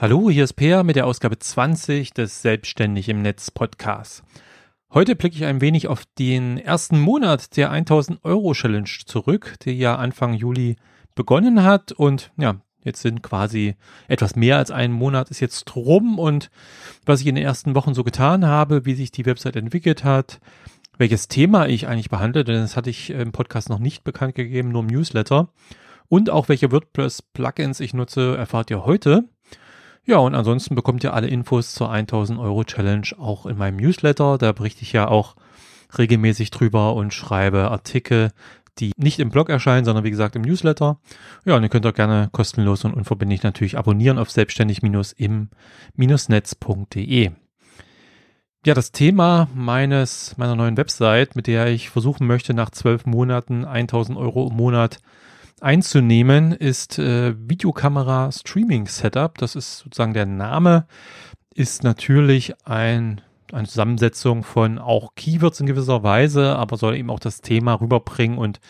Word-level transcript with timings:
Hallo, 0.00 0.30
hier 0.30 0.44
ist 0.44 0.52
Peer 0.52 0.84
mit 0.84 0.94
der 0.94 1.08
Ausgabe 1.08 1.40
20 1.40 2.14
des 2.14 2.40
Selbstständig 2.40 3.08
im 3.08 3.20
Netz 3.20 3.50
Podcasts. 3.50 4.22
Heute 4.94 5.16
blicke 5.16 5.34
ich 5.34 5.44
ein 5.44 5.60
wenig 5.60 5.88
auf 5.88 6.04
den 6.20 6.56
ersten 6.56 7.00
Monat 7.00 7.56
der 7.56 7.72
1000 7.72 8.24
Euro 8.24 8.52
Challenge 8.52 8.88
zurück, 9.06 9.56
die 9.64 9.72
ja 9.72 9.96
Anfang 9.96 10.34
Juli 10.34 10.76
begonnen 11.16 11.64
hat 11.64 11.90
und 11.90 12.30
ja, 12.36 12.60
jetzt 12.84 13.02
sind 13.02 13.24
quasi 13.24 13.74
etwas 14.06 14.36
mehr 14.36 14.58
als 14.58 14.70
ein 14.70 14.92
Monat 14.92 15.32
ist 15.32 15.40
jetzt 15.40 15.74
rum 15.74 16.20
und 16.20 16.48
was 17.04 17.20
ich 17.20 17.26
in 17.26 17.34
den 17.34 17.42
ersten 17.42 17.74
Wochen 17.74 17.94
so 17.94 18.04
getan 18.04 18.46
habe, 18.46 18.84
wie 18.84 18.94
sich 18.94 19.10
die 19.10 19.26
Website 19.26 19.56
entwickelt 19.56 20.04
hat, 20.04 20.38
welches 20.96 21.26
Thema 21.26 21.66
ich 21.66 21.88
eigentlich 21.88 22.08
behandle, 22.08 22.44
denn 22.44 22.60
das 22.60 22.76
hatte 22.76 22.90
ich 22.90 23.10
im 23.10 23.32
Podcast 23.32 23.68
noch 23.68 23.80
nicht 23.80 24.04
bekannt 24.04 24.36
gegeben, 24.36 24.68
nur 24.68 24.82
im 24.82 24.86
Newsletter 24.86 25.48
und 26.08 26.30
auch 26.30 26.48
welche 26.48 26.70
WordPress 26.70 27.22
Plugins 27.22 27.80
ich 27.80 27.94
nutze, 27.94 28.36
erfahrt 28.36 28.70
ihr 28.70 28.84
heute. 28.84 29.24
Ja, 30.08 30.16
und 30.16 30.34
ansonsten 30.34 30.74
bekommt 30.74 31.04
ihr 31.04 31.12
alle 31.12 31.26
Infos 31.26 31.74
zur 31.74 31.90
1000 31.90 32.38
Euro 32.38 32.64
Challenge 32.64 33.06
auch 33.18 33.44
in 33.44 33.58
meinem 33.58 33.76
Newsletter. 33.76 34.38
Da 34.38 34.52
berichte 34.52 34.80
ich 34.80 34.94
ja 34.94 35.06
auch 35.06 35.36
regelmäßig 35.98 36.50
drüber 36.50 36.94
und 36.94 37.12
schreibe 37.12 37.70
Artikel, 37.70 38.30
die 38.78 38.92
nicht 38.96 39.18
im 39.18 39.28
Blog 39.28 39.50
erscheinen, 39.50 39.84
sondern 39.84 40.04
wie 40.04 40.10
gesagt 40.10 40.34
im 40.34 40.40
Newsletter. 40.40 40.98
Ja, 41.44 41.56
und 41.56 41.62
ihr 41.62 41.68
könnt 41.68 41.84
auch 41.84 41.92
gerne 41.92 42.30
kostenlos 42.32 42.86
und 42.86 42.94
unverbindlich 42.94 43.42
natürlich 43.42 43.76
abonnieren 43.76 44.18
auf 44.18 44.30
selbstständig-im-netz.de. 44.30 47.30
Ja, 48.64 48.74
das 48.74 48.92
Thema 48.92 49.48
meines, 49.54 50.38
meiner 50.38 50.56
neuen 50.56 50.78
Website, 50.78 51.36
mit 51.36 51.46
der 51.46 51.66
ich 51.66 51.90
versuchen 51.90 52.26
möchte, 52.26 52.54
nach 52.54 52.70
zwölf 52.70 53.04
Monaten 53.04 53.66
1000 53.66 54.16
Euro 54.16 54.48
im 54.48 54.56
Monat 54.56 55.00
einzunehmen, 55.62 56.52
ist 56.52 56.98
äh, 56.98 57.34
Videokamera 57.38 58.30
Streaming 58.32 58.86
Setup. 58.86 59.36
Das 59.38 59.56
ist 59.56 59.78
sozusagen 59.78 60.14
der 60.14 60.26
Name, 60.26 60.86
ist 61.54 61.82
natürlich 61.84 62.54
ein, 62.66 63.20
eine 63.52 63.66
Zusammensetzung 63.66 64.44
von 64.44 64.78
auch 64.78 65.14
Keywords 65.16 65.60
in 65.60 65.66
gewisser 65.66 66.02
Weise, 66.02 66.56
aber 66.56 66.76
soll 66.76 66.96
eben 66.96 67.10
auch 67.10 67.20
das 67.20 67.40
Thema 67.40 67.74
rüberbringen 67.74 68.38
und 68.38 68.60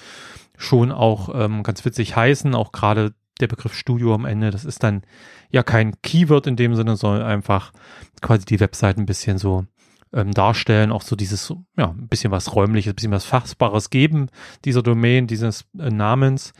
schon 0.56 0.90
auch 0.90 1.30
ähm, 1.34 1.62
ganz 1.62 1.84
witzig 1.84 2.16
heißen, 2.16 2.54
auch 2.54 2.72
gerade 2.72 3.14
der 3.40 3.46
Begriff 3.46 3.74
Studio 3.74 4.14
am 4.14 4.24
Ende, 4.24 4.50
das 4.50 4.64
ist 4.64 4.82
dann 4.82 5.02
ja 5.50 5.62
kein 5.62 6.00
Keyword 6.02 6.46
in 6.46 6.56
dem 6.56 6.74
Sinne, 6.74 6.96
sondern 6.96 7.22
einfach 7.22 7.72
quasi 8.20 8.44
die 8.44 8.60
Website 8.60 8.98
ein 8.98 9.06
bisschen 9.06 9.38
so 9.38 9.64
ähm, 10.12 10.32
darstellen, 10.32 10.92
auch 10.92 11.02
so 11.02 11.16
dieses, 11.16 11.52
ja, 11.76 11.90
ein 11.90 12.08
bisschen 12.08 12.30
was 12.30 12.54
räumliches, 12.54 12.92
ein 12.92 12.96
bisschen 12.96 13.12
was 13.12 13.24
Fassbares 13.24 13.88
geben, 13.90 14.28
dieser 14.64 14.82
Domain, 14.82 15.26
dieses 15.26 15.64
äh, 15.78 15.90
Namens. 15.90 16.52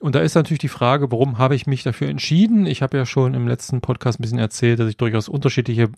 Und 0.01 0.15
da 0.15 0.21
ist 0.21 0.35
natürlich 0.35 0.61
die 0.61 0.69
Frage, 0.69 1.11
warum 1.11 1.39
habe 1.39 1.55
ich 1.55 1.67
mich 1.67 1.83
dafür 1.83 2.09
entschieden? 2.09 2.67
Ich 2.67 2.83
habe 2.83 2.97
ja 2.97 3.07
schon 3.07 3.35
im 3.35 3.49
letzten 3.49 3.81
Podcast 3.81 4.21
ein 4.21 4.23
bisschen 4.23 4.39
erzählt, 4.39 4.79
dass 4.79 4.89
ich 4.89 4.97
durchaus 4.97 5.29
unterschiedliche 5.29 5.91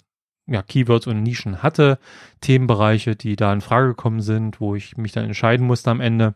ja, 0.51 0.63
Keywords 0.63 1.07
und 1.07 1.23
Nischen 1.23 1.63
hatte, 1.63 1.99
Themenbereiche, 2.41 3.17
die 3.17 3.37
da 3.37 3.53
in 3.53 3.61
Frage 3.61 3.89
gekommen 3.89 4.21
sind, 4.21 4.61
wo 4.61 4.75
ich 4.75 4.97
mich 4.97 5.13
dann 5.13 5.25
entscheiden 5.25 5.67
musste 5.67 5.91
am 5.91 6.01
Ende. 6.01 6.35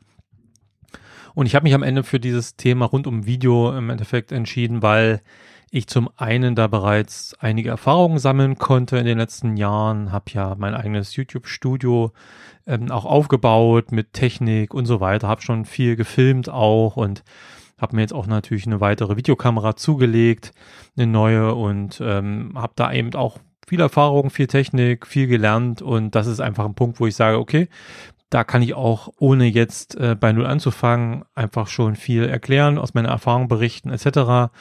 Und 1.34 1.46
ich 1.46 1.56
habe 1.56 1.64
mich 1.64 1.74
am 1.74 1.82
Ende 1.82 2.04
für 2.04 2.20
dieses 2.20 2.56
Thema 2.56 2.86
rund 2.86 3.08
um 3.08 3.26
Video 3.26 3.76
im 3.76 3.90
Endeffekt 3.90 4.30
entschieden, 4.30 4.82
weil 4.82 5.20
ich 5.72 5.88
zum 5.88 6.08
einen 6.16 6.54
da 6.54 6.68
bereits 6.68 7.34
einige 7.40 7.70
Erfahrungen 7.70 8.20
sammeln 8.20 8.56
konnte 8.56 8.96
in 8.96 9.04
den 9.04 9.18
letzten 9.18 9.56
Jahren, 9.56 10.12
habe 10.12 10.26
ja 10.28 10.54
mein 10.56 10.74
eigenes 10.74 11.16
YouTube-Studio 11.16 12.12
ähm, 12.66 12.92
auch 12.92 13.04
aufgebaut 13.04 13.90
mit 13.90 14.12
Technik 14.12 14.72
und 14.72 14.86
so 14.86 15.00
weiter, 15.00 15.26
habe 15.26 15.42
schon 15.42 15.64
viel 15.64 15.96
gefilmt 15.96 16.48
auch 16.48 16.96
und 16.96 17.24
habe 17.76 17.96
mir 17.96 18.02
jetzt 18.02 18.14
auch 18.14 18.28
natürlich 18.28 18.68
eine 18.68 18.80
weitere 18.80 19.16
Videokamera 19.16 19.74
zugelegt, 19.74 20.52
eine 20.96 21.08
neue 21.08 21.56
und 21.56 22.00
ähm, 22.00 22.52
habe 22.54 22.74
da 22.76 22.92
eben 22.92 23.12
auch 23.16 23.40
viel 23.66 23.80
Erfahrung, 23.80 24.30
viel 24.30 24.46
Technik, 24.46 25.06
viel 25.06 25.26
gelernt 25.26 25.82
und 25.82 26.14
das 26.14 26.26
ist 26.26 26.40
einfach 26.40 26.64
ein 26.64 26.74
Punkt, 26.74 27.00
wo 27.00 27.06
ich 27.06 27.16
sage, 27.16 27.38
okay, 27.38 27.68
da 28.30 28.42
kann 28.44 28.62
ich 28.62 28.74
auch, 28.74 29.12
ohne 29.18 29.46
jetzt 29.46 29.94
äh, 29.96 30.16
bei 30.18 30.32
Null 30.32 30.46
anzufangen, 30.46 31.24
einfach 31.34 31.68
schon 31.68 31.94
viel 31.94 32.24
erklären, 32.24 32.78
aus 32.78 32.94
meiner 32.94 33.10
Erfahrung 33.10 33.48
berichten 33.48 33.90
etc. 33.90 34.52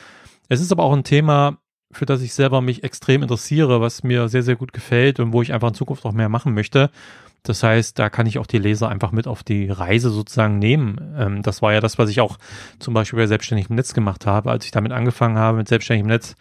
Es 0.48 0.62
ist 0.62 0.72
aber 0.72 0.84
auch 0.84 0.94
ein 0.94 1.04
Thema, 1.04 1.58
für 1.92 2.06
das 2.06 2.22
ich 2.22 2.34
selber 2.34 2.62
mich 2.62 2.84
extrem 2.84 3.24
interessiere, 3.24 3.82
was 3.82 4.04
mir 4.04 4.28
sehr, 4.28 4.44
sehr 4.44 4.56
gut 4.56 4.74
gefällt 4.74 5.20
und 5.20 5.34
wo 5.34 5.42
ich 5.42 5.54
einfach 5.54 5.70
in 5.70 5.74
Zukunft 5.74 6.06
auch 6.06 6.12
mehr 6.12 6.30
machen 6.30 6.54
möchte. 6.54 6.90
Das 7.44 7.62
heißt, 7.62 8.00
da 8.00 8.10
kann 8.10 8.26
ich 8.26 8.40
auch 8.40 8.48
die 8.48 8.58
Leser 8.58 8.88
einfach 8.90 9.12
mit 9.12 9.28
auf 9.28 9.44
die 9.44 9.70
Reise 9.70 10.10
sozusagen 10.10 10.60
nehmen. 10.60 11.14
Ähm, 11.18 11.42
das 11.42 11.62
war 11.62 11.74
ja 11.74 11.82
das, 11.82 11.98
was 11.98 12.10
ich 12.10 12.22
auch 12.22 12.38
zum 12.80 12.94
Beispiel 12.94 13.20
bei 13.20 13.28
Selbstständig 13.28 13.70
im 13.70 13.76
Netz 13.76 13.94
gemacht 13.94 14.26
habe. 14.26 14.50
Als 14.50 14.66
ich 14.66 14.72
damit 14.72 14.94
angefangen 14.94 15.38
habe 15.38 15.58
mit 15.58 15.68
Selbstständig 15.68 16.02
im 16.04 16.08
Netz, 16.08 16.36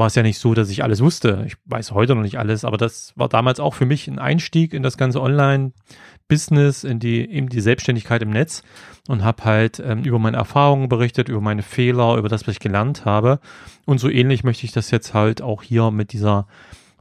war 0.00 0.06
es 0.06 0.14
ja 0.14 0.22
nicht 0.22 0.38
so, 0.38 0.54
dass 0.54 0.70
ich 0.70 0.82
alles 0.82 1.02
wusste. 1.02 1.44
Ich 1.46 1.56
weiß 1.66 1.92
heute 1.92 2.14
noch 2.14 2.22
nicht 2.22 2.38
alles, 2.38 2.64
aber 2.64 2.78
das 2.78 3.12
war 3.16 3.28
damals 3.28 3.60
auch 3.60 3.74
für 3.74 3.84
mich 3.84 4.08
ein 4.08 4.18
Einstieg 4.18 4.72
in 4.72 4.82
das 4.82 4.96
ganze 4.96 5.20
Online-Business, 5.20 6.84
in 6.84 6.98
die 6.98 7.30
eben 7.30 7.50
die 7.50 7.60
Selbstständigkeit 7.60 8.22
im 8.22 8.30
Netz 8.30 8.62
und 9.08 9.22
habe 9.22 9.44
halt 9.44 9.78
ähm, 9.78 10.02
über 10.02 10.18
meine 10.18 10.38
Erfahrungen 10.38 10.88
berichtet, 10.88 11.28
über 11.28 11.42
meine 11.42 11.62
Fehler, 11.62 12.16
über 12.16 12.30
das, 12.30 12.46
was 12.48 12.54
ich 12.54 12.60
gelernt 12.60 13.04
habe. 13.04 13.40
Und 13.84 13.98
so 13.98 14.08
ähnlich 14.08 14.42
möchte 14.42 14.64
ich 14.64 14.72
das 14.72 14.90
jetzt 14.90 15.12
halt 15.12 15.42
auch 15.42 15.62
hier 15.62 15.90
mit 15.90 16.14
dieser 16.14 16.46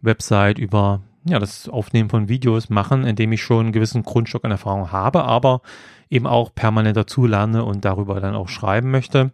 Website 0.02 0.60
über 0.60 1.02
ja, 1.24 1.40
das 1.40 1.70
Aufnehmen 1.70 2.10
von 2.10 2.28
Videos 2.28 2.70
machen, 2.70 3.06
indem 3.06 3.32
ich 3.32 3.42
schon 3.42 3.68
einen 3.68 3.72
gewissen 3.72 4.04
Grundstock 4.04 4.44
an 4.44 4.52
Erfahrung 4.52 4.92
habe, 4.92 5.24
aber 5.24 5.62
eben 6.10 6.28
auch 6.28 6.54
permanent 6.54 6.98
dazu 6.98 7.26
lerne 7.26 7.64
und 7.64 7.86
darüber 7.86 8.20
dann 8.20 8.36
auch 8.36 8.50
schreiben 8.50 8.92
möchte. 8.92 9.32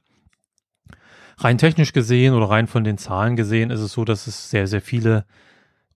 Rein 1.38 1.58
technisch 1.58 1.94
gesehen 1.94 2.34
oder 2.34 2.50
rein 2.50 2.68
von 2.68 2.84
den 2.84 2.98
Zahlen 2.98 3.36
gesehen 3.36 3.70
ist 3.70 3.82
es 3.82 3.92
so, 3.92 4.06
dass 4.06 4.28
es 4.28 4.50
sehr, 4.50 4.68
sehr 4.68 4.82
viele 4.82 5.26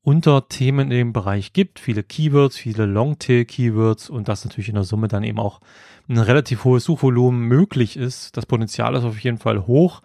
Unterthemen 0.02 0.92
in 0.92 0.98
dem 0.98 1.14
Bereich 1.14 1.54
gibt, 1.54 1.80
viele 1.80 2.04
Keywords, 2.04 2.58
viele 2.58 2.86
Longtail-Keywords 2.86 4.10
und 4.10 4.28
das 4.28 4.46
natürlich 4.46 4.70
in 4.70 4.76
der 4.76 4.84
Summe 4.84 5.08
dann 5.08 5.24
eben 5.24 5.40
auch 5.40 5.60
ein 6.08 6.18
relativ 6.18 6.64
hohes 6.64 6.86
Suchvolumen 6.86 7.42
möglich 7.42 7.98
ist. 7.98 8.36
Das 8.36 8.46
Potenzial 8.46 8.96
ist 8.96 9.04
auf 9.04 9.20
jeden 9.20 9.38
Fall 9.38 9.68
hoch. 9.68 10.02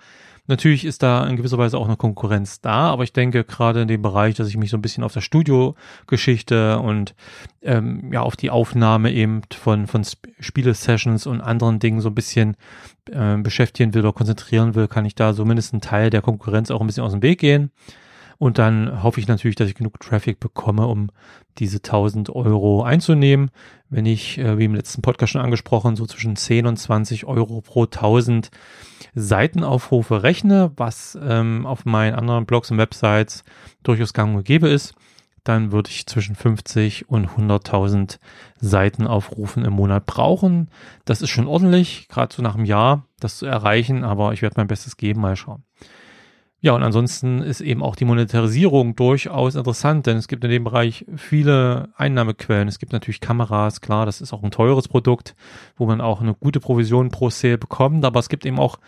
Natürlich 0.47 0.85
ist 0.85 1.03
da 1.03 1.27
in 1.27 1.37
gewisser 1.37 1.57
Weise 1.57 1.79
auch 1.79 1.87
eine 1.87 1.97
Konkurrenz 1.97 2.61
da, 2.61 2.91
aber 2.91 3.03
ich 3.03 3.15
denke 3.15 3.45
gerade 3.45 3.81
in 3.81 3.89
dem 3.89 4.03
Bereich, 4.03 4.35
dass 4.35 4.49
ich 4.49 4.59
mich 4.59 4.69
so 4.69 4.77
ein 4.77 4.83
bisschen 4.83 5.03
auf 5.03 5.15
der 5.15 5.23
Studiogeschichte 5.23 6.79
und 6.81 7.15
ähm, 7.63 8.13
ja 8.13 8.21
auf 8.21 8.37
die 8.37 8.51
Aufnahme 8.51 9.11
eben 9.11 9.41
von 9.55 9.87
von 9.87 10.05
Spiele-Sessions 10.41 11.27
und 11.27 11.41
anderen 11.41 11.79
Dingen 11.79 12.03
so 12.03 12.11
ein 12.11 12.15
bisschen 12.15 12.57
äh, 13.11 13.39
beschäftigen 13.39 13.95
will 13.95 14.03
oder 14.03 14.13
konzentrieren 14.13 14.75
will, 14.75 14.87
kann 14.87 15.07
ich 15.07 15.15
da 15.15 15.35
zumindest 15.35 15.73
einen 15.73 15.81
Teil 15.81 16.11
der 16.11 16.21
Konkurrenz 16.21 16.71
auch 16.71 16.83
ein 16.83 16.87
bisschen 16.87 17.05
aus 17.05 17.13
dem 17.13 17.23
Weg 17.23 17.41
gehen. 17.41 17.71
Und 18.39 18.59
dann 18.59 19.03
hoffe 19.03 19.21
ich 19.21 19.29
natürlich, 19.29 19.57
dass 19.57 19.69
ich 19.69 19.75
genug 19.75 20.01
Traffic 20.01 20.41
bekomme, 20.41 20.87
um 20.87 21.11
diese 21.59 21.79
1000 21.79 22.31
Euro 22.31 22.83
einzunehmen. 22.83 23.51
Wenn 23.89 24.07
ich, 24.07 24.39
äh, 24.39 24.59
wie 24.59 24.65
im 24.65 24.75
letzten 24.75 25.03
Podcast 25.03 25.33
schon 25.33 25.41
angesprochen, 25.41 25.97
so 25.97 26.07
zwischen 26.07 26.37
10 26.37 26.67
und 26.67 26.77
20 26.77 27.27
Euro 27.27 27.61
pro 27.61 27.87
1000 27.87 28.51
Seitenaufrufe 29.15 30.23
rechne, 30.23 30.73
was 30.77 31.17
ähm, 31.23 31.67
auf 31.67 31.85
meinen 31.85 32.15
anderen 32.15 32.47
Blogs 32.47 32.71
und 32.71 32.79
Websites 32.79 33.45
durchaus 33.83 34.13
gang 34.13 34.37
und 34.37 34.45
gäbe 34.45 34.69
ist, 34.69 34.95
dann 35.45 35.73
würde 35.73 35.91
ich 35.91 36.07
zwischen 36.07 36.35
50 36.35 37.09
und 37.09 37.29
100.000 37.29 38.19
Seitenaufrufen 38.61 39.65
im 39.65 39.75
Monat 39.75 40.07
brauchen. 40.07 40.71
Das 41.05 41.21
ist 41.21 41.31
schon 41.31 41.47
ordentlich, 41.47 42.09
gerade 42.09 42.35
so 42.35 42.43
nach 42.43 42.55
einem 42.55 42.65
Jahr, 42.65 43.07
das 43.21 43.39
zu 43.39 43.47
erreichen, 43.47 44.05
aber 44.05 44.33
ich 44.33 44.41
werde 44.43 44.55
mein 44.57 44.67
Bestes 44.67 44.97
geben, 44.97 45.21
mal 45.21 45.37
schauen. 45.37 45.63
Ja, 46.65 46.73
und 46.73 46.83
ansonsten 46.83 47.43
ist 47.43 47.61
eben 47.61 47.83
auch 47.83 47.95
die 47.95 48.07
Monetarisierung 48.07 48.97
durchaus 48.97 49.55
interessant, 49.55 50.07
denn 50.07 50.17
es 50.17 50.29
gibt 50.29 50.45
in 50.45 50.51
dem 50.51 50.65
Bereich 50.65 51.05
viele 51.15 51.91
Einnahmequellen. 51.95 52.69
Es 52.69 52.79
gibt 52.79 52.95
natürlich 52.95 53.21
Kameras, 53.21 53.83
klar, 53.83 54.07
das 54.07 54.23
ist 54.23 54.33
auch 54.33 54.43
ein 54.43 54.51
teures 54.51 54.89
Produkt, 54.89 55.37
wo 55.77 55.85
man 55.85 56.01
auch 56.01 56.23
eine 56.23 56.33
gute 56.33 56.61
Provision 56.61 57.11
pro 57.11 57.29
Sale 57.29 57.59
bekommt, 57.59 58.07
aber 58.07 58.19
es 58.19 58.31
gibt 58.31 58.47
eben 58.47 58.59
auch 58.59 58.79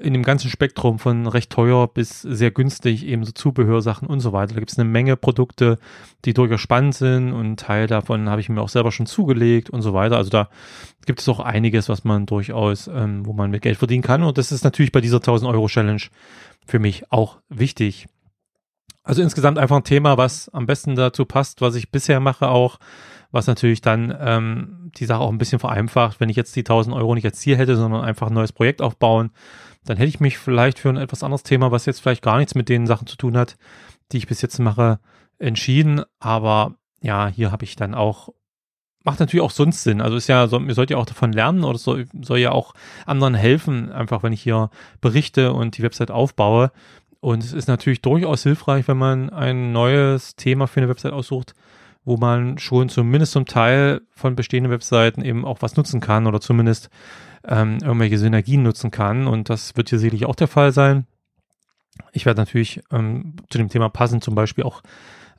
in 0.00 0.14
dem 0.14 0.22
ganzen 0.22 0.50
Spektrum 0.50 0.98
von 0.98 1.26
recht 1.26 1.50
teuer 1.50 1.86
bis 1.86 2.22
sehr 2.22 2.50
günstig 2.50 3.06
eben 3.06 3.24
so 3.24 3.32
Zubehörsachen 3.32 4.08
und 4.08 4.20
so 4.20 4.32
weiter. 4.32 4.54
Da 4.54 4.60
gibt 4.60 4.72
es 4.72 4.78
eine 4.78 4.88
Menge 4.88 5.16
Produkte, 5.16 5.78
die 6.24 6.32
durchaus 6.32 6.60
spannend 6.60 6.94
sind 6.94 7.32
und 7.32 7.60
Teil 7.60 7.86
davon 7.86 8.30
habe 8.30 8.40
ich 8.40 8.48
mir 8.48 8.62
auch 8.62 8.70
selber 8.70 8.92
schon 8.92 9.06
zugelegt 9.06 9.68
und 9.68 9.82
so 9.82 9.92
weiter. 9.92 10.16
Also 10.16 10.30
da 10.30 10.48
gibt 11.04 11.20
es 11.20 11.28
auch 11.28 11.40
einiges, 11.40 11.88
was 11.88 12.04
man 12.04 12.24
durchaus, 12.24 12.88
ähm, 12.88 13.26
wo 13.26 13.34
man 13.34 13.50
mit 13.50 13.62
Geld 13.62 13.76
verdienen 13.76 14.02
kann 14.02 14.22
und 14.22 14.38
das 14.38 14.52
ist 14.52 14.64
natürlich 14.64 14.92
bei 14.92 15.02
dieser 15.02 15.18
1000 15.18 15.50
Euro 15.50 15.66
Challenge 15.66 16.02
für 16.66 16.78
mich 16.78 17.10
auch 17.12 17.38
wichtig. 17.50 18.06
Also 19.02 19.22
insgesamt 19.22 19.58
einfach 19.58 19.76
ein 19.76 19.84
Thema, 19.84 20.16
was 20.16 20.48
am 20.50 20.66
besten 20.66 20.94
dazu 20.94 21.24
passt, 21.24 21.60
was 21.60 21.74
ich 21.74 21.90
bisher 21.90 22.20
mache 22.20 22.48
auch, 22.48 22.78
was 23.32 23.46
natürlich 23.46 23.80
dann 23.80 24.16
ähm, 24.18 24.90
die 24.96 25.04
Sache 25.04 25.20
auch 25.20 25.30
ein 25.30 25.38
bisschen 25.38 25.58
vereinfacht, 25.58 26.20
wenn 26.20 26.28
ich 26.28 26.36
jetzt 26.36 26.54
die 26.56 26.60
1000 26.60 26.94
Euro 26.94 27.14
nicht 27.14 27.24
als 27.24 27.38
Ziel 27.38 27.56
hätte, 27.56 27.76
sondern 27.76 28.02
einfach 28.02 28.28
ein 28.28 28.34
neues 28.34 28.52
Projekt 28.52 28.82
aufbauen, 28.82 29.30
dann 29.84 29.96
hätte 29.96 30.08
ich 30.08 30.20
mich 30.20 30.38
vielleicht 30.38 30.78
für 30.78 30.88
ein 30.88 30.96
etwas 30.96 31.22
anderes 31.22 31.42
Thema, 31.42 31.70
was 31.70 31.86
jetzt 31.86 32.00
vielleicht 32.00 32.22
gar 32.22 32.38
nichts 32.38 32.54
mit 32.54 32.68
den 32.68 32.86
Sachen 32.86 33.06
zu 33.06 33.16
tun 33.16 33.36
hat, 33.36 33.56
die 34.12 34.18
ich 34.18 34.26
bis 34.26 34.42
jetzt 34.42 34.58
mache, 34.58 35.00
entschieden. 35.38 36.02
Aber 36.18 36.76
ja, 37.00 37.28
hier 37.28 37.50
habe 37.52 37.64
ich 37.64 37.76
dann 37.76 37.94
auch 37.94 38.30
macht 39.04 39.20
natürlich 39.20 39.44
auch 39.44 39.50
sonst 39.50 39.82
Sinn. 39.82 40.00
Also 40.00 40.16
ist 40.16 40.28
ja, 40.28 40.46
so, 40.46 40.60
ihr 40.60 40.74
sollt 40.74 40.90
ja 40.90 40.96
auch 40.96 41.06
davon 41.06 41.32
lernen 41.32 41.64
oder 41.64 41.78
soll, 41.78 42.06
soll 42.20 42.38
ja 42.38 42.52
auch 42.52 42.74
anderen 43.06 43.34
helfen, 43.34 43.90
einfach 43.90 44.22
wenn 44.22 44.32
ich 44.32 44.42
hier 44.42 44.70
berichte 45.00 45.52
und 45.52 45.78
die 45.78 45.82
Website 45.82 46.10
aufbaue. 46.10 46.70
Und 47.20 47.42
es 47.42 47.52
ist 47.52 47.68
natürlich 47.68 48.02
durchaus 48.02 48.42
hilfreich, 48.42 48.88
wenn 48.88 48.98
man 48.98 49.30
ein 49.30 49.72
neues 49.72 50.36
Thema 50.36 50.66
für 50.66 50.80
eine 50.80 50.88
Website 50.88 51.12
aussucht, 51.12 51.54
wo 52.04 52.16
man 52.16 52.58
schon 52.58 52.88
zumindest 52.88 53.32
zum 53.32 53.46
Teil 53.46 54.00
von 54.10 54.36
bestehenden 54.36 54.72
Webseiten 54.72 55.22
eben 55.22 55.44
auch 55.44 55.58
was 55.60 55.76
nutzen 55.76 56.00
kann 56.00 56.26
oder 56.26 56.40
zumindest 56.40 56.88
ähm, 57.46 57.78
irgendwelche 57.82 58.18
Synergien 58.18 58.62
nutzen 58.62 58.90
kann. 58.90 59.26
Und 59.26 59.48
das 59.48 59.76
wird 59.76 59.90
hier 59.90 59.98
sicherlich 59.98 60.26
auch 60.26 60.34
der 60.34 60.48
Fall 60.48 60.72
sein. 60.72 61.06
Ich 62.12 62.26
werde 62.26 62.40
natürlich 62.40 62.82
ähm, 62.90 63.36
zu 63.48 63.58
dem 63.58 63.68
Thema 63.68 63.88
passend 63.88 64.24
zum 64.24 64.34
Beispiel 64.34 64.64
auch 64.64 64.82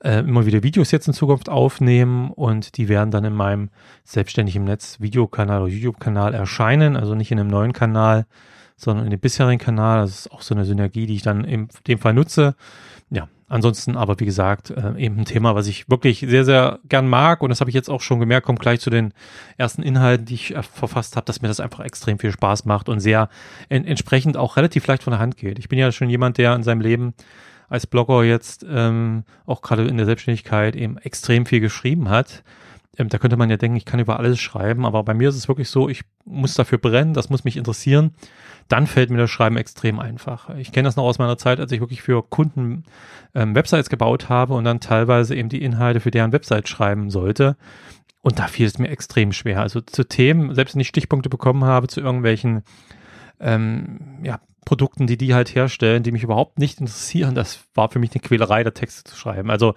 äh, 0.04 0.20
immer 0.20 0.46
wieder 0.46 0.64
Videos 0.64 0.92
jetzt 0.92 1.08
in 1.08 1.14
Zukunft 1.14 1.50
aufnehmen 1.50 2.32
und 2.32 2.78
die 2.78 2.90
werden 2.90 3.12
dann 3.12 3.24
in 3.24 3.34
meinem 3.34 3.70
selbstständigen 4.04 4.64
Netz 4.64 5.00
Videokanal 5.00 5.62
oder 5.62 5.72
YouTube-Kanal 5.72 6.34
erscheinen, 6.34 6.96
also 6.96 7.16
nicht 7.16 7.32
in 7.32 7.40
einem 7.40 7.50
neuen 7.50 7.74
Kanal, 7.74 8.26
sondern 8.78 9.06
in 9.06 9.12
dem 9.12 9.20
bisherigen 9.20 9.60
Kanal. 9.60 10.02
Das 10.02 10.12
ist 10.12 10.32
auch 10.32 10.42
so 10.42 10.56
eine 10.56 10.66
Synergie, 10.66 11.06
die 11.06 11.16
ich 11.16 11.22
dann 11.22 11.44
in 11.44 11.70
dem 11.88 12.00
Fall 12.00 12.14
nutze. 12.14 12.56
Ja, 13.10 13.28
ansonsten 13.52 13.98
aber 13.98 14.20
wie 14.20 14.26
gesagt, 14.26 14.72
äh, 14.72 14.94
eben 14.98 15.20
ein 15.20 15.26
Thema, 15.26 15.56
was 15.56 15.68
ich 15.68 15.90
wirklich 15.90 16.20
sehr, 16.20 16.46
sehr 16.46 16.80
gern 16.88 17.08
mag 17.08 17.44
und 17.44 17.50
das 17.50 17.60
habe 17.60 17.70
ich 17.70 17.76
jetzt 17.76 17.90
auch 17.90 18.02
schon 18.02 18.20
gemerkt, 18.20 18.46
kommt 18.46 18.60
gleich 18.60 18.80
zu 18.80 18.90
den 18.90 19.14
ersten 19.58 19.84
Inhalten, 19.84 20.26
die 20.26 20.36
ich 20.36 20.56
äh, 20.56 20.64
verfasst 20.64 21.16
habe, 21.16 21.26
dass 21.26 21.42
mir 21.42 21.48
das 21.48 21.60
einfach 21.60 21.82
extrem 21.82 22.18
viel 22.18 22.32
Spaß 22.32 22.66
macht 22.66 22.90
und 22.90 23.00
sehr 23.00 23.30
en 23.70 23.86
entsprechend 23.86 24.38
auch 24.38 24.58
relativ 24.58 24.88
leicht 24.88 25.04
von 25.04 25.12
der 25.12 25.20
Hand 25.20 25.38
geht. 25.38 25.60
Ich 25.60 25.70
bin 25.70 25.80
ja 25.80 25.92
schon 25.92 26.10
jemand, 26.10 26.38
der 26.38 26.56
in 26.56 26.64
seinem 26.64 26.82
Leben 26.82 27.14
als 27.68 27.88
Blogger 27.88 28.24
jetzt 28.24 28.66
ähm, 28.70 29.24
auch 29.46 29.62
gerade 29.62 29.88
in 29.88 29.98
der 29.98 30.06
Selbstständigkeit 30.06 30.76
eben 30.76 30.98
extrem 30.98 31.46
viel 31.46 31.60
geschrieben 31.60 32.10
hat. 32.10 32.44
Ähm, 32.98 33.10
da 33.10 33.18
könnte 33.18 33.38
man 33.38 33.50
ja 33.50 33.58
denken, 33.58 33.78
ich 33.78 33.86
kann 33.86 34.00
über 34.00 34.20
alles 34.20 34.40
schreiben, 34.40 34.86
aber 34.86 35.04
bei 35.04 35.14
mir 35.14 35.30
ist 35.30 35.36
es 35.36 35.48
wirklich 35.48 35.70
so, 35.70 35.88
ich 35.88 36.02
muss 36.26 36.54
dafür 36.56 36.78
brennen, 36.78 37.14
das 37.14 37.30
muss 37.30 37.44
mich 37.44 37.58
interessieren. 37.58 38.12
Dann 38.68 38.88
fällt 38.88 39.10
mir 39.10 39.18
das 39.18 39.30
Schreiben 39.30 39.58
extrem 39.58 40.00
einfach. 40.00 40.50
Ich 40.56 40.72
kenne 40.72 40.88
das 40.88 40.96
noch 40.96 41.04
aus 41.04 41.20
meiner 41.20 41.38
Zeit, 41.38 41.60
als 41.60 41.72
ich 41.72 41.80
wirklich 41.80 42.02
für 42.02 42.22
Kunden 42.22 42.84
ähm, 43.34 43.56
Websites 43.56 43.90
gebaut 43.90 44.30
habe 44.30 44.54
und 44.54 44.64
dann 44.64 44.80
teilweise 44.80 45.36
eben 45.36 45.50
die 45.50 45.64
Inhalte 45.64 46.00
für 46.00 46.12
deren 46.12 46.32
Website 46.32 46.68
schreiben 46.68 47.10
sollte. 47.10 47.56
Und 48.22 48.40
da 48.40 48.48
fiel 48.48 48.68
es 48.68 48.78
mir 48.78 48.90
extrem 48.90 49.32
schwer. 49.32 49.62
Also 49.62 49.82
zu 49.82 50.04
Themen, 50.04 50.54
selbst 50.54 50.76
wenn 50.76 50.82
ich 50.82 50.88
Stichpunkte 50.88 51.30
bekommen 51.30 51.64
habe 51.64 51.88
zu 51.88 52.02
irgendwelchen 52.02 52.64
ähm, 53.40 54.20
ja, 54.24 54.40
Produkten, 54.66 55.08
die 55.08 55.18
die 55.18 55.34
halt 55.34 55.56
herstellen, 55.56 56.04
die 56.04 56.12
mich 56.12 56.24
überhaupt 56.24 56.60
nicht 56.60 56.80
interessieren. 56.80 57.36
Das 57.36 57.66
war 57.74 57.90
für 57.90 58.00
mich 58.00 58.12
eine 58.12 58.22
Quälerei, 58.22 58.64
da 58.64 58.72
Texte 58.72 59.04
zu 59.04 59.18
schreiben. 59.18 59.50
Also 59.50 59.74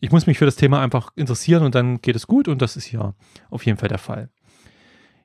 ich 0.00 0.12
muss 0.12 0.26
mich 0.26 0.38
für 0.38 0.44
das 0.44 0.56
Thema 0.56 0.80
einfach 0.80 1.10
interessieren 1.16 1.64
und 1.64 1.74
dann 1.74 2.00
geht 2.00 2.16
es 2.16 2.26
gut 2.26 2.48
und 2.48 2.62
das 2.62 2.76
ist 2.76 2.84
hier 2.84 3.14
auf 3.50 3.66
jeden 3.66 3.78
Fall 3.78 3.88
der 3.88 3.98
Fall. 3.98 4.28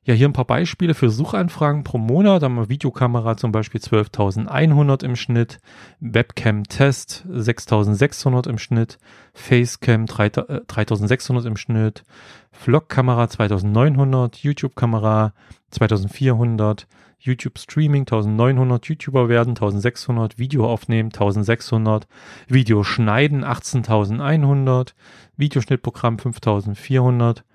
Ja, 0.06 0.13
hier 0.13 0.27
ein 0.27 0.33
paar 0.33 0.44
Beispiele 0.44 0.95
für 0.95 1.10
Suchanfragen 1.10 1.86
pro 1.86 1.98
Monat. 1.98 2.42
Da 2.42 2.48
haben 2.48 2.56
wir 2.56 2.68
Videokamera 2.68 3.38
zum 3.38 3.54
Beispiel 3.54 3.80
12.100 3.80 5.01
im 5.06 5.16
Schnitt, 5.16 5.59
Webcam-Test 6.01 7.25
6.600 7.30 8.50
im 8.50 8.57
Schnitt, 8.57 8.98
Facecam 9.33 10.04
3.600 10.04 11.44
äh, 11.44 11.48
im 11.48 11.56
Schnitt, 11.56 12.04
Vlog-Kamera 12.51 13.24
2.900, 13.25 14.39
YouTube-Kamera 14.42 15.33
2.400, 15.71 16.86
YouTube 17.23 17.57
Streaming 17.57 18.01
1900, 18.01 18.85
YouTuber 18.85 19.29
werden 19.29 19.51
1600, 19.51 20.37
Video 20.37 20.69
aufnehmen 20.69 21.07
1600, 21.07 22.05
Video 22.47 22.83
schneiden 22.83 23.45
18100, 23.45 24.93
Videoschnittprogramm 25.37 26.19
5400, 26.19 27.45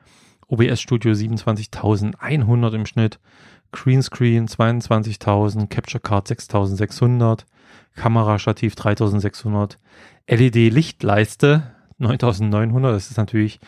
OBS 0.48 0.80
Studio 0.80 1.12
27100 1.12 2.74
im 2.74 2.86
Schnitt, 2.86 3.20
Greenscreen 3.70 4.48
22.000, 4.48 5.66
Capture 5.68 6.00
Card 6.00 6.28
6600, 6.28 7.44
Kamerastativ 7.94 8.74
3600, 8.74 9.78
LED 10.28 10.72
Lichtleiste 10.72 11.74
9900, 11.98 12.94
das 12.94 13.10
ist 13.10 13.18
natürlich 13.18 13.60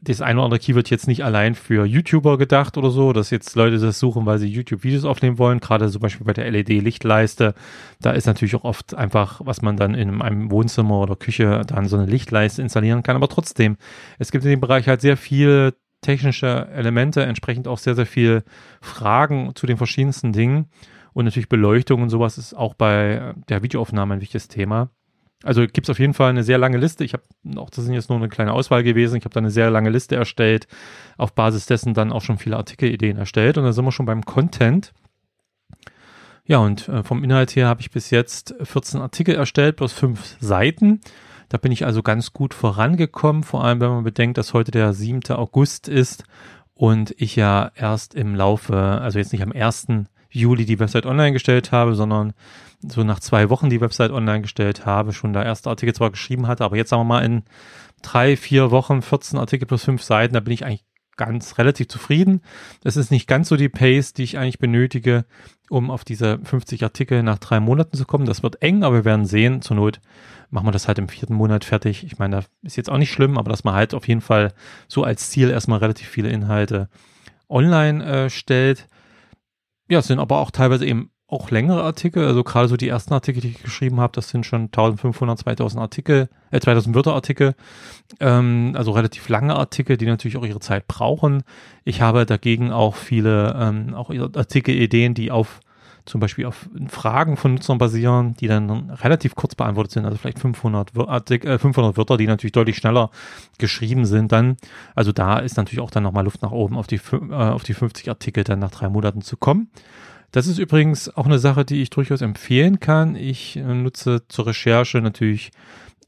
das 0.00 0.20
eine 0.20 0.38
oder 0.38 0.46
andere 0.46 0.60
Keyword 0.60 0.90
jetzt 0.90 1.06
nicht 1.06 1.24
allein 1.24 1.54
für 1.54 1.84
YouTuber 1.84 2.38
gedacht 2.38 2.76
oder 2.76 2.90
so, 2.90 3.12
dass 3.12 3.30
jetzt 3.30 3.54
Leute 3.56 3.78
das 3.78 3.98
suchen, 3.98 4.26
weil 4.26 4.38
sie 4.38 4.48
YouTube-Videos 4.48 5.04
aufnehmen 5.04 5.38
wollen. 5.38 5.60
Gerade 5.60 5.90
zum 5.90 6.00
Beispiel 6.00 6.26
bei 6.26 6.32
der 6.32 6.50
LED-Lichtleiste, 6.50 7.54
da 8.00 8.12
ist 8.12 8.26
natürlich 8.26 8.54
auch 8.56 8.64
oft 8.64 8.94
einfach, 8.94 9.40
was 9.44 9.62
man 9.62 9.76
dann 9.76 9.94
in 9.94 10.22
einem 10.22 10.50
Wohnzimmer 10.50 11.00
oder 11.00 11.16
Küche 11.16 11.62
dann 11.66 11.86
so 11.86 11.96
eine 11.96 12.06
Lichtleiste 12.06 12.62
installieren 12.62 13.02
kann. 13.02 13.16
Aber 13.16 13.28
trotzdem, 13.28 13.76
es 14.18 14.30
gibt 14.30 14.44
in 14.44 14.50
dem 14.50 14.60
Bereich 14.60 14.88
halt 14.88 15.00
sehr 15.00 15.16
viele 15.16 15.74
technische 16.00 16.68
Elemente, 16.72 17.22
entsprechend 17.22 17.68
auch 17.68 17.78
sehr, 17.78 17.94
sehr 17.94 18.06
viel 18.06 18.42
Fragen 18.80 19.52
zu 19.54 19.66
den 19.66 19.76
verschiedensten 19.76 20.32
Dingen. 20.32 20.70
Und 21.12 21.24
natürlich 21.24 21.48
Beleuchtung 21.48 22.02
und 22.02 22.08
sowas 22.08 22.38
ist 22.38 22.54
auch 22.54 22.74
bei 22.74 23.34
der 23.48 23.62
Videoaufnahme 23.62 24.14
ein 24.14 24.20
wichtiges 24.20 24.48
Thema. 24.48 24.90
Also 25.42 25.62
gibt 25.62 25.86
es 25.86 25.90
auf 25.90 25.98
jeden 25.98 26.12
Fall 26.12 26.30
eine 26.30 26.44
sehr 26.44 26.58
lange 26.58 26.76
Liste. 26.76 27.02
Ich 27.02 27.14
habe 27.14 27.22
auch, 27.56 27.70
das 27.70 27.84
sind 27.84 27.94
jetzt 27.94 28.10
nur 28.10 28.18
eine 28.18 28.28
kleine 28.28 28.52
Auswahl 28.52 28.82
gewesen. 28.82 29.16
Ich 29.16 29.24
habe 29.24 29.32
da 29.32 29.40
eine 29.40 29.50
sehr 29.50 29.70
lange 29.70 29.88
Liste 29.88 30.16
erstellt, 30.16 30.68
auf 31.16 31.32
Basis 31.34 31.66
dessen 31.66 31.94
dann 31.94 32.12
auch 32.12 32.22
schon 32.22 32.38
viele 32.38 32.56
Artikelideen 32.56 33.16
erstellt. 33.16 33.56
Und 33.56 33.64
da 33.64 33.72
sind 33.72 33.84
wir 33.84 33.92
schon 33.92 34.06
beim 34.06 34.24
Content. 34.24 34.92
Ja, 36.44 36.58
und 36.58 36.88
äh, 36.88 37.02
vom 37.02 37.24
Inhalt 37.24 37.54
her 37.56 37.68
habe 37.68 37.80
ich 37.80 37.90
bis 37.90 38.10
jetzt 38.10 38.54
14 38.62 39.00
Artikel 39.00 39.34
erstellt, 39.34 39.76
plus 39.76 39.92
fünf 39.92 40.36
Seiten. 40.40 41.00
Da 41.48 41.58
bin 41.58 41.72
ich 41.72 41.86
also 41.86 42.02
ganz 42.02 42.32
gut 42.32 42.54
vorangekommen, 42.54 43.42
vor 43.42 43.64
allem 43.64 43.80
wenn 43.80 43.90
man 43.90 44.04
bedenkt, 44.04 44.38
dass 44.38 44.52
heute 44.52 44.70
der 44.70 44.92
7. 44.92 45.20
August 45.30 45.88
ist 45.88 46.24
und 46.74 47.14
ich 47.18 47.36
ja 47.36 47.72
erst 47.74 48.14
im 48.14 48.34
Laufe, 48.34 48.76
also 48.76 49.18
jetzt 49.18 49.32
nicht 49.32 49.42
am 49.42 49.52
1. 49.52 49.88
Juli 50.30 50.64
die 50.64 50.78
Website 50.78 51.06
online 51.06 51.32
gestellt 51.32 51.72
habe, 51.72 51.94
sondern 51.94 52.34
so 52.82 53.04
nach 53.04 53.20
zwei 53.20 53.50
Wochen 53.50 53.70
die 53.70 53.80
Website 53.80 54.10
online 54.10 54.42
gestellt 54.42 54.86
habe, 54.86 55.12
schon 55.12 55.32
da 55.32 55.42
erste 55.42 55.70
Artikel 55.70 55.94
zwar 55.94 56.10
geschrieben 56.10 56.46
hatte, 56.46 56.64
aber 56.64 56.76
jetzt 56.76 56.90
sagen 56.90 57.00
wir 57.00 57.04
mal 57.04 57.24
in 57.24 57.42
drei, 58.02 58.36
vier 58.36 58.70
Wochen 58.70 59.02
14 59.02 59.38
Artikel 59.38 59.66
plus 59.66 59.84
fünf 59.84 60.02
Seiten, 60.02 60.34
da 60.34 60.40
bin 60.40 60.54
ich 60.54 60.64
eigentlich 60.64 60.84
ganz 61.16 61.58
relativ 61.58 61.88
zufrieden. 61.88 62.40
Das 62.82 62.96
ist 62.96 63.10
nicht 63.10 63.26
ganz 63.26 63.50
so 63.50 63.56
die 63.56 63.68
Pace, 63.68 64.14
die 64.14 64.22
ich 64.22 64.38
eigentlich 64.38 64.58
benötige, 64.58 65.26
um 65.68 65.90
auf 65.90 66.02
diese 66.02 66.38
50 66.42 66.82
Artikel 66.82 67.22
nach 67.22 67.36
drei 67.36 67.60
Monaten 67.60 67.94
zu 67.94 68.06
kommen. 68.06 68.24
Das 68.24 68.42
wird 68.42 68.62
eng, 68.62 68.84
aber 68.84 68.96
wir 68.96 69.04
werden 69.04 69.26
sehen. 69.26 69.60
Zur 69.60 69.76
Not 69.76 70.00
machen 70.48 70.66
wir 70.66 70.72
das 70.72 70.88
halt 70.88 70.98
im 70.98 71.10
vierten 71.10 71.34
Monat 71.34 71.66
fertig. 71.66 72.04
Ich 72.04 72.18
meine, 72.18 72.36
das 72.36 72.46
ist 72.62 72.76
jetzt 72.76 72.88
auch 72.88 72.96
nicht 72.96 73.12
schlimm, 73.12 73.36
aber 73.36 73.50
dass 73.50 73.64
man 73.64 73.74
halt 73.74 73.92
auf 73.92 74.08
jeden 74.08 74.22
Fall 74.22 74.54
so 74.88 75.04
als 75.04 75.28
Ziel 75.28 75.50
erstmal 75.50 75.80
relativ 75.80 76.08
viele 76.08 76.30
Inhalte 76.30 76.88
online 77.50 78.02
äh, 78.02 78.30
stellt. 78.30 78.86
Ja, 79.90 79.98
es 79.98 80.06
sind 80.06 80.20
aber 80.20 80.38
auch 80.38 80.50
teilweise 80.50 80.86
eben 80.86 81.10
auch 81.30 81.50
längere 81.50 81.82
Artikel, 81.82 82.26
also 82.26 82.42
gerade 82.42 82.68
so 82.68 82.76
die 82.76 82.88
ersten 82.88 83.14
Artikel, 83.14 83.40
die 83.40 83.48
ich 83.48 83.62
geschrieben 83.62 84.00
habe, 84.00 84.12
das 84.14 84.28
sind 84.28 84.44
schon 84.44 84.62
1500, 84.64 85.38
2000 85.38 85.80
Artikel, 85.80 86.28
äh, 86.50 86.60
2000 86.60 86.94
Wörter 86.94 87.14
Artikel, 87.14 87.54
ähm, 88.18 88.72
also 88.74 88.90
relativ 88.90 89.28
lange 89.28 89.54
Artikel, 89.54 89.96
die 89.96 90.06
natürlich 90.06 90.36
auch 90.36 90.44
ihre 90.44 90.60
Zeit 90.60 90.88
brauchen. 90.88 91.42
Ich 91.84 92.00
habe 92.00 92.26
dagegen 92.26 92.72
auch 92.72 92.96
viele 92.96 93.54
ähm, 93.58 93.94
auch 93.94 94.10
Artikelideen, 94.10 95.14
die 95.14 95.30
auf 95.30 95.60
zum 96.06 96.20
Beispiel 96.20 96.46
auf 96.46 96.68
Fragen 96.88 97.36
von 97.36 97.54
Nutzern 97.54 97.78
basieren, 97.78 98.34
die 98.40 98.48
dann 98.48 98.90
relativ 98.90 99.34
kurz 99.34 99.54
beantwortet 99.54 99.92
sind, 99.92 100.04
also 100.04 100.16
vielleicht 100.16 100.38
500, 100.38 100.96
Artik 100.96 101.44
äh, 101.44 101.58
500 101.58 101.96
Wörter, 101.96 102.16
die 102.16 102.26
natürlich 102.26 102.52
deutlich 102.52 102.76
schneller 102.76 103.10
geschrieben 103.58 104.06
sind 104.06 104.32
dann. 104.32 104.56
Also 104.94 105.12
da 105.12 105.38
ist 105.38 105.56
natürlich 105.56 105.80
auch 105.80 105.90
dann 105.90 106.02
nochmal 106.02 106.24
Luft 106.24 106.42
nach 106.42 106.50
oben, 106.50 106.76
auf 106.76 106.86
die, 106.86 107.00
äh, 107.12 107.34
auf 107.34 107.62
die 107.62 107.74
50 107.74 108.08
Artikel 108.08 108.44
dann 108.44 108.58
nach 108.58 108.70
drei 108.70 108.88
Monaten 108.88 109.22
zu 109.22 109.36
kommen. 109.36 109.68
Das 110.32 110.46
ist 110.46 110.58
übrigens 110.58 111.14
auch 111.16 111.26
eine 111.26 111.38
Sache, 111.38 111.64
die 111.64 111.82
ich 111.82 111.90
durchaus 111.90 112.20
empfehlen 112.20 112.78
kann. 112.80 113.16
Ich 113.16 113.56
äh, 113.56 113.62
nutze 113.62 114.22
zur 114.28 114.46
Recherche 114.46 115.00
natürlich 115.00 115.50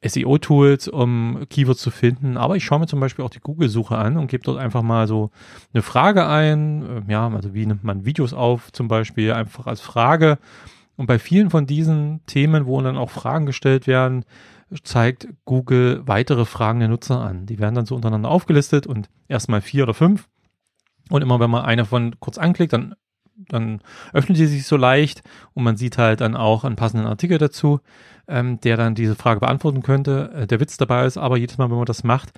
SEO-Tools, 0.05 0.89
um 0.89 1.45
Keywords 1.49 1.81
zu 1.81 1.91
finden, 1.91 2.37
aber 2.37 2.57
ich 2.57 2.65
schaue 2.65 2.81
mir 2.81 2.87
zum 2.87 3.01
Beispiel 3.01 3.25
auch 3.25 3.31
die 3.31 3.41
Google-Suche 3.41 3.97
an 3.97 4.17
und 4.17 4.27
gebe 4.29 4.43
dort 4.43 4.59
einfach 4.59 4.83
mal 4.83 5.07
so 5.07 5.31
eine 5.73 5.83
Frage 5.83 6.27
ein. 6.27 6.83
Ähm, 6.83 7.05
ja, 7.09 7.29
also 7.29 7.55
wie 7.55 7.67
nimmt 7.67 7.85
man 7.85 8.05
Videos 8.05 8.33
auf 8.33 8.73
zum 8.73 8.89
Beispiel 8.89 9.33
einfach 9.33 9.67
als 9.67 9.81
Frage. 9.81 10.39
Und 10.97 11.07
bei 11.07 11.19
vielen 11.19 11.51
von 11.51 11.67
diesen 11.67 12.25
Themen, 12.27 12.67
wo 12.67 12.81
dann 12.81 12.97
auch 12.97 13.11
Fragen 13.11 13.47
gestellt 13.47 13.87
werden, 13.87 14.25
zeigt 14.85 15.29
Google 15.45 16.03
weitere 16.07 16.45
Fragen 16.45 16.81
der 16.81 16.89
Nutzer 16.89 17.21
an. 17.21 17.47
Die 17.47 17.59
werden 17.59 17.75
dann 17.75 17.87
so 17.87 17.95
untereinander 17.95 18.31
aufgelistet 18.31 18.87
und 18.87 19.09
erstmal 19.29 19.61
vier 19.61 19.85
oder 19.85 19.95
fünf. 19.95 20.29
Und 21.11 21.23
immer 21.23 21.41
wenn 21.41 21.51
man 21.51 21.65
eine 21.65 21.85
von 21.85 22.19
kurz 22.21 22.39
anklickt, 22.39 22.73
dann 22.73 22.95
dann 23.37 23.81
öffnet 24.13 24.39
die 24.39 24.47
sich 24.47 24.67
so 24.67 24.77
leicht 24.77 25.23
und 25.55 25.65
man 25.65 25.77
sieht 25.77 25.99
halt 25.99 26.21
dann 26.21 26.37
auch 26.37 26.65
einen 26.65 26.77
passenden 26.77 27.07
Artikel 27.07 27.39
dazu, 27.39 27.81
ähm, 28.29 28.61
der 28.61 28.77
dann 28.77 28.95
diese 28.95 29.15
Frage 29.15 29.41
beantworten 29.41 29.83
könnte. 29.83 30.31
Äh, 30.35 30.47
der 30.47 30.61
Witz 30.61 30.77
dabei 30.77 31.07
ist 31.07 31.19
aber, 31.19 31.37
jedes 31.37 31.59
Mal, 31.59 31.71
wenn 31.71 31.77
man 31.77 31.87
das 31.87 32.05
macht, 32.05 32.33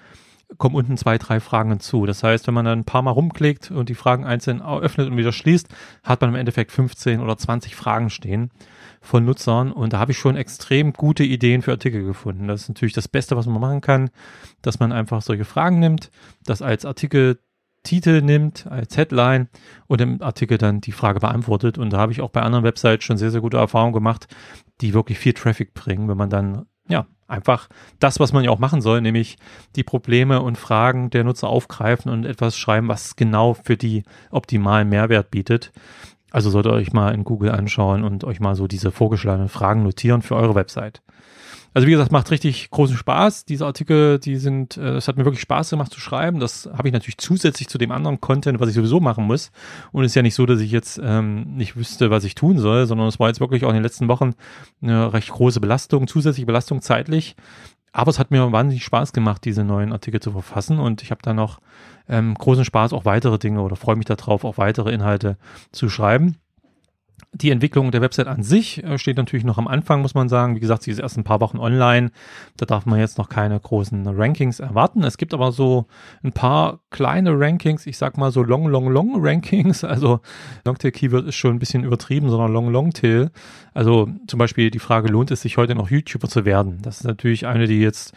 kommen 0.58 0.74
unten 0.74 0.96
zwei, 0.96 1.18
drei 1.18 1.40
Fragen 1.40 1.70
hinzu. 1.70 2.06
Das 2.06 2.22
heißt, 2.22 2.46
wenn 2.46 2.54
man 2.54 2.64
dann 2.64 2.80
ein 2.80 2.84
paar 2.84 3.02
Mal 3.02 3.10
rumklickt 3.10 3.70
und 3.70 3.88
die 3.88 3.94
Fragen 3.94 4.24
einzeln 4.24 4.62
öffnet 4.62 5.08
und 5.08 5.16
wieder 5.16 5.32
schließt, 5.32 5.68
hat 6.02 6.20
man 6.20 6.30
im 6.30 6.36
Endeffekt 6.36 6.72
15 6.72 7.20
oder 7.20 7.36
20 7.36 7.74
Fragen 7.74 8.10
stehen 8.10 8.50
von 9.00 9.24
Nutzern 9.24 9.72
und 9.72 9.92
da 9.92 9.98
habe 9.98 10.12
ich 10.12 10.18
schon 10.18 10.36
extrem 10.36 10.92
gute 10.92 11.24
Ideen 11.24 11.62
für 11.62 11.72
Artikel 11.72 12.04
gefunden. 12.04 12.48
Das 12.48 12.62
ist 12.62 12.68
natürlich 12.68 12.94
das 12.94 13.08
Beste, 13.08 13.36
was 13.36 13.46
man 13.46 13.60
machen 13.60 13.80
kann, 13.80 14.10
dass 14.62 14.80
man 14.80 14.92
einfach 14.92 15.22
solche 15.22 15.44
Fragen 15.44 15.78
nimmt, 15.78 16.10
das 16.44 16.62
als 16.62 16.84
Artikeltitel 17.84 18.22
nimmt, 18.22 18.66
als 18.66 18.96
Headline 18.96 19.48
und 19.86 20.00
im 20.00 20.22
Artikel 20.22 20.56
dann 20.56 20.80
die 20.80 20.92
Frage 20.92 21.20
beantwortet. 21.20 21.76
Und 21.76 21.92
da 21.92 21.98
habe 21.98 22.12
ich 22.12 22.22
auch 22.22 22.30
bei 22.30 22.40
anderen 22.40 22.64
Websites 22.64 23.04
schon 23.04 23.18
sehr, 23.18 23.30
sehr 23.30 23.42
gute 23.42 23.58
Erfahrungen 23.58 23.92
gemacht, 23.92 24.26
die 24.80 24.94
wirklich 24.94 25.18
viel 25.18 25.34
Traffic 25.34 25.74
bringen, 25.74 26.08
wenn 26.08 26.16
man 26.16 26.30
dann 26.30 26.64
ja, 26.88 27.06
einfach 27.28 27.68
das, 27.98 28.20
was 28.20 28.32
man 28.32 28.42
ja 28.42 28.50
auch 28.50 28.58
machen 28.58 28.80
soll, 28.80 29.02
nämlich 29.02 29.36
die 29.76 29.82
Probleme 29.82 30.40
und 30.40 30.56
Fragen 30.56 31.10
der 31.10 31.24
Nutzer 31.24 31.48
aufgreifen 31.48 32.10
und 32.10 32.24
etwas 32.24 32.56
schreiben, 32.56 32.88
was 32.88 33.16
genau 33.16 33.52
für 33.52 33.76
die 33.76 34.04
optimalen 34.30 34.88
Mehrwert 34.88 35.30
bietet. 35.30 35.70
Also 36.30 36.48
solltet 36.48 36.72
ihr 36.72 36.76
euch 36.76 36.92
mal 36.94 37.14
in 37.14 37.24
Google 37.24 37.50
anschauen 37.50 38.02
und 38.02 38.24
euch 38.24 38.40
mal 38.40 38.54
so 38.54 38.66
diese 38.66 38.92
vorgeschlagenen 38.92 39.50
Fragen 39.50 39.82
notieren 39.82 40.22
für 40.22 40.36
eure 40.36 40.54
Website. 40.54 41.02
Also 41.74 41.88
wie 41.88 41.90
gesagt, 41.90 42.12
macht 42.12 42.30
richtig 42.30 42.70
großen 42.70 42.96
Spaß. 42.96 43.46
Diese 43.46 43.66
Artikel, 43.66 44.20
die 44.20 44.36
sind, 44.36 44.76
äh, 44.76 44.94
es 44.94 45.08
hat 45.08 45.16
mir 45.16 45.24
wirklich 45.24 45.40
Spaß 45.40 45.70
gemacht 45.70 45.92
zu 45.92 45.98
schreiben. 45.98 46.38
Das 46.38 46.70
habe 46.72 46.86
ich 46.86 46.94
natürlich 46.94 47.18
zusätzlich 47.18 47.68
zu 47.68 47.78
dem 47.78 47.90
anderen 47.90 48.20
Content, 48.20 48.60
was 48.60 48.68
ich 48.68 48.76
sowieso 48.76 49.00
machen 49.00 49.24
muss. 49.26 49.50
Und 49.90 50.04
es 50.04 50.12
ist 50.12 50.14
ja 50.14 50.22
nicht 50.22 50.36
so, 50.36 50.46
dass 50.46 50.60
ich 50.60 50.70
jetzt 50.70 51.00
ähm, 51.02 51.56
nicht 51.56 51.74
wüsste, 51.76 52.10
was 52.10 52.22
ich 52.22 52.36
tun 52.36 52.58
soll, 52.58 52.86
sondern 52.86 53.08
es 53.08 53.18
war 53.18 53.26
jetzt 53.26 53.40
wirklich 53.40 53.64
auch 53.64 53.70
in 53.70 53.74
den 53.74 53.82
letzten 53.82 54.06
Wochen 54.06 54.34
eine 54.80 55.12
recht 55.12 55.30
große 55.30 55.58
Belastung, 55.58 56.06
zusätzliche 56.06 56.46
Belastung 56.46 56.80
zeitlich. 56.80 57.34
Aber 57.90 58.10
es 58.10 58.20
hat 58.20 58.30
mir 58.30 58.52
wahnsinnig 58.52 58.84
Spaß 58.84 59.12
gemacht, 59.12 59.44
diese 59.44 59.64
neuen 59.64 59.92
Artikel 59.92 60.20
zu 60.20 60.30
verfassen. 60.30 60.78
Und 60.78 61.02
ich 61.02 61.10
habe 61.10 61.22
da 61.22 61.34
noch 61.34 61.58
ähm, 62.08 62.34
großen 62.34 62.64
Spaß, 62.64 62.92
auch 62.92 63.04
weitere 63.04 63.38
Dinge 63.38 63.62
oder 63.62 63.74
freue 63.74 63.96
mich 63.96 64.06
darauf, 64.06 64.44
auch 64.44 64.58
weitere 64.58 64.92
Inhalte 64.92 65.38
zu 65.72 65.88
schreiben. 65.88 66.36
Die 67.34 67.50
Entwicklung 67.50 67.90
der 67.90 68.00
Website 68.00 68.28
an 68.28 68.44
sich 68.44 68.84
äh, 68.84 68.96
steht 68.96 69.16
natürlich 69.16 69.44
noch 69.44 69.58
am 69.58 69.66
Anfang, 69.66 70.02
muss 70.02 70.14
man 70.14 70.28
sagen. 70.28 70.54
Wie 70.54 70.60
gesagt, 70.60 70.84
sie 70.84 70.92
ist 70.92 71.00
erst 71.00 71.18
ein 71.18 71.24
paar 71.24 71.40
Wochen 71.40 71.58
online. 71.58 72.10
Da 72.56 72.64
darf 72.64 72.86
man 72.86 73.00
jetzt 73.00 73.18
noch 73.18 73.28
keine 73.28 73.58
großen 73.58 74.06
Rankings 74.06 74.60
erwarten. 74.60 75.02
Es 75.02 75.18
gibt 75.18 75.34
aber 75.34 75.50
so 75.50 75.86
ein 76.22 76.32
paar 76.32 76.80
kleine 76.90 77.38
Rankings. 77.38 77.86
Ich 77.86 77.98
sag 77.98 78.16
mal 78.16 78.30
so 78.30 78.42
Long, 78.42 78.68
Long, 78.68 78.88
Long 78.88 79.14
Rankings. 79.16 79.82
Also 79.84 80.20
Longtail 80.64 80.92
Keyword 80.92 81.26
ist 81.26 81.34
schon 81.34 81.56
ein 81.56 81.58
bisschen 81.58 81.84
übertrieben, 81.84 82.30
sondern 82.30 82.52
Long, 82.52 82.70
Long 82.70 82.92
Tail. 82.92 83.30
Also 83.72 84.08
zum 84.26 84.38
Beispiel 84.38 84.70
die 84.70 84.78
Frage, 84.78 85.08
lohnt 85.08 85.30
es 85.30 85.42
sich 85.42 85.56
heute 85.56 85.74
noch 85.74 85.90
YouTuber 85.90 86.28
zu 86.28 86.44
werden? 86.44 86.78
Das 86.82 86.98
ist 86.98 87.04
natürlich 87.04 87.46
eine, 87.46 87.66
die 87.66 87.80
jetzt 87.80 88.14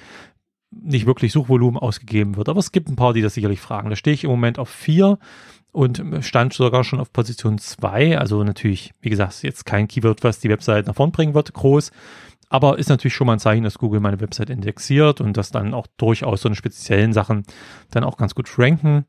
nicht 0.72 1.06
wirklich 1.06 1.32
Suchvolumen 1.32 1.80
ausgegeben 1.80 2.36
wird. 2.36 2.50
Aber 2.50 2.60
es 2.60 2.72
gibt 2.72 2.90
ein 2.90 2.96
paar, 2.96 3.14
die 3.14 3.22
das 3.22 3.34
sicherlich 3.34 3.62
fragen. 3.62 3.90
Da 3.90 3.96
stehe 3.96 4.14
ich 4.14 4.24
im 4.24 4.30
Moment 4.30 4.60
auf 4.60 4.70
vier 4.70 5.18
und 5.78 6.04
stand 6.22 6.54
sogar 6.54 6.84
schon 6.84 7.00
auf 7.00 7.14
Position 7.14 7.60
zwei. 7.60 8.18
Also 8.18 8.44
natürlich, 8.44 8.96
wie 9.00 9.12
gesagt, 9.12 9.44
jetzt 9.44 9.64
kein 9.64 9.88
Keyword, 9.88 10.24
was 10.24 10.40
die 10.40 10.50
Website 10.50 10.88
nach 10.88 10.96
vorn 10.96 11.12
bringen 11.12 11.36
wird, 11.36 11.54
groß. 11.54 11.92
Aber 12.50 12.80
ist 12.80 12.90
natürlich 12.90 13.14
schon 13.14 13.28
mal 13.28 13.34
ein 13.34 13.40
Zeichen, 13.40 13.64
dass 13.64 13.78
Google 13.78 14.00
meine 14.00 14.20
Website 14.20 14.50
indexiert 14.50 15.22
und 15.22 15.38
dass 15.38 15.52
dann 15.52 15.76
auch 15.76 15.86
durchaus 15.98 16.42
so 16.42 16.50
eine 16.50 16.56
speziellen 16.56 17.14
Sachen 17.14 17.44
dann 17.92 18.04
auch 18.04 18.18
ganz 18.18 18.34
gut 18.34 18.50
ranken. 18.58 19.06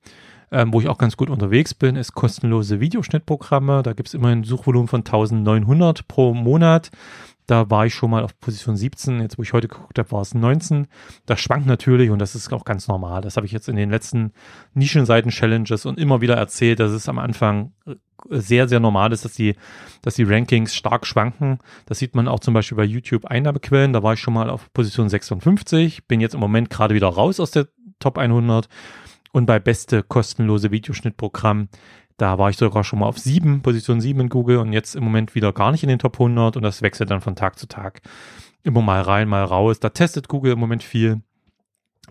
Ähm, 0.53 0.71
wo 0.71 0.83
ich 0.83 0.89
auch 0.89 0.99
ganz 0.99 1.17
gut 1.17 1.31
unterwegs 1.31 1.73
bin, 1.73 1.97
ist 1.97 2.13
kostenlose 2.13 2.81
Videoschnittprogramme. 2.81 3.83
Da 3.83 3.95
gibt 3.95 4.09
es 4.09 4.15
immerhin 4.15 4.41
ein 4.41 4.45
Suchvolumen 4.45 4.89
von 4.89 5.01
1900 5.01 6.07
pro 6.07 6.35
Monat. 6.35 6.91
Da 7.49 7.71
war 7.71 7.87
ich 7.87 7.95
schon 7.95 8.11
mal 8.11 8.23
auf 8.23 8.39
Position 8.39 8.77
17. 8.77 9.23
Jetzt, 9.23 9.39
wo 9.39 9.43
ich 9.43 9.55
heute 9.55 9.69
geguckt 9.69 9.99
habe, 9.99 10.13
war 10.13 10.21
es 10.21 10.35
19. 10.35 10.87
Das 11.25 11.41
schwankt 11.41 11.67
natürlich 11.67 12.11
und 12.11 12.19
das 12.19 12.35
ist 12.35 12.53
auch 12.53 12.67
ganz 12.67 12.89
normal. 12.89 13.23
Das 13.23 13.37
habe 13.37 13.47
ich 13.47 13.53
jetzt 13.53 13.71
in 13.71 13.77
den 13.77 13.89
letzten 13.89 14.33
Nischenseiten-Challenges 14.75 15.87
und 15.87 15.99
immer 15.99 16.21
wieder 16.21 16.37
erzählt, 16.37 16.79
dass 16.79 16.93
es 16.93 17.09
am 17.09 17.19
Anfang 17.19 17.73
äh, 17.87 17.95
sehr, 18.29 18.69
sehr 18.69 18.81
normal 18.81 19.15
ist, 19.15 19.25
dass 19.25 19.33
die, 19.33 19.55
dass 20.03 20.17
die 20.17 20.25
Rankings 20.25 20.75
stark 20.75 21.07
schwanken. 21.07 21.59
Das 21.87 21.99
sieht 21.99 22.15
man 22.15 22.29
auch 22.29 22.41
zum 22.41 22.53
Beispiel 22.53 22.77
bei 22.77 22.85
YouTube 22.85 23.25
Einnahmequellen. 23.25 23.95
Da 23.95 24.03
war 24.03 24.13
ich 24.13 24.21
schon 24.21 24.35
mal 24.35 24.51
auf 24.51 24.71
Position 24.75 25.09
56, 25.09 26.07
bin 26.07 26.21
jetzt 26.21 26.35
im 26.35 26.41
Moment 26.41 26.69
gerade 26.69 26.95
wieder 26.95 27.09
raus 27.09 27.41
aus 27.41 27.51
der 27.51 27.69
Top 27.99 28.19
100 28.19 28.69
und 29.33 29.47
bei 29.47 29.59
beste 29.59 30.03
kostenlose 30.03 30.71
Videoschnittprogramm 30.71 31.69
da 32.19 32.37
war 32.37 32.51
ich 32.51 32.57
sogar 32.57 32.85
schon 32.85 32.99
mal 32.99 33.07
auf 33.07 33.19
sieben, 33.19 33.63
Position 33.63 34.01
sieben 34.01 34.21
in 34.21 34.29
Google 34.29 34.59
und 34.59 34.73
jetzt 34.73 34.95
im 34.97 35.05
Moment 35.05 35.35
wieder 35.35 35.53
gar 35.53 35.71
nicht 35.73 35.85
in 35.85 35.89
den 35.89 36.01
Top 36.01 36.15
100 36.15 36.57
und 36.57 36.63
das 36.63 36.83
wechselt 36.83 37.11
dann 37.11 37.21
von 37.21 37.37
Tag 37.37 37.59
zu 37.59 37.67
Tag 37.67 38.03
immer 38.65 38.83
mal 38.83 39.01
rein, 39.01 39.29
mal 39.29 39.45
raus. 39.45 39.81
Da 39.81 39.89
testet 39.89 40.29
Google 40.29 40.53
im 40.53 40.59
Moment 40.59 40.83
viel, 40.83 41.23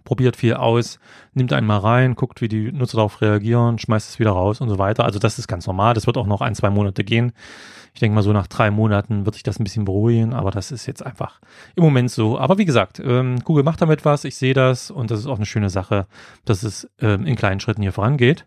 probiert 0.05 0.37
viel 0.37 0.53
aus, 0.53 0.99
nimmt 1.33 1.51
einen 1.51 1.67
mal 1.67 1.79
rein, 1.79 2.15
guckt, 2.15 2.41
wie 2.41 2.47
die 2.47 2.71
Nutzer 2.71 2.95
darauf 2.95 3.21
reagieren, 3.21 3.79
schmeißt 3.79 4.09
es 4.09 4.17
wieder 4.17 4.31
raus 4.31 4.61
und 4.61 4.69
so 4.69 4.79
weiter. 4.79 5.03
Also 5.03 5.19
das 5.19 5.37
ist 5.39 5.47
ganz 5.47 5.67
normal. 5.67 5.93
Das 5.93 6.07
wird 6.07 6.17
auch 6.17 6.25
noch 6.25 6.39
ein, 6.41 6.55
zwei 6.55 6.69
Monate 6.69 7.03
gehen. 7.03 7.33
Ich 7.93 7.99
denke 7.99 8.15
mal, 8.15 8.21
so 8.21 8.31
nach 8.31 8.47
drei 8.47 8.71
Monaten 8.71 9.25
wird 9.25 9.35
sich 9.35 9.43
das 9.43 9.59
ein 9.59 9.65
bisschen 9.65 9.83
beruhigen, 9.83 10.33
aber 10.33 10.51
das 10.51 10.71
ist 10.71 10.85
jetzt 10.85 11.05
einfach 11.05 11.41
im 11.75 11.83
Moment 11.83 12.11
so. 12.11 12.39
Aber 12.39 12.57
wie 12.57 12.65
gesagt, 12.65 13.01
ähm, 13.03 13.39
Google 13.43 13.63
macht 13.63 13.81
damit 13.81 14.05
was, 14.05 14.23
ich 14.23 14.37
sehe 14.37 14.53
das 14.53 14.89
und 14.89 15.11
das 15.11 15.19
ist 15.19 15.27
auch 15.27 15.37
eine 15.37 15.45
schöne 15.45 15.69
Sache, 15.69 16.07
dass 16.45 16.63
es 16.63 16.89
ähm, 17.01 17.25
in 17.25 17.35
kleinen 17.35 17.59
Schritten 17.59 17.81
hier 17.81 17.91
vorangeht. 17.91 18.45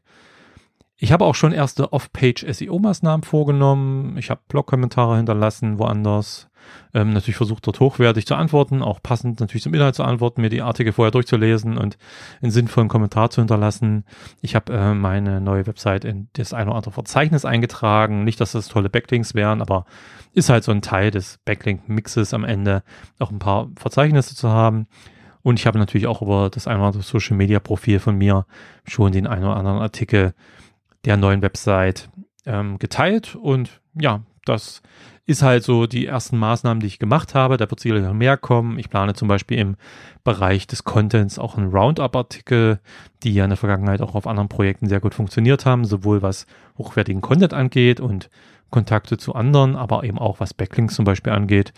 Ich 1.02 1.12
habe 1.12 1.24
auch 1.24 1.34
schon 1.34 1.52
erste 1.52 1.94
Off-Page-SEO-Maßnahmen 1.94 3.24
vorgenommen. 3.24 4.18
Ich 4.18 4.28
habe 4.28 4.42
Blog-Kommentare 4.48 5.16
hinterlassen, 5.16 5.78
woanders. 5.78 6.50
Ähm, 6.92 7.14
natürlich 7.14 7.36
versucht 7.36 7.66
dort 7.66 7.80
hochwertig 7.80 8.26
zu 8.26 8.34
antworten, 8.34 8.82
auch 8.82 9.02
passend 9.02 9.40
natürlich 9.40 9.62
zum 9.62 9.72
Inhalt 9.72 9.94
zu 9.94 10.04
antworten, 10.04 10.42
mir 10.42 10.50
die 10.50 10.60
Artikel 10.60 10.92
vorher 10.92 11.10
durchzulesen 11.10 11.78
und 11.78 11.96
einen 12.42 12.50
sinnvollen 12.50 12.90
Kommentar 12.90 13.30
zu 13.30 13.40
hinterlassen. 13.40 14.04
Ich 14.42 14.54
habe 14.54 14.74
äh, 14.74 14.92
meine 14.92 15.40
neue 15.40 15.66
Website 15.66 16.04
in 16.04 16.28
das 16.34 16.52
ein 16.52 16.68
oder 16.68 16.76
andere 16.76 16.92
Verzeichnis 16.92 17.46
eingetragen. 17.46 18.24
Nicht, 18.24 18.38
dass 18.38 18.52
das 18.52 18.68
tolle 18.68 18.90
Backlinks 18.90 19.34
wären, 19.34 19.62
aber 19.62 19.86
ist 20.34 20.50
halt 20.50 20.64
so 20.64 20.70
ein 20.70 20.82
Teil 20.82 21.10
des 21.10 21.38
Backlink-Mixes 21.46 22.34
am 22.34 22.44
Ende, 22.44 22.82
auch 23.18 23.30
ein 23.30 23.38
paar 23.38 23.70
Verzeichnisse 23.76 24.36
zu 24.36 24.50
haben. 24.50 24.86
Und 25.40 25.58
ich 25.58 25.66
habe 25.66 25.78
natürlich 25.78 26.06
auch 26.06 26.20
über 26.20 26.50
das 26.50 26.66
ein 26.66 26.76
oder 26.76 26.88
andere 26.88 27.02
Social-Media-Profil 27.02 28.00
von 28.00 28.18
mir 28.18 28.44
schon 28.84 29.12
den 29.12 29.26
ein 29.26 29.42
oder 29.42 29.56
anderen 29.56 29.78
Artikel 29.78 30.34
der 31.04 31.16
neuen 31.16 31.42
Website 31.42 32.10
ähm, 32.46 32.78
geteilt. 32.78 33.34
Und 33.34 33.80
ja, 33.94 34.22
das 34.44 34.82
ist 35.26 35.42
halt 35.42 35.62
so 35.62 35.86
die 35.86 36.06
ersten 36.06 36.38
Maßnahmen, 36.38 36.80
die 36.80 36.88
ich 36.88 36.98
gemacht 36.98 37.34
habe. 37.34 37.56
Da 37.56 37.70
wird 37.70 37.80
sicherlich 37.80 38.04
noch 38.04 38.14
mehr 38.14 38.36
kommen. 38.36 38.78
Ich 38.78 38.90
plane 38.90 39.14
zum 39.14 39.28
Beispiel 39.28 39.58
im 39.58 39.76
Bereich 40.24 40.66
des 40.66 40.84
Contents 40.84 41.38
auch 41.38 41.56
einen 41.56 41.70
Roundup-Artikel, 41.70 42.80
die 43.22 43.34
ja 43.34 43.44
in 43.44 43.50
der 43.50 43.56
Vergangenheit 43.56 44.00
auch 44.02 44.14
auf 44.14 44.26
anderen 44.26 44.48
Projekten 44.48 44.88
sehr 44.88 45.00
gut 45.00 45.14
funktioniert 45.14 45.66
haben, 45.66 45.84
sowohl 45.84 46.22
was 46.22 46.46
hochwertigen 46.78 47.20
Content 47.20 47.54
angeht 47.54 48.00
und 48.00 48.28
Kontakte 48.70 49.18
zu 49.18 49.34
anderen, 49.34 49.76
aber 49.76 50.04
eben 50.04 50.18
auch 50.18 50.40
was 50.40 50.54
Backlinks 50.54 50.94
zum 50.94 51.04
Beispiel 51.04 51.32
angeht, 51.32 51.72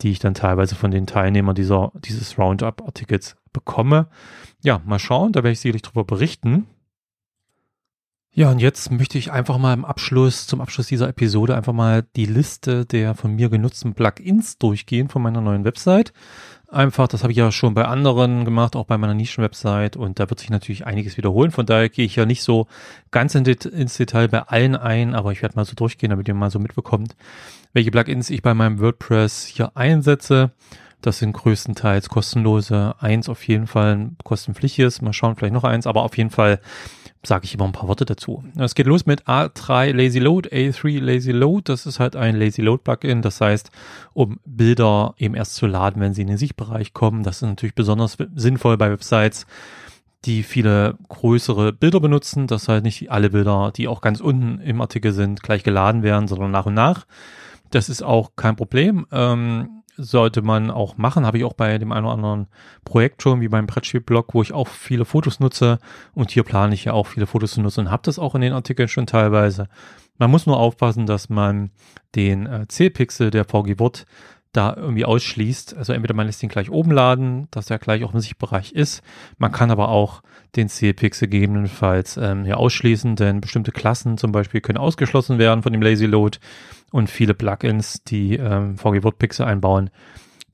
die 0.00 0.10
ich 0.10 0.18
dann 0.18 0.34
teilweise 0.34 0.74
von 0.74 0.90
den 0.90 1.06
Teilnehmern 1.06 1.54
dieser, 1.54 1.92
dieses 1.94 2.38
Roundup-Artikels 2.38 3.36
bekomme. 3.52 4.08
Ja, 4.62 4.80
mal 4.84 4.98
schauen, 4.98 5.32
da 5.32 5.38
werde 5.38 5.52
ich 5.52 5.60
sicherlich 5.60 5.82
darüber 5.82 6.04
berichten. 6.04 6.66
Ja, 8.38 8.52
und 8.52 8.60
jetzt 8.60 8.92
möchte 8.92 9.18
ich 9.18 9.32
einfach 9.32 9.58
mal 9.58 9.74
im 9.74 9.84
Abschluss, 9.84 10.46
zum 10.46 10.60
Abschluss 10.60 10.86
dieser 10.86 11.08
Episode 11.08 11.56
einfach 11.56 11.72
mal 11.72 12.04
die 12.14 12.24
Liste 12.24 12.86
der 12.86 13.16
von 13.16 13.34
mir 13.34 13.48
genutzten 13.48 13.94
Plugins 13.94 14.58
durchgehen 14.58 15.08
von 15.08 15.22
meiner 15.22 15.40
neuen 15.40 15.64
Website. 15.64 16.12
Einfach, 16.68 17.08
das 17.08 17.24
habe 17.24 17.32
ich 17.32 17.38
ja 17.38 17.50
schon 17.50 17.74
bei 17.74 17.86
anderen 17.86 18.44
gemacht, 18.44 18.76
auch 18.76 18.84
bei 18.86 18.96
meiner 18.96 19.14
Nischen-Website 19.14 19.96
und 19.96 20.20
da 20.20 20.30
wird 20.30 20.38
sich 20.38 20.50
natürlich 20.50 20.86
einiges 20.86 21.16
wiederholen. 21.16 21.50
Von 21.50 21.66
daher 21.66 21.88
gehe 21.88 22.04
ich 22.04 22.14
ja 22.14 22.26
nicht 22.26 22.44
so 22.44 22.68
ganz 23.10 23.34
in 23.34 23.42
Det 23.42 23.64
ins 23.64 23.96
Detail 23.96 24.28
bei 24.28 24.42
allen 24.42 24.76
ein, 24.76 25.16
aber 25.16 25.32
ich 25.32 25.42
werde 25.42 25.56
mal 25.56 25.64
so 25.64 25.74
durchgehen, 25.74 26.10
damit 26.10 26.28
ihr 26.28 26.34
mal 26.34 26.52
so 26.52 26.60
mitbekommt, 26.60 27.16
welche 27.72 27.90
Plugins 27.90 28.30
ich 28.30 28.42
bei 28.42 28.54
meinem 28.54 28.78
WordPress 28.78 29.46
hier 29.46 29.76
einsetze. 29.76 30.52
Das 31.00 31.18
sind 31.18 31.32
größtenteils 31.32 32.08
kostenlose. 32.08 32.94
Eins 32.98 33.28
auf 33.28 33.46
jeden 33.46 33.66
Fall 33.66 34.10
kostenpflichtiges. 34.24 35.00
Mal 35.00 35.12
schauen, 35.12 35.36
vielleicht 35.36 35.54
noch 35.54 35.64
eins, 35.64 35.86
aber 35.86 36.02
auf 36.02 36.16
jeden 36.16 36.30
Fall 36.30 36.60
sage 37.24 37.44
ich 37.44 37.54
immer 37.54 37.64
ein 37.64 37.72
paar 37.72 37.88
Worte 37.88 38.04
dazu. 38.04 38.44
Es 38.56 38.74
geht 38.74 38.86
los 38.86 39.06
mit 39.06 39.24
A3 39.26 39.92
Lazy 39.92 40.18
Load, 40.18 40.50
A3 40.50 41.00
Lazy 41.00 41.32
Load. 41.32 41.64
Das 41.64 41.86
ist 41.86 41.98
halt 41.98 42.16
ein 42.16 42.36
Lazy 42.36 42.62
Load 42.62 42.82
Plugin. 42.84 43.22
Das 43.22 43.40
heißt, 43.40 43.70
um 44.14 44.38
Bilder 44.44 45.14
eben 45.18 45.34
erst 45.34 45.56
zu 45.56 45.66
laden, 45.66 46.00
wenn 46.00 46.14
sie 46.14 46.22
in 46.22 46.28
den 46.28 46.36
Sichtbereich 46.36 46.92
kommen. 46.92 47.22
Das 47.22 47.36
ist 47.36 47.42
natürlich 47.42 47.74
besonders 47.74 48.16
sinnvoll 48.34 48.76
bei 48.76 48.90
Websites, 48.90 49.46
die 50.24 50.42
viele 50.42 50.96
größere 51.08 51.72
Bilder 51.72 52.00
benutzen. 52.00 52.46
Das 52.46 52.68
halt 52.68 52.84
nicht 52.84 53.10
alle 53.10 53.30
Bilder, 53.30 53.72
die 53.74 53.88
auch 53.88 54.00
ganz 54.00 54.20
unten 54.20 54.60
im 54.60 54.80
Artikel 54.80 55.12
sind, 55.12 55.42
gleich 55.42 55.64
geladen 55.64 56.02
werden, 56.02 56.28
sondern 56.28 56.50
nach 56.50 56.66
und 56.66 56.74
nach. 56.74 57.06
Das 57.70 57.88
ist 57.88 58.02
auch 58.02 58.30
kein 58.36 58.56
Problem. 58.56 59.06
Ähm, 59.12 59.77
sollte 59.98 60.42
man 60.42 60.70
auch 60.70 60.96
machen, 60.96 61.26
habe 61.26 61.38
ich 61.38 61.44
auch 61.44 61.52
bei 61.52 61.76
dem 61.78 61.92
einen 61.92 62.06
oder 62.06 62.14
anderen 62.14 62.46
Projekt 62.84 63.22
schon, 63.22 63.40
wie 63.40 63.48
beim 63.48 63.66
Brettspiel-Blog, 63.66 64.32
wo 64.32 64.42
ich 64.42 64.52
auch 64.52 64.68
viele 64.68 65.04
Fotos 65.04 65.40
nutze 65.40 65.78
und 66.14 66.30
hier 66.30 66.44
plane 66.44 66.72
ich 66.72 66.84
ja 66.84 66.92
auch 66.92 67.08
viele 67.08 67.26
Fotos 67.26 67.52
zu 67.52 67.60
nutzen 67.60 67.80
und 67.80 67.90
habe 67.90 68.02
das 68.04 68.18
auch 68.18 68.34
in 68.34 68.40
den 68.40 68.52
Artikeln 68.52 68.88
schon 68.88 69.06
teilweise. 69.06 69.68
Man 70.18 70.30
muss 70.30 70.46
nur 70.46 70.58
aufpassen, 70.58 71.06
dass 71.06 71.28
man 71.28 71.70
den 72.14 72.46
äh, 72.46 72.66
C-Pixel 72.68 73.30
der 73.30 73.44
VG 73.44 73.78
Wort 73.78 74.06
da 74.52 74.74
irgendwie 74.76 75.04
ausschließt. 75.04 75.76
Also 75.76 75.92
entweder 75.92 76.14
man 76.14 76.26
lässt 76.26 76.42
ihn 76.42 76.48
gleich 76.48 76.70
oben 76.70 76.90
laden, 76.90 77.48
dass 77.50 77.70
er 77.70 77.78
gleich 77.78 78.02
auch 78.04 78.14
im 78.14 78.20
Sichtbereich 78.20 78.72
ist. 78.72 79.02
Man 79.36 79.52
kann 79.52 79.70
aber 79.70 79.88
auch 79.88 80.22
den 80.56 80.68
CLPix 80.68 81.20
gegebenenfalls 81.20 82.16
ähm, 82.16 82.44
hier 82.44 82.58
ausschließen, 82.58 83.16
denn 83.16 83.40
bestimmte 83.40 83.72
Klassen 83.72 84.16
zum 84.16 84.32
Beispiel 84.32 84.60
können 84.60 84.78
ausgeschlossen 84.78 85.38
werden 85.38 85.62
von 85.62 85.72
dem 85.72 85.82
Lazy 85.82 86.06
Load 86.06 86.38
und 86.90 87.10
viele 87.10 87.34
Plugins, 87.34 88.02
die 88.04 88.36
ähm, 88.36 88.76
VG 88.76 89.02
Word 89.02 89.18
Pixel 89.18 89.46
einbauen, 89.46 89.90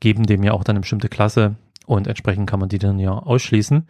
geben 0.00 0.25
dem 0.25 0.43
ja 0.43 0.53
auch 0.53 0.64
dann 0.64 0.76
eine 0.76 0.81
bestimmte 0.81 1.09
Klasse 1.09 1.57
und 1.87 2.07
entsprechend 2.07 2.49
kann 2.49 2.61
man 2.61 2.69
die 2.69 2.79
dann 2.79 2.99
ja 2.99 3.12
ausschließen. 3.12 3.87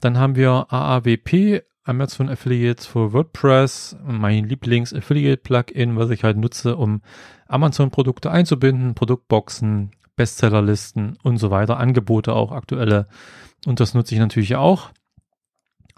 Dann 0.00 0.18
haben 0.18 0.36
wir 0.36 0.66
AAWP, 0.70 1.62
Amazon 1.84 2.28
Affiliates 2.28 2.86
für 2.86 3.12
WordPress, 3.12 3.96
mein 4.04 4.44
Lieblings-Affiliate-Plugin, 4.44 5.96
was 5.96 6.10
ich 6.10 6.24
halt 6.24 6.36
nutze, 6.36 6.76
um 6.76 7.02
Amazon-Produkte 7.48 8.30
einzubinden, 8.30 8.94
Produktboxen, 8.94 9.92
Bestsellerlisten 10.16 11.18
und 11.22 11.38
so 11.38 11.50
weiter, 11.50 11.78
Angebote 11.78 12.34
auch 12.34 12.52
aktuelle. 12.52 13.08
Und 13.66 13.80
das 13.80 13.94
nutze 13.94 14.14
ich 14.14 14.20
natürlich 14.20 14.56
auch. 14.56 14.90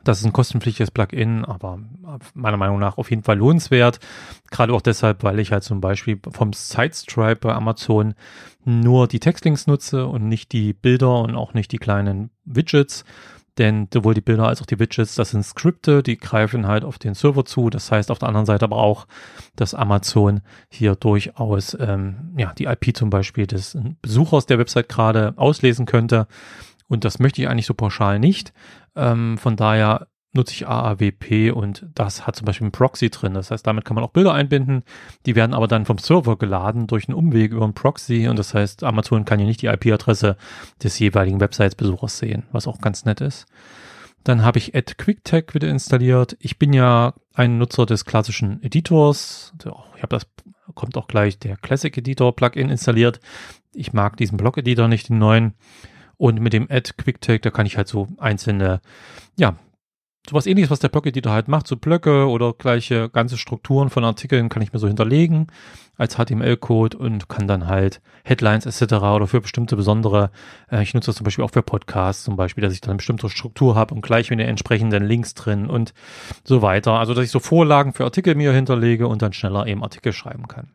Das 0.04 0.18
ist 0.18 0.25
ein 0.25 0.32
kostenpflichtiges 0.32 0.90
Plugin, 0.90 1.44
aber 1.44 1.78
meiner 2.35 2.56
Meinung 2.56 2.78
nach 2.78 2.99
auf 2.99 3.11
jeden 3.11 3.23
Fall 3.23 3.38
lohnenswert. 3.38 4.00
Gerade 4.50 4.73
auch 4.73 4.80
deshalb, 4.80 5.23
weil 5.23 5.38
ich 5.38 5.52
halt 5.52 5.62
zum 5.62 5.80
Beispiel 5.80 6.18
vom 6.30 6.52
Sidestripe 6.52 7.37
bei 7.37 7.54
Amazon 7.54 8.14
nur 8.64 9.09
die 9.09 9.21
Textlinks 9.21 9.66
nutze 9.66 10.06
und 10.06 10.28
nicht 10.28 10.52
die 10.52 10.73
Bilder 10.73 11.21
und 11.21 11.37
auch 11.37 11.54
nicht 11.54 11.73
die 11.73 11.78
kleinen 11.78 12.30
Widgets. 12.44 13.04
Denn 13.59 13.88
sowohl 13.92 14.14
die 14.14 14.23
Bilder 14.23 14.49
als 14.49 14.62
auch 14.62 14.66
die 14.66 14.78
Widgets, 14.78 15.14
das 15.14 15.30
sind 15.30 15.42
Skripte, 15.44 16.02
die 16.02 16.16
greifen 16.16 16.66
halt 16.66 16.85
auf 16.85 16.99
den 16.99 17.12
Server 17.12 17.44
zu. 17.44 17.68
Das 17.68 17.92
heißt 17.92 18.11
auf 18.11 18.18
der 18.18 18.28
anderen 18.28 18.47
Seite 18.47 18.64
aber 18.64 18.78
auch, 18.78 19.06
dass 19.56 19.75
Amazon 19.75 20.40
hier 20.71 20.97
durchaus 20.97 21.76
ähm, 21.78 22.32
ja, 22.38 22.54
die 22.54 22.64
IP 22.64 22.97
zum 22.97 23.11
Beispiel 23.11 23.47
des 23.47 23.76
Besuchers 24.00 24.47
der 24.47 24.59
Website 24.59 24.88
gerade 24.88 25.35
auslesen 25.37 25.85
könnte. 25.85 26.26
Und 26.92 27.06
das 27.06 27.18
möchte 27.18 27.40
ich 27.40 27.49
eigentlich 27.49 27.64
so 27.64 27.72
pauschal 27.72 28.18
nicht. 28.18 28.52
Ähm, 28.96 29.38
von 29.38 29.56
daher 29.56 30.08
nutze 30.34 30.52
ich 30.52 30.68
AAWP 30.68 31.50
und 31.50 31.87
das 31.94 32.26
hat 32.26 32.37
zum 32.37 32.44
Beispiel 32.44 32.66
einen 32.66 32.72
Proxy 32.72 33.08
drin. 33.08 33.32
Das 33.32 33.50
heißt, 33.50 33.66
damit 33.66 33.87
kann 33.87 33.94
man 33.94 34.04
auch 34.04 34.11
Bilder 34.11 34.34
einbinden. 34.34 34.82
Die 35.25 35.34
werden 35.34 35.54
aber 35.54 35.68
dann 35.68 35.87
vom 35.87 35.96
Server 35.96 36.37
geladen 36.37 36.87
durch 36.87 37.08
einen 37.08 37.16
Umweg 37.16 37.52
über 37.52 37.64
einen 37.64 37.72
Proxy 37.72 38.28
und 38.28 38.38
das 38.38 38.52
heißt, 38.52 38.84
Amazon 38.84 39.25
kann 39.25 39.40
ja 39.40 39.46
nicht 39.46 39.62
die 39.62 39.68
IP-Adresse 39.68 40.37
des 40.82 40.99
jeweiligen 40.99 41.40
Websites-Besuchers 41.40 42.18
sehen, 42.18 42.44
was 42.52 42.66
auch 42.66 42.82
ganz 42.82 43.06
nett 43.06 43.22
ist. 43.22 43.46
Dann 44.22 44.44
habe 44.44 44.58
ich 44.58 44.75
Add 44.75 44.92
QuickTag 44.99 45.54
wieder 45.54 45.68
installiert. 45.68 46.37
Ich 46.40 46.58
bin 46.58 46.75
ja 46.75 47.14
ein 47.32 47.56
Nutzer 47.56 47.87
des 47.87 48.04
klassischen 48.04 48.62
Editors. 48.62 49.54
Ich 49.96 50.02
habe 50.02 50.14
das, 50.14 50.26
kommt 50.75 50.99
auch 50.99 51.08
gleich 51.08 51.38
der 51.38 51.56
Classic 51.56 51.96
Editor 51.96 52.37
Plugin 52.37 52.68
installiert. 52.68 53.18
Ich 53.72 53.94
mag 53.94 54.18
diesen 54.18 54.37
Block-Editor 54.37 54.88
nicht, 54.88 55.08
den 55.08 55.16
neuen. 55.16 55.54
Und 56.23 56.38
mit 56.38 56.52
dem 56.52 56.69
Add 56.71 56.93
QuickTag, 56.97 57.43
da 57.43 57.50
kann 57.50 57.67
ich 57.67 57.76
halt 57.76 57.88
so 57.88 58.07
einzelne, 58.17 58.81
ja, 59.37 59.57
sowas 60.31 60.47
ähnliches, 60.47 60.71
was 60.71 60.79
der 60.79 60.88
Blog-Editor 60.88 61.33
halt 61.33 61.49
macht, 61.49 61.67
so 61.67 61.76
Blöcke 61.76 62.29
oder 62.29 62.52
gleiche 62.52 63.09
ganze 63.09 63.37
Strukturen 63.37 63.91
von 63.91 64.05
Artikeln 64.05 64.49
kann 64.49 64.62
ich 64.62 64.73
mir 64.73 64.79
so 64.79 64.87
hinterlegen 64.87 65.49
als 65.97 66.14
HTML-Code 66.14 66.97
und 66.97 67.29
kann 67.29 67.49
dann 67.49 67.67
halt 67.67 68.00
Headlines 68.23 68.67
etc. 68.67 68.93
oder 69.02 69.26
für 69.26 69.41
bestimmte 69.41 69.75
besondere, 69.75 70.31
äh, 70.71 70.85
ich 70.85 70.95
nutze 70.95 71.07
das 71.07 71.17
zum 71.17 71.25
Beispiel 71.25 71.45
auch 71.45 71.50
für 71.50 71.64
Podcasts 71.64 72.23
zum 72.23 72.37
Beispiel, 72.37 72.62
dass 72.62 72.73
ich 72.73 72.81
dann 72.81 72.91
eine 72.91 72.99
bestimmte 72.99 73.29
Struktur 73.29 73.75
habe 73.75 73.93
und 73.93 74.02
gleich 74.02 74.31
mit 74.31 74.38
den 74.38 74.47
entsprechenden 74.47 75.02
Links 75.02 75.35
drin 75.35 75.67
und 75.67 75.93
so 76.45 76.62
weiter. 76.62 77.00
Also, 77.00 77.14
dass 77.14 77.25
ich 77.25 77.33
so 77.33 77.41
Vorlagen 77.41 77.95
für 77.95 78.05
Artikel 78.05 78.37
mir 78.37 78.52
hinterlege 78.52 79.09
und 79.09 79.23
dann 79.23 79.33
schneller 79.33 79.67
eben 79.67 79.83
Artikel 79.83 80.12
schreiben 80.12 80.47
kann. 80.47 80.71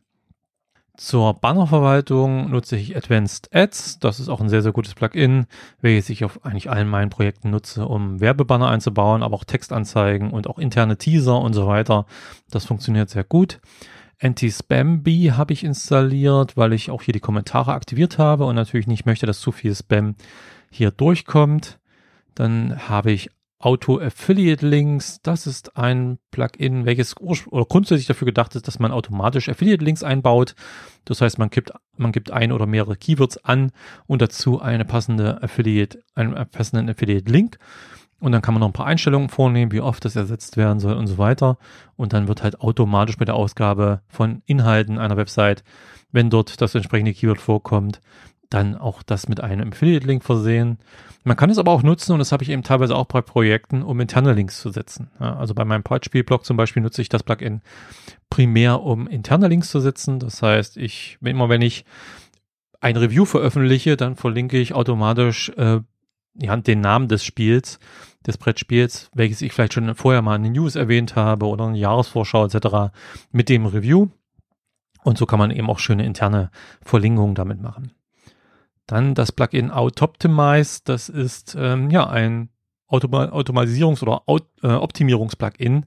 Zur 0.98 1.36
Bannerverwaltung 1.36 2.50
nutze 2.50 2.75
ich 2.75 2.98
Advanced 2.98 3.54
Ads. 3.54 4.00
Das 4.00 4.20
ist 4.20 4.30
auch 4.30 4.42
ein 4.42 4.50
sehr, 4.50 4.63
sehr 4.63 4.72
gutes 4.72 4.96
Plugin, 4.96 5.46
welches 5.80 6.10
ich 6.10 6.25
auf 6.25 6.44
eigentlich 6.44 6.72
allen 6.72 6.89
meinen 6.89 7.12
Projekten 7.12 7.51
nutze, 7.51 7.88
um 7.88 8.20
Werbebanner 8.20 8.68
einzubauen, 8.68 9.22
aber 9.22 9.36
auch 9.36 9.44
Textanzeigen 9.44 10.32
und 10.32 10.48
auch 10.48 10.58
interne 10.58 10.98
Teaser 10.98 11.39
und 11.39 11.54
so 11.54 11.68
weiter. 11.68 12.08
Das 12.50 12.66
funktioniert 12.66 13.12
sehr 13.12 13.24
gut. 13.24 13.60
Anti-Spam-Bee 14.20 15.34
habe 15.34 15.54
ich 15.54 15.63
installiert, 15.63 16.58
weil 16.58 16.74
ich 16.74 16.89
auch 16.89 17.04
hier 17.04 17.13
die 17.13 17.20
Kommentare 17.20 17.74
aktiviert 17.74 18.18
habe 18.18 18.46
und 18.46 18.56
natürlich 18.56 18.88
nicht 18.88 19.06
möchte, 19.06 19.27
dass 19.27 19.39
zu 19.39 19.51
viel 19.51 19.75
Spam 19.75 20.16
hier 20.72 20.89
durchkommt. 20.89 21.77
Dann 22.34 22.90
habe 22.90 23.12
ich 23.12 23.29
Auto 23.59 24.00
Affiliate 24.00 24.65
Links, 24.65 25.20
das 25.24 25.48
ist 25.48 25.77
ein 25.77 26.20
Plugin, 26.29 26.85
welches 26.85 27.17
oder 27.17 27.65
grundsätzlich 27.65 28.05
dafür 28.05 28.25
gedacht 28.25 28.55
ist, 28.55 28.67
dass 28.67 28.77
man 28.77 28.91
automatisch 28.91 29.50
Affiliate 29.50 29.83
Links 29.83 30.03
einbaut. 30.03 30.53
Das 31.05 31.22
heißt, 31.22 31.39
man 31.39 31.50
gibt, 31.50 31.72
man 31.96 32.11
gibt 32.11 32.29
ein 32.29 32.51
oder 32.51 32.67
mehrere 32.67 32.96
Keywords 32.96 33.43
an 33.43 33.72
und 34.05 34.22
dazu 34.22 34.61
eine 34.61 34.85
passende 34.85 35.41
Affiliate, 35.41 36.03
einen 36.13 36.35
passenden 36.50 36.87
Affiliate 36.89 37.31
Link. 37.31 37.57
Und 38.20 38.31
dann 38.31 38.41
kann 38.41 38.53
man 38.53 38.61
noch 38.61 38.70
ein 38.70 38.74
paar 38.74 38.87
Einstellungen 38.87 39.29
vornehmen, 39.29 39.72
wie 39.72 39.81
oft 39.81 40.03
das 40.03 40.15
ersetzt 40.15 40.57
werden 40.57 40.79
soll 40.79 40.93
und 40.93 41.07
so 41.07 41.17
weiter. 41.17 41.57
Und 41.96 42.13
dann 42.13 42.27
wird 42.27 42.43
halt 42.43 42.61
automatisch 42.61 43.17
bei 43.17 43.25
der 43.25 43.35
Ausgabe 43.35 44.01
von 44.07 44.41
Inhalten 44.46 44.98
einer 44.98 45.17
Website, 45.17 45.63
wenn 46.11 46.29
dort 46.29 46.61
das 46.61 46.74
entsprechende 46.74 47.13
Keyword 47.13 47.39
vorkommt, 47.39 48.01
dann 48.50 48.75
auch 48.75 49.03
das 49.03 49.27
mit 49.27 49.42
einem 49.42 49.72
Affiliate-Link 49.72 50.24
versehen. 50.24 50.77
Man 51.24 51.36
kann 51.36 51.50
es 51.50 51.57
aber 51.57 51.72
auch 51.72 51.83
nutzen, 51.83 52.14
und 52.14 52.20
das 52.20 52.31
habe 52.31 52.44
ich 52.44 52.50
eben 52.50 52.64
teilweise 52.64 52.96
auch 52.96 53.05
bei 53.05 53.22
Projekten, 53.22 53.83
um 53.83 54.00
interne 54.00 54.33
Links 54.33 54.62
zu 54.62 54.70
setzen. 54.70 55.12
Ja, 55.20 55.36
also 55.36 55.53
bei 55.53 55.66
meinem 55.66 55.83
Brettspielblog 55.83 56.46
zum 56.46 56.55
Beispiel 56.55 56.81
nutze 56.81 57.01
ich 57.01 57.10
das 57.10 57.24
Plugin 57.24 57.62
primär, 58.29 58.81
um 58.81 59.07
interne 59.07 59.48
Links 59.48 59.70
zu 59.70 59.79
setzen. 59.79 60.20
Das 60.20 60.42
heißt, 60.42 60.77
ich, 60.77 61.18
immer 61.22 61.50
wenn 61.50 61.62
ich 61.62 61.86
ein 62.79 62.96
Review 62.96 63.25
veröffentliche, 63.25 63.98
dann 63.98 64.16
verlinke 64.16 64.57
ich 64.57 64.74
automatisch 64.74 65.50
äh, 65.57 65.81
ja, 66.36 66.55
den 66.55 66.81
Namen 66.81 67.07
des 67.07 67.25
Spiels, 67.25 67.79
des 68.25 68.38
Brettspiels, 68.38 69.10
welches 69.14 69.42
ich 69.42 69.53
vielleicht 69.53 69.74
schon 69.74 69.94
vorher 69.96 70.22
mal 70.22 70.36
in 70.36 70.44
den 70.44 70.53
News 70.53 70.75
erwähnt 70.75 71.16
habe 71.16 71.48
oder 71.48 71.66
eine 71.68 71.77
Jahresvorschau 71.77 72.46
etc. 72.46 72.94
mit 73.31 73.50
dem 73.50 73.66
Review. 73.66 74.07
Und 75.03 75.18
so 75.18 75.25
kann 75.25 75.40
man 75.40 75.51
eben 75.51 75.70
auch 75.70 75.79
schöne 75.79 76.05
interne 76.05 76.51
Verlinkungen 76.81 77.36
damit 77.36 77.62
machen. 77.62 77.92
Dann 78.87 79.15
das 79.15 79.33
Plugin 79.33 79.69
Autoptimize, 79.69 80.79
das 80.85 81.09
ist 81.09 81.55
ähm, 81.59 81.89
ja 81.89 82.07
ein 82.07 82.50
Automa 82.87 83.25
Automatisierungs- 83.25 84.01
oder 84.01 84.23
Aut 84.27 84.45
äh, 84.63 84.67
Optimierungs-Plugin, 84.67 85.85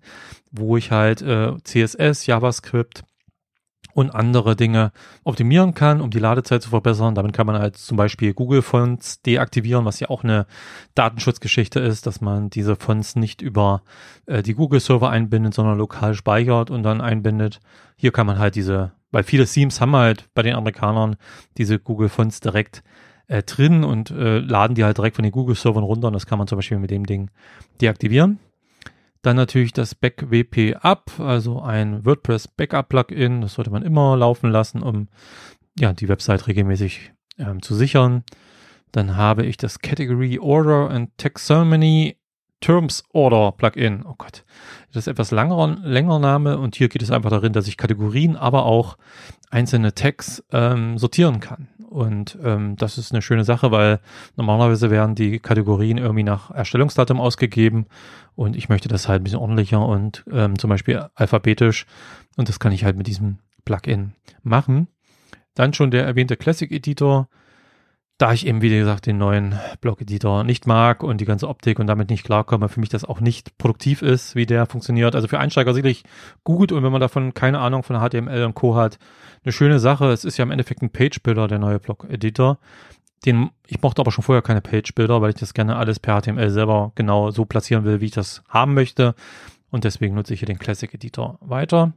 wo 0.51 0.77
ich 0.77 0.91
halt 0.91 1.23
äh, 1.23 1.57
CSS, 1.65 2.27
JavaScript 2.27 3.05
und 3.95 4.11
andere 4.11 4.55
Dinge 4.55 4.93
optimieren 5.25 5.73
kann, 5.73 6.03
um 6.03 6.11
die 6.11 6.19
Ladezeit 6.19 6.63
zu 6.63 6.69
verbessern. 6.69 7.15
Damit 7.15 7.33
kann 7.33 7.47
man 7.47 7.59
halt 7.59 7.79
zum 7.79 7.97
Beispiel 7.97 8.35
Google 8.35 8.63
Fonts 8.63 9.23
deaktivieren, 9.23 9.87
was 9.87 9.99
ja 9.99 10.11
auch 10.11 10.23
eine 10.23 10.47
Datenschutzgeschichte 10.95 11.81
ist, 11.81 12.07
dass 12.07 12.21
man 12.21 12.51
diese 12.51 12.77
Fonts 12.77 13.17
nicht 13.17 13.41
über 13.41 13.83
äh, 14.27 14.43
die 14.43 14.55
Google 14.55 14.81
Server 14.81 15.09
einbindet, 15.09 15.55
sondern 15.55 15.79
lokal 15.79 16.15
speichert 16.15 16.71
und 16.71 16.83
dann 16.83 17.01
einbindet. 17.01 17.61
Hier 17.97 18.13
kann 18.13 18.27
man 18.27 18.39
halt 18.39 18.57
diese 18.57 18.93
weil 19.11 19.25
viele 19.25 19.47
Themes 19.47 19.81
haben 19.81 19.97
halt 19.97 20.29
bei 20.35 20.43
den 20.43 20.55
Amerikanern 20.55 21.17
diese 21.57 21.79
Google 21.79 22.09
Fonts 22.09 22.41
direkt 22.41 22.83
äh, 23.31 23.45
drin 23.45 23.85
und 23.85 24.11
äh, 24.11 24.41
laden 24.41 24.75
die 24.75 24.85
halt 24.85 24.99
direkt 24.99 25.17
von 25.17 25.23
den 25.23 25.31
Google-Servern 25.33 25.85
runter 25.85 26.09
und 26.09 26.15
das 26.15 26.27
kann 26.27 26.39
man 26.39 26.49
zum 26.49 26.59
Beispiel 26.59 26.79
mit 26.79 26.91
dem 26.91 27.07
Ding 27.07 27.31
deaktivieren. 27.81 28.41
Dann 29.23 29.37
natürlich 29.37 29.73
das 29.73 29.95
BackWP 29.95 30.77
Up, 30.81 31.13
also 31.19 31.63
ein 31.63 32.05
WordPress 32.05 32.49
Backup 32.49 32.89
Plugin. 32.89 33.41
Das 33.41 33.55
sollte 33.55 33.71
man 33.71 33.83
immer 33.83 34.17
laufen 34.17 34.51
lassen, 34.51 34.83
um 34.83 35.09
ja, 35.79 35.93
die 35.93 36.09
Website 36.09 36.49
regelmäßig 36.49 37.13
ähm, 37.39 37.63
zu 37.63 37.75
sichern. 37.75 38.25
Dann 38.93 39.17
habe 39.17 39.47
ich 39.47 39.57
das 39.57 39.79
Category 39.79 40.39
Order 40.41 40.91
and 40.91 41.17
Taxonomy 41.17 42.17
Terms 42.61 43.05
Order 43.13 43.53
Plugin. 43.53 44.05
Oh 44.07 44.15
Gott, 44.17 44.45
das 44.93 45.05
ist 45.05 45.07
etwas 45.07 45.31
langer, 45.31 45.79
länger 45.83 46.19
Name 46.19 46.59
und 46.59 46.77
hier 46.77 46.89
geht 46.89 47.03
es 47.03 47.11
einfach 47.11 47.31
darin, 47.31 47.53
dass 47.53 47.69
ich 47.69 47.77
Kategorien, 47.77 48.37
aber 48.37 48.65
auch 48.65 48.97
einzelne 49.51 49.95
Tags 49.95 50.45
ähm, 50.53 50.99
sortieren 50.99 51.41
kann. 51.41 51.69
Und 51.89 52.39
ähm, 52.45 52.77
das 52.77 52.99
ist 52.99 53.13
eine 53.13 53.21
schöne 53.21 53.45
Sache, 53.45 53.73
weil 53.73 53.99
normalerweise 54.37 54.91
werden 54.91 55.17
die 55.17 55.41
Kategorien 55.41 55.99
irgendwie 55.99 56.23
nach 56.23 56.51
Erstellungsdatum 56.53 57.21
ausgegeben 57.21 57.87
und 58.37 58.55
ich 58.55 58.69
möchte 58.69 58.89
das 58.89 59.09
halt 59.09 59.23
ein 59.23 59.25
bisschen 59.25 59.41
ordentlicher 59.41 59.85
und 59.85 60.25
ähm, 60.31 60.57
zum 60.59 60.71
Beispiel 60.71 61.05
alphabetisch 61.17 61.87
und 62.37 62.49
das 62.49 62.61
kann 62.61 62.71
ich 62.71 62.85
halt 62.85 62.97
mit 62.97 63.09
diesem 63.09 63.39
Plugin 63.65 64.13
machen. 64.43 64.87
Dann 65.55 65.75
schon 65.75 65.91
der 65.91 66.05
erwähnte 66.05 66.37
Classic 66.37 66.71
Editor 66.71 67.29
da 68.21 68.35
ich 68.35 68.47
eben, 68.47 68.61
wie 68.61 68.69
gesagt, 68.69 69.07
den 69.07 69.17
neuen 69.17 69.59
Blog-Editor 69.81 70.45
nicht 70.45 70.67
mag 70.67 71.03
und 71.03 71.23
die 71.23 71.25
ganze 71.25 71.49
Optik 71.49 71.79
und 71.79 71.87
damit 71.87 72.11
nicht 72.11 72.23
klarkomme, 72.23 72.69
für 72.69 72.79
mich 72.79 72.91
das 72.91 73.07
auch 73.07 73.21
nicht 73.21 73.57
produktiv 73.57 74.03
ist, 74.03 74.35
wie 74.35 74.45
der 74.45 74.67
funktioniert. 74.67 75.15
Also 75.15 75.27
für 75.27 75.39
Einsteiger 75.39 75.73
sicherlich 75.73 76.05
gut 76.45 76.71
und 76.71 76.83
wenn 76.83 76.93
man 76.93 77.01
davon 77.01 77.33
keine 77.33 77.61
Ahnung 77.61 77.83
von 77.83 77.97
HTML 77.97 78.45
und 78.45 78.55
Co. 78.55 78.77
hat, 78.77 78.99
eine 79.43 79.53
schöne 79.53 79.79
Sache. 79.79 80.11
Es 80.11 80.27
ist 80.27 80.37
ja 80.37 80.43
im 80.43 80.51
Endeffekt 80.51 80.83
ein 80.83 80.91
Page-Builder, 80.91 81.49
der 81.49 81.59
neue 81.59 81.79
Blog-Editor. 81.79 82.59
Den, 83.25 83.51
ich 83.67 83.81
mochte 83.81 84.03
aber 84.03 84.13
schon 84.13 84.25
vorher 84.25 84.43
keine 84.43 84.61
Page-Builder, 84.61 85.23
weil 85.23 85.31
ich 85.31 85.37
das 85.37 85.55
gerne 85.55 85.77
alles 85.77 85.99
per 85.99 86.21
HTML 86.21 86.51
selber 86.51 86.93
genau 86.97 87.31
so 87.31 87.47
platzieren 87.47 87.85
will, 87.85 88.03
wie 88.03 88.07
ich 88.07 88.13
das 88.13 88.43
haben 88.51 88.75
möchte. 88.75 89.15
Und 89.71 89.85
deswegen 89.85 90.15
nutze 90.15 90.35
ich 90.35 90.41
hier 90.41 90.47
den 90.47 90.59
Classic 90.59 90.93
Editor 90.93 91.39
weiter. 91.41 91.95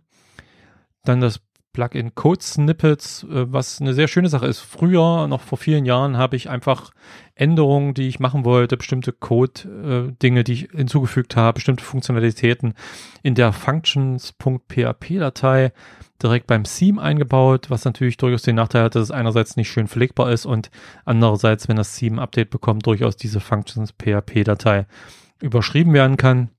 Dann 1.04 1.20
das 1.20 1.42
Plugin 1.74 2.16
Code 2.16 2.42
Snippets, 2.42 3.24
äh, 3.24 3.52
was 3.52 3.82
eine 3.82 3.94
sehr 3.94 4.08
schöne 4.08 4.30
Sache 4.30 4.46
ist. 4.46 4.60
Früher, 4.60 5.28
noch 5.28 5.42
vor 5.42 5.58
vielen 5.58 5.84
Jahren, 5.86 6.16
habe 6.18 6.36
ich 6.36 6.50
einfach 6.50 6.92
Änderungen, 7.36 7.96
die 7.96 8.08
ich 8.08 8.20
machen 8.20 8.46
wollte, 8.46 8.78
bestimmte 8.78 9.12
Code-Dinge, 9.12 10.44
die 10.44 10.54
ich 10.54 10.70
hinzugefügt 10.72 11.36
habe, 11.36 11.56
bestimmte 11.56 11.84
Funktionalitäten 11.84 12.76
in 13.24 13.34
der 13.36 13.52
Functions.php-Datei 13.52 15.74
direkt 16.22 16.48
beim 16.48 16.64
Theme 16.64 17.02
eingebaut, 17.02 17.70
was 17.70 17.86
natürlich 17.86 18.18
durchaus 18.18 18.44
den 18.44 18.56
Nachteil 18.56 18.84
hat, 18.84 18.96
dass 18.96 19.04
es 19.04 19.12
einerseits 19.12 19.58
nicht 19.58 19.70
schön 19.70 19.88
pflegbar 19.88 20.32
ist 20.32 20.46
und 20.46 20.70
andererseits, 21.06 21.68
wenn 21.68 21.78
das 21.78 21.96
Theme 21.96 22.22
Update 22.22 22.52
bekommt, 22.52 22.86
durchaus 22.86 23.18
diese 23.18 23.40
Functions.php-Datei 23.40 24.86
überschrieben 25.42 25.94
werden 25.94 26.18
kann 26.18 26.50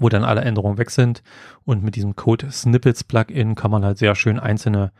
wo 0.00 0.08
dann 0.08 0.24
alle 0.24 0.40
Änderungen 0.40 0.78
weg 0.78 0.90
sind. 0.90 1.22
Und 1.64 1.84
mit 1.84 1.94
diesem 1.94 2.16
Code 2.16 2.50
Snippets 2.50 3.04
Plugin 3.04 3.54
kann 3.54 3.70
man 3.70 3.84
halt 3.84 3.98
sehr 3.98 4.16
schön 4.16 4.40
einzelne, 4.40 4.90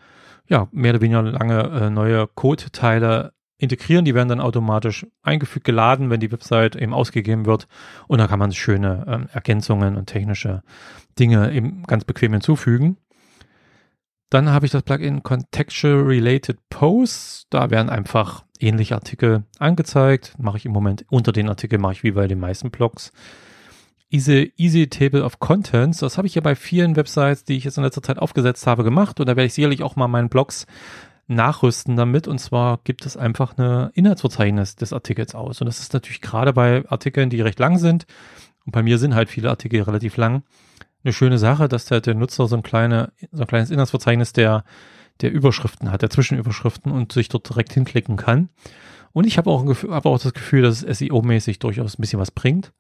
ja, 0.47 0.69
mehr 0.71 0.93
oder 0.93 1.01
weniger 1.01 1.23
lange 1.23 1.63
äh, 1.63 1.91
neue 1.91 2.29
Code-Teile 2.29 3.33
integrieren. 3.59 4.05
Die 4.05 4.15
werden 4.15 4.29
dann 4.29 4.41
automatisch 4.41 5.07
eingefügt, 5.23 5.65
geladen, 5.65 6.11
wenn 6.11 6.21
die 6.21 6.31
Website 6.31 6.77
eben 6.77 6.95
ausgegeben 6.95 7.47
wird. 7.47 7.67
Und 8.07 8.19
da 8.19 8.27
kann 8.27 8.39
man 8.39 8.53
schöne 8.53 9.05
ähm, 9.09 9.29
Ergänzungen 9.33 9.97
und 9.97 10.07
technische 10.07 10.63
Dinge 11.19 11.53
eben 11.53 11.83
ganz 11.85 12.05
bequem 12.05 12.33
hinzufügen. 12.33 12.97
Dann 14.29 14.51
habe 14.51 14.65
ich 14.65 14.71
das 14.71 14.85
Plugin 14.85 15.23
Contextual 15.23 16.03
Related 16.03 16.59
Posts. 16.69 17.47
Da 17.51 17.71
werden 17.71 17.91
einfach 17.91 18.45
ähnliche 18.61 18.95
Artikel 18.95 19.45
angezeigt. 19.59 20.35
Mache 20.39 20.59
ich 20.59 20.67
im 20.67 20.73
Moment 20.73 21.05
unter 21.11 21.33
den 21.33 21.49
Artikeln, 21.49 21.81
mache 21.81 21.95
ich 21.95 22.03
wie 22.05 22.13
bei 22.13 22.29
den 22.29 22.39
meisten 22.39 22.71
Blogs 22.71 23.13
Easy, 24.11 24.53
Easy 24.57 24.89
Table 24.89 25.25
of 25.25 25.39
Contents. 25.39 25.99
Das 25.99 26.19
habe 26.19 26.27
ich 26.27 26.35
ja 26.35 26.41
bei 26.41 26.57
vielen 26.57 26.97
Websites, 26.97 27.45
die 27.45 27.57
ich 27.57 27.65
jetzt 27.65 27.79
in 27.79 27.85
letzter 27.85 28.03
Zeit 28.03 28.19
aufgesetzt 28.19 28.67
habe, 28.67 28.83
gemacht. 28.83 29.21
Und 29.21 29.27
da 29.27 29.37
werde 29.37 29.47
ich 29.47 29.55
sicherlich 29.55 29.83
auch 29.83 29.95
mal 29.95 30.09
meinen 30.09 30.29
Blogs 30.29 30.67
nachrüsten 31.29 31.97
damit. 31.97 32.27
Und 32.27 32.39
zwar 32.39 32.81
gibt 32.83 33.07
es 33.07 33.17
einfach 33.17 33.57
eine 33.57 33.93
Inhaltsverzeichnis 33.95 34.75
des 34.75 34.93
Artikels 34.93 35.35
aus. 35.37 35.61
Und 35.61 35.67
das 35.67 35.79
ist 35.79 35.95
natürlich 35.95 36.21
gerade 36.21 36.53
bei 36.53 36.85
Artikeln, 36.89 37.31
die 37.31 37.41
recht 37.41 37.61
lang 37.61 37.79
sind. 37.79 38.07
Und 38.67 38.73
bei 38.73 38.83
mir 38.83 38.99
sind 38.99 39.15
halt 39.15 39.31
viele 39.31 39.49
Artikel 39.49 39.81
relativ 39.83 40.17
lang. 40.17 40.43
Eine 41.05 41.13
schöne 41.13 41.39
Sache, 41.39 41.69
dass 41.69 41.87
der, 41.87 42.01
der 42.01 42.15
Nutzer 42.15 42.49
so 42.49 42.57
ein, 42.57 42.63
kleine, 42.63 43.13
so 43.31 43.43
ein 43.43 43.47
kleines 43.47 43.71
Inhaltsverzeichnis 43.71 44.33
der, 44.33 44.65
der 45.21 45.33
Überschriften 45.33 45.93
hat, 45.93 46.03
der 46.03 46.11
Zwischenüberschriften 46.11 46.91
und 46.91 47.13
sich 47.13 47.29
dort 47.29 47.49
direkt 47.49 47.73
hinklicken 47.73 48.17
kann. 48.17 48.49
Und 49.13 49.27
ich 49.27 49.39
habe 49.39 49.51
auch, 49.51 49.65
hab 49.89 50.07
auch 50.07 50.19
das 50.19 50.35
Gefühl, 50.35 50.63
dass 50.63 50.83
es 50.83 50.99
SEO-mäßig 50.99 51.61
durchaus 51.61 51.99
ein 51.99 52.01
bisschen 52.01 52.21
was 52.21 52.31
bringt. 52.31 52.73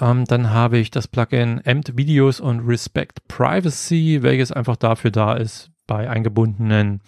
Ähm, 0.00 0.24
dann 0.24 0.50
habe 0.50 0.78
ich 0.78 0.90
das 0.90 1.08
Plugin 1.08 1.60
Empt 1.64 1.96
Videos 1.96 2.40
und 2.40 2.60
Respect 2.60 3.26
Privacy, 3.28 4.22
welches 4.22 4.52
einfach 4.52 4.76
dafür 4.76 5.10
da 5.10 5.34
ist, 5.34 5.70
bei 5.86 6.08
eingebundenen 6.08 7.00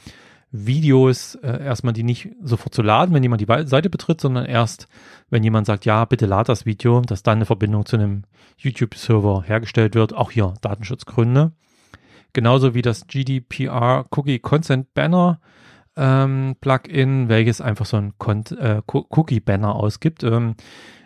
Videos 0.51 1.35
äh, 1.37 1.65
erstmal 1.65 1.95
die 1.95 2.05
nicht 2.05 2.29
sofort 2.41 2.75
zu 2.75 2.83
laden, 2.83 3.13
wenn 3.13 3.25
jemand 3.25 3.41
die 3.41 3.67
Seite 3.69 3.91
betritt, 3.91 4.21
sondern 4.21 4.45
erst, 4.47 4.87
wenn 5.29 5.43
jemand 5.43 5.67
sagt, 5.67 5.85
ja, 5.85 6.05
bitte 6.05 6.27
lad 6.27 6.49
das 6.49 6.65
Video, 6.65 7.01
dass 7.01 7.25
dann 7.25 7.39
eine 7.39 7.47
Verbindung 7.47 7.87
zu 7.87 7.97
einem 7.97 8.23
YouTube-Server 8.59 9.43
hergestellt 9.45 9.97
wird. 9.97 10.13
Auch 10.15 10.31
hier 10.31 10.55
Datenschutzgründe. 10.61 11.53
Genauso 12.35 12.75
wie 12.75 12.83
das 12.83 13.09
GDPR 13.09 14.07
Cookie 14.11 14.39
Consent 14.39 14.95
Banner 14.95 15.41
ähm, 15.97 16.55
Plugin, 16.61 17.29
welches 17.29 17.61
einfach 17.61 17.87
so 17.87 17.97
ein 17.97 18.13
äh, 18.59 18.83
Cookie 18.87 19.41
Banner 19.41 19.75
ausgibt. 19.75 20.23
Ähm, 20.23 20.55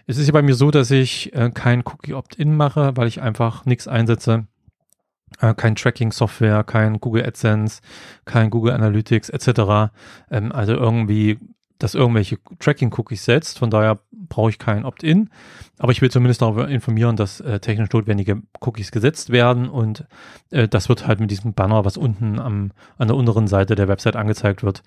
es 0.08 0.16
ist 0.16 0.26
ja 0.26 0.32
bei 0.32 0.42
mir 0.42 0.54
so, 0.54 0.70
dass 0.70 0.90
ich 0.90 1.34
äh, 1.34 1.50
kein 1.52 1.82
Cookie 1.84 2.14
Opt-in 2.14 2.56
mache, 2.56 2.96
weil 2.96 3.06
ich 3.08 3.20
einfach 3.20 3.66
nichts 3.66 3.86
einsetze. 3.86 4.46
Äh, 5.38 5.52
kein 5.52 5.76
Tracking-Software, 5.76 6.64
kein 6.64 6.98
Google 6.98 7.26
AdSense, 7.26 7.82
kein 8.24 8.48
Google 8.48 8.72
Analytics 8.72 9.28
etc. 9.28 9.92
Ähm, 10.30 10.50
also 10.50 10.72
irgendwie, 10.72 11.38
dass 11.78 11.94
irgendwelche 11.94 12.38
Tracking-Cookies 12.58 13.26
setzt. 13.26 13.58
Von 13.58 13.68
daher 13.68 14.00
brauche 14.10 14.48
ich 14.48 14.58
kein 14.58 14.86
Opt-in. 14.86 15.28
Aber 15.76 15.92
ich 15.92 16.00
will 16.00 16.10
zumindest 16.10 16.40
darüber 16.40 16.68
informieren, 16.68 17.16
dass 17.16 17.40
äh, 17.40 17.60
technisch 17.60 17.90
notwendige 17.92 18.40
Cookies 18.62 18.90
gesetzt 18.90 19.28
werden. 19.28 19.68
Und 19.68 20.06
äh, 20.50 20.68
das 20.68 20.88
wird 20.88 21.06
halt 21.06 21.20
mit 21.20 21.30
diesem 21.30 21.52
Banner, 21.52 21.84
was 21.84 21.98
unten 21.98 22.40
am, 22.40 22.72
an 22.96 23.08
der 23.08 23.16
unteren 23.18 23.46
Seite 23.46 23.74
der 23.74 23.88
Website 23.88 24.16
angezeigt 24.16 24.62
wird, 24.62 24.82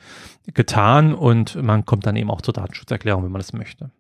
getan. 0.51 1.13
Und 1.13 1.61
man 1.61 1.85
kommt 1.85 2.07
dann 2.07 2.15
eben 2.15 2.31
auch 2.31 2.41
zur 2.41 2.55
Datenschutzerklärung, 2.55 3.23
wenn 3.23 3.31
man 3.31 3.39
das 3.39 3.53
möchte. 3.53 3.91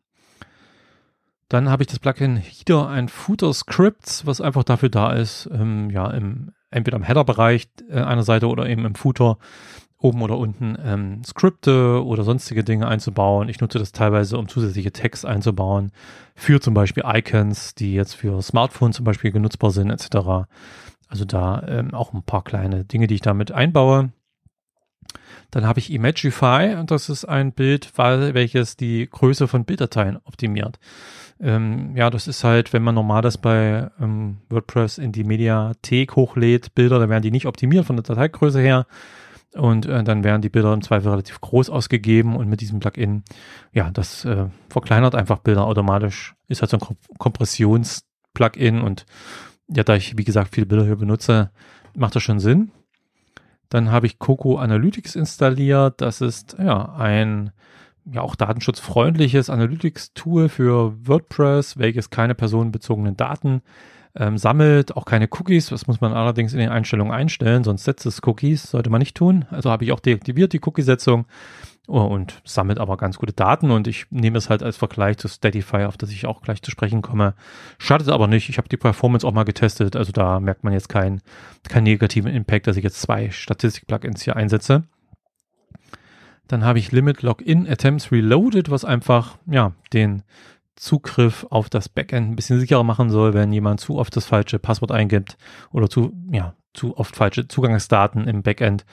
Dann 1.51 1.69
habe 1.69 1.83
ich 1.83 1.87
das 1.87 1.99
Plugin 1.99 2.37
Header 2.37 2.87
and 2.87 3.11
Footer 3.11 3.53
Scripts, 3.53 4.25
was 4.25 4.39
einfach 4.39 4.63
dafür 4.63 4.87
da 4.87 5.11
ist, 5.11 5.49
ähm, 5.51 5.89
ja, 5.89 6.09
im, 6.09 6.53
entweder 6.69 6.95
im 6.95 7.03
Header-Bereich 7.03 7.67
äh, 7.89 7.99
einer 7.99 8.23
Seite 8.23 8.47
oder 8.47 8.67
eben 8.69 8.85
im 8.85 8.95
Footer 8.95 9.37
oben 9.97 10.21
oder 10.21 10.37
unten 10.37 10.77
ähm, 10.81 11.25
Skripte 11.25 12.05
oder 12.05 12.23
sonstige 12.23 12.63
Dinge 12.63 12.87
einzubauen. 12.87 13.49
Ich 13.49 13.59
nutze 13.59 13.79
das 13.79 13.91
teilweise, 13.91 14.37
um 14.37 14.47
zusätzliche 14.47 14.93
Text 14.93 15.25
einzubauen 15.25 15.91
für 16.35 16.61
zum 16.61 16.73
Beispiel 16.73 17.03
Icons, 17.05 17.75
die 17.75 17.95
jetzt 17.95 18.13
für 18.13 18.41
Smartphones 18.41 18.95
zum 18.95 19.03
Beispiel 19.03 19.33
genutzbar 19.33 19.71
sind, 19.71 19.91
etc. 19.91 20.47
Also 21.09 21.25
da 21.25 21.65
ähm, 21.67 21.93
auch 21.93 22.13
ein 22.13 22.23
paar 22.23 22.45
kleine 22.45 22.85
Dinge, 22.85 23.07
die 23.07 23.15
ich 23.15 23.21
damit 23.21 23.51
einbaue. 23.51 24.13
Dann 25.51 25.67
habe 25.67 25.79
ich 25.79 25.91
Imagify 25.91 26.77
und 26.79 26.91
das 26.91 27.09
ist 27.09 27.25
ein 27.25 27.51
Bild, 27.51 27.91
welches 27.97 28.77
die 28.77 29.09
Größe 29.09 29.49
von 29.49 29.65
Bilddateien 29.65 30.17
optimiert. 30.23 30.79
Ähm, 31.41 31.95
ja, 31.95 32.09
das 32.11 32.27
ist 32.27 32.43
halt, 32.43 32.71
wenn 32.71 32.83
man 32.83 32.93
normal 32.93 33.23
das 33.23 33.37
bei 33.37 33.89
ähm, 33.99 34.37
WordPress 34.49 34.99
in 34.99 35.11
die 35.11 35.23
Mediathek 35.23 36.15
hochlädt, 36.15 36.75
Bilder, 36.75 36.99
dann 36.99 37.09
werden 37.09 37.23
die 37.23 37.31
nicht 37.31 37.47
optimiert 37.47 37.85
von 37.85 37.95
der 37.95 38.03
Dateigröße 38.03 38.59
her. 38.59 38.85
Und 39.55 39.85
äh, 39.85 40.03
dann 40.03 40.23
werden 40.23 40.41
die 40.41 40.49
Bilder 40.49 40.73
im 40.73 40.81
Zweifel 40.81 41.09
relativ 41.09 41.41
groß 41.41 41.69
ausgegeben 41.69 42.35
und 42.35 42.47
mit 42.47 42.61
diesem 42.61 42.79
Plugin, 42.79 43.23
ja, 43.73 43.89
das 43.91 44.23
äh, 44.23 44.45
verkleinert 44.69 45.15
einfach 45.15 45.39
Bilder 45.39 45.65
automatisch. 45.65 46.35
Ist 46.47 46.61
halt 46.61 46.69
so 46.69 46.77
ein 46.77 46.97
Kompressions-Plugin 47.17 48.81
und 48.81 49.05
ja, 49.67 49.83
da 49.83 49.95
ich, 49.95 50.17
wie 50.17 50.23
gesagt, 50.23 50.53
viele 50.53 50.67
Bilder 50.67 50.85
hier 50.85 50.95
benutze, 50.95 51.51
macht 51.95 52.15
das 52.15 52.23
schon 52.23 52.39
Sinn. 52.39 52.71
Dann 53.69 53.91
habe 53.91 54.05
ich 54.05 54.19
Coco 54.19 54.57
Analytics 54.57 55.15
installiert. 55.15 56.01
Das 56.01 56.21
ist 56.21 56.57
ja 56.59 56.93
ein 56.95 57.51
ja 58.05 58.21
auch 58.21 58.35
datenschutzfreundliches 58.35 59.49
Analytics-Tool 59.49 60.49
für 60.49 60.93
WordPress, 61.07 61.77
welches 61.77 62.09
keine 62.09 62.35
personenbezogenen 62.35 63.17
Daten 63.17 63.61
ähm, 64.15 64.37
sammelt, 64.37 64.95
auch 64.97 65.05
keine 65.05 65.27
Cookies. 65.31 65.67
Das 65.67 65.87
muss 65.87 66.01
man 66.01 66.13
allerdings 66.13 66.53
in 66.53 66.59
den 66.59 66.69
Einstellungen 66.69 67.13
einstellen, 67.13 67.63
sonst 67.63 67.83
setzt 67.83 68.05
es 68.05 68.21
Cookies, 68.25 68.71
sollte 68.71 68.89
man 68.89 68.99
nicht 68.99 69.15
tun. 69.15 69.45
Also 69.49 69.69
habe 69.69 69.85
ich 69.85 69.91
auch 69.91 69.99
deaktiviert 69.99 70.53
die 70.53 70.61
Cookie-Setzung 70.61 71.25
oh, 71.87 72.01
und 72.01 72.41
sammelt 72.43 72.79
aber 72.79 72.97
ganz 72.97 73.17
gute 73.17 73.33
Daten 73.33 73.71
und 73.71 73.87
ich 73.87 74.07
nehme 74.09 74.37
es 74.37 74.49
halt 74.49 74.63
als 74.63 74.77
Vergleich 74.77 75.17
zu 75.17 75.27
Steadify, 75.27 75.85
auf 75.85 75.97
das 75.97 76.11
ich 76.11 76.25
auch 76.25 76.41
gleich 76.41 76.61
zu 76.61 76.71
sprechen 76.71 77.01
komme. 77.01 77.35
Schadet 77.77 78.09
aber 78.09 78.27
nicht. 78.27 78.49
Ich 78.49 78.57
habe 78.57 78.69
die 78.69 78.77
Performance 78.77 79.25
auch 79.25 79.33
mal 79.33 79.45
getestet, 79.45 79.95
also 79.95 80.11
da 80.11 80.39
merkt 80.39 80.63
man 80.63 80.73
jetzt 80.73 80.89
keinen 80.89 81.21
keinen 81.67 81.83
negativen 81.83 82.33
Impact, 82.33 82.67
dass 82.67 82.77
ich 82.77 82.83
jetzt 82.83 83.01
zwei 83.01 83.29
Statistik-Plugins 83.29 84.23
hier 84.23 84.35
einsetze. 84.35 84.83
Dann 86.51 86.65
habe 86.65 86.79
ich 86.79 86.91
Limit 86.91 87.21
Login 87.21 87.65
Attempts 87.65 88.11
Reloaded, 88.11 88.69
was 88.69 88.83
einfach, 88.83 89.37
ja, 89.49 89.71
den 89.93 90.23
Zugriff 90.75 91.47
auf 91.49 91.69
das 91.69 91.87
Backend 91.87 92.29
ein 92.29 92.35
bisschen 92.35 92.59
sicherer 92.59 92.83
machen 92.83 93.09
soll, 93.09 93.33
wenn 93.33 93.53
jemand 93.53 93.79
zu 93.79 93.97
oft 93.97 94.13
das 94.17 94.25
falsche 94.25 94.59
Passwort 94.59 94.91
eingibt 94.91 95.37
oder 95.71 95.89
zu, 95.89 96.11
ja, 96.29 96.53
zu 96.73 96.97
oft 96.97 97.15
falsche 97.15 97.47
Zugangsdaten 97.47 98.27
im 98.27 98.43
Backend, 98.43 98.85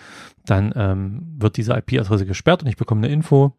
dann 0.46 0.72
ähm, 0.76 1.34
wird 1.36 1.56
diese 1.56 1.72
IP-Adresse 1.72 2.26
gesperrt 2.26 2.62
und 2.62 2.68
ich 2.68 2.76
bekomme 2.76 3.04
eine 3.04 3.12
Info. 3.12 3.56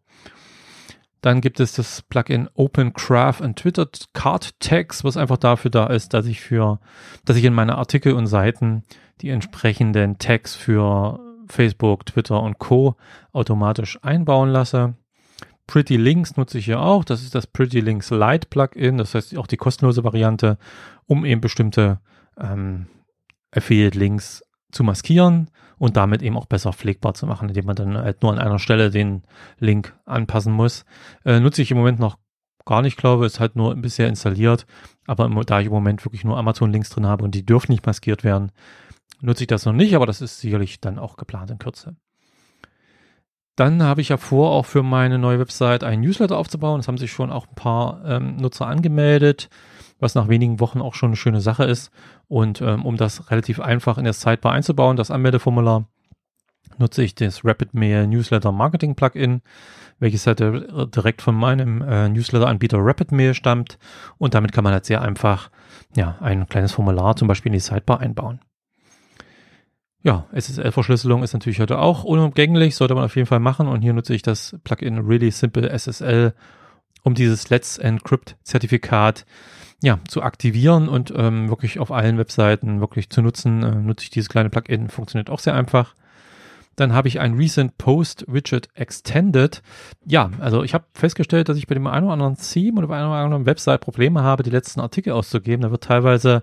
Dann 1.20 1.42
gibt 1.42 1.60
es 1.60 1.74
das 1.74 2.00
Plugin 2.00 2.48
Open 2.54 2.94
Graph 2.94 3.42
and 3.42 3.58
Twitter 3.58 3.86
Card 4.14 4.58
Tags, 4.60 5.04
was 5.04 5.18
einfach 5.18 5.36
dafür 5.36 5.70
da 5.70 5.88
ist, 5.88 6.14
dass 6.14 6.24
ich 6.24 6.40
für, 6.40 6.80
dass 7.26 7.36
ich 7.36 7.44
in 7.44 7.52
meine 7.52 7.76
Artikel 7.76 8.14
und 8.14 8.28
Seiten 8.28 8.82
die 9.20 9.28
entsprechenden 9.28 10.16
Tags 10.16 10.54
für 10.54 11.20
Facebook, 11.52 12.06
Twitter 12.06 12.42
und 12.42 12.58
Co. 12.58 12.96
automatisch 13.32 13.98
einbauen 14.02 14.50
lasse. 14.50 14.94
Pretty 15.66 15.96
Links 15.96 16.36
nutze 16.36 16.58
ich 16.58 16.64
hier 16.64 16.80
auch. 16.80 17.04
Das 17.04 17.22
ist 17.22 17.34
das 17.34 17.46
Pretty 17.46 17.80
Links 17.80 18.10
Lite 18.10 18.48
Plugin. 18.48 18.98
Das 18.98 19.14
heißt 19.14 19.36
auch 19.36 19.46
die 19.46 19.56
kostenlose 19.56 20.02
Variante, 20.02 20.58
um 21.06 21.24
eben 21.24 21.40
bestimmte 21.40 22.00
ähm, 22.38 22.86
Affiliate-Links 23.52 24.42
zu 24.72 24.84
maskieren 24.84 25.50
und 25.78 25.96
damit 25.96 26.22
eben 26.22 26.36
auch 26.36 26.46
besser 26.46 26.72
pflegbar 26.72 27.14
zu 27.14 27.26
machen, 27.26 27.48
indem 27.48 27.66
man 27.66 27.76
dann 27.76 27.96
halt 27.96 28.22
nur 28.22 28.32
an 28.32 28.38
einer 28.38 28.58
Stelle 28.58 28.90
den 28.90 29.22
Link 29.58 29.96
anpassen 30.04 30.52
muss. 30.52 30.84
Äh, 31.24 31.40
nutze 31.40 31.62
ich 31.62 31.70
im 31.70 31.78
Moment 31.78 31.98
noch 31.98 32.18
gar 32.64 32.82
nicht, 32.82 32.96
glaube 32.96 33.26
ist 33.26 33.40
halt 33.40 33.56
nur 33.56 33.74
bisher 33.76 34.08
installiert, 34.08 34.66
aber 35.06 35.28
da 35.44 35.60
ich 35.60 35.66
im 35.66 35.72
Moment 35.72 36.04
wirklich 36.04 36.24
nur 36.24 36.38
Amazon-Links 36.38 36.90
drin 36.90 37.06
habe 37.06 37.24
und 37.24 37.34
die 37.34 37.44
dürfen 37.44 37.72
nicht 37.72 37.86
maskiert 37.86 38.22
werden, 38.22 38.52
nutze 39.20 39.44
ich 39.44 39.48
das 39.48 39.66
noch 39.66 39.72
nicht, 39.72 39.94
aber 39.94 40.06
das 40.06 40.20
ist 40.20 40.40
sicherlich 40.40 40.80
dann 40.80 40.98
auch 40.98 41.16
geplant 41.16 41.50
in 41.50 41.58
Kürze. 41.58 41.96
Dann 43.56 43.82
habe 43.82 44.00
ich 44.00 44.08
ja 44.08 44.16
vor, 44.16 44.52
auch 44.52 44.64
für 44.64 44.82
meine 44.82 45.18
neue 45.18 45.38
Website 45.38 45.84
einen 45.84 46.02
Newsletter 46.02 46.38
aufzubauen. 46.38 46.78
Das 46.78 46.88
haben 46.88 46.96
sich 46.96 47.12
schon 47.12 47.30
auch 47.30 47.46
ein 47.46 47.54
paar 47.54 48.02
ähm, 48.06 48.36
Nutzer 48.36 48.66
angemeldet, 48.66 49.50
was 49.98 50.14
nach 50.14 50.28
wenigen 50.28 50.60
Wochen 50.60 50.80
auch 50.80 50.94
schon 50.94 51.10
eine 51.10 51.16
schöne 51.16 51.42
Sache 51.42 51.64
ist. 51.64 51.90
Und 52.26 52.62
ähm, 52.62 52.86
um 52.86 52.96
das 52.96 53.30
relativ 53.30 53.60
einfach 53.60 53.98
in 53.98 54.04
der 54.04 54.14
Sidebar 54.14 54.52
einzubauen, 54.52 54.96
das 54.96 55.10
Anmeldeformular, 55.10 55.84
nutze 56.78 57.02
ich 57.02 57.14
das 57.14 57.44
Rapid 57.44 57.74
Mail 57.74 58.06
Newsletter 58.06 58.50
Marketing 58.50 58.94
Plugin, 58.94 59.42
welches 59.98 60.26
halt 60.26 60.40
direkt 60.40 61.20
von 61.20 61.34
meinem 61.34 61.82
äh, 61.82 62.08
Newsletter-Anbieter 62.08 62.78
Rapid 62.80 63.12
Mail 63.12 63.34
stammt. 63.34 63.78
Und 64.16 64.32
damit 64.32 64.52
kann 64.52 64.64
man 64.64 64.72
halt 64.72 64.86
sehr 64.86 65.02
einfach 65.02 65.50
ja, 65.94 66.16
ein 66.20 66.48
kleines 66.48 66.72
Formular 66.72 67.16
zum 67.16 67.28
Beispiel 67.28 67.50
in 67.50 67.58
die 67.58 67.60
Sidebar 67.60 68.00
einbauen. 68.00 68.40
Ja, 70.02 70.26
SSL-Verschlüsselung 70.32 71.22
ist 71.22 71.34
natürlich 71.34 71.60
heute 71.60 71.78
auch 71.78 72.04
unumgänglich, 72.04 72.74
sollte 72.74 72.94
man 72.94 73.04
auf 73.04 73.16
jeden 73.16 73.26
Fall 73.26 73.40
machen. 73.40 73.68
Und 73.68 73.82
hier 73.82 73.92
nutze 73.92 74.14
ich 74.14 74.22
das 74.22 74.56
Plugin 74.64 74.98
Really 74.98 75.30
Simple 75.30 75.68
SSL, 75.68 76.32
um 77.02 77.14
dieses 77.14 77.50
Let's 77.50 77.76
Encrypt-Zertifikat 77.76 79.26
ja, 79.82 79.98
zu 80.08 80.22
aktivieren 80.22 80.88
und 80.88 81.12
ähm, 81.16 81.48
wirklich 81.48 81.78
auf 81.78 81.90
allen 81.90 82.18
Webseiten 82.18 82.80
wirklich 82.80 83.10
zu 83.10 83.22
nutzen. 83.22 83.62
Äh, 83.62 83.74
nutze 83.74 84.04
ich 84.04 84.10
dieses 84.10 84.28
kleine 84.28 84.50
Plugin, 84.50 84.88
funktioniert 84.88 85.30
auch 85.30 85.38
sehr 85.38 85.54
einfach. 85.54 85.94
Dann 86.80 86.94
habe 86.94 87.08
ich 87.08 87.20
ein 87.20 87.34
Recent 87.34 87.76
Post 87.76 88.24
Widget 88.26 88.70
Extended. 88.72 89.60
Ja, 90.06 90.30
also 90.40 90.62
ich 90.62 90.72
habe 90.72 90.86
festgestellt, 90.94 91.50
dass 91.50 91.58
ich 91.58 91.66
bei 91.66 91.74
dem 91.74 91.86
einen 91.86 92.04
oder 92.04 92.14
anderen 92.14 92.38
Theme 92.38 92.78
oder 92.78 92.88
bei 92.88 92.96
einer 92.96 93.10
oder 93.10 93.18
anderen 93.18 93.44
Website 93.44 93.82
Probleme 93.82 94.22
habe, 94.22 94.42
die 94.42 94.48
letzten 94.48 94.80
Artikel 94.80 95.12
auszugeben. 95.12 95.60
Da 95.60 95.70
wird 95.70 95.84
teilweise 95.84 96.42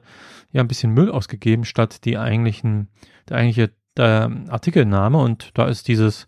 ja 0.52 0.62
ein 0.62 0.68
bisschen 0.68 0.94
Müll 0.94 1.10
ausgegeben, 1.10 1.66
statt 1.66 2.06
die 2.06 2.20
eigentlichen, 2.20 2.88
der 3.28 3.38
eigentliche 3.38 3.72
der 3.98 4.32
Artikelname. 4.50 5.18
Und 5.18 5.50
da 5.56 5.66
ist 5.66 5.88
dieses 5.88 6.28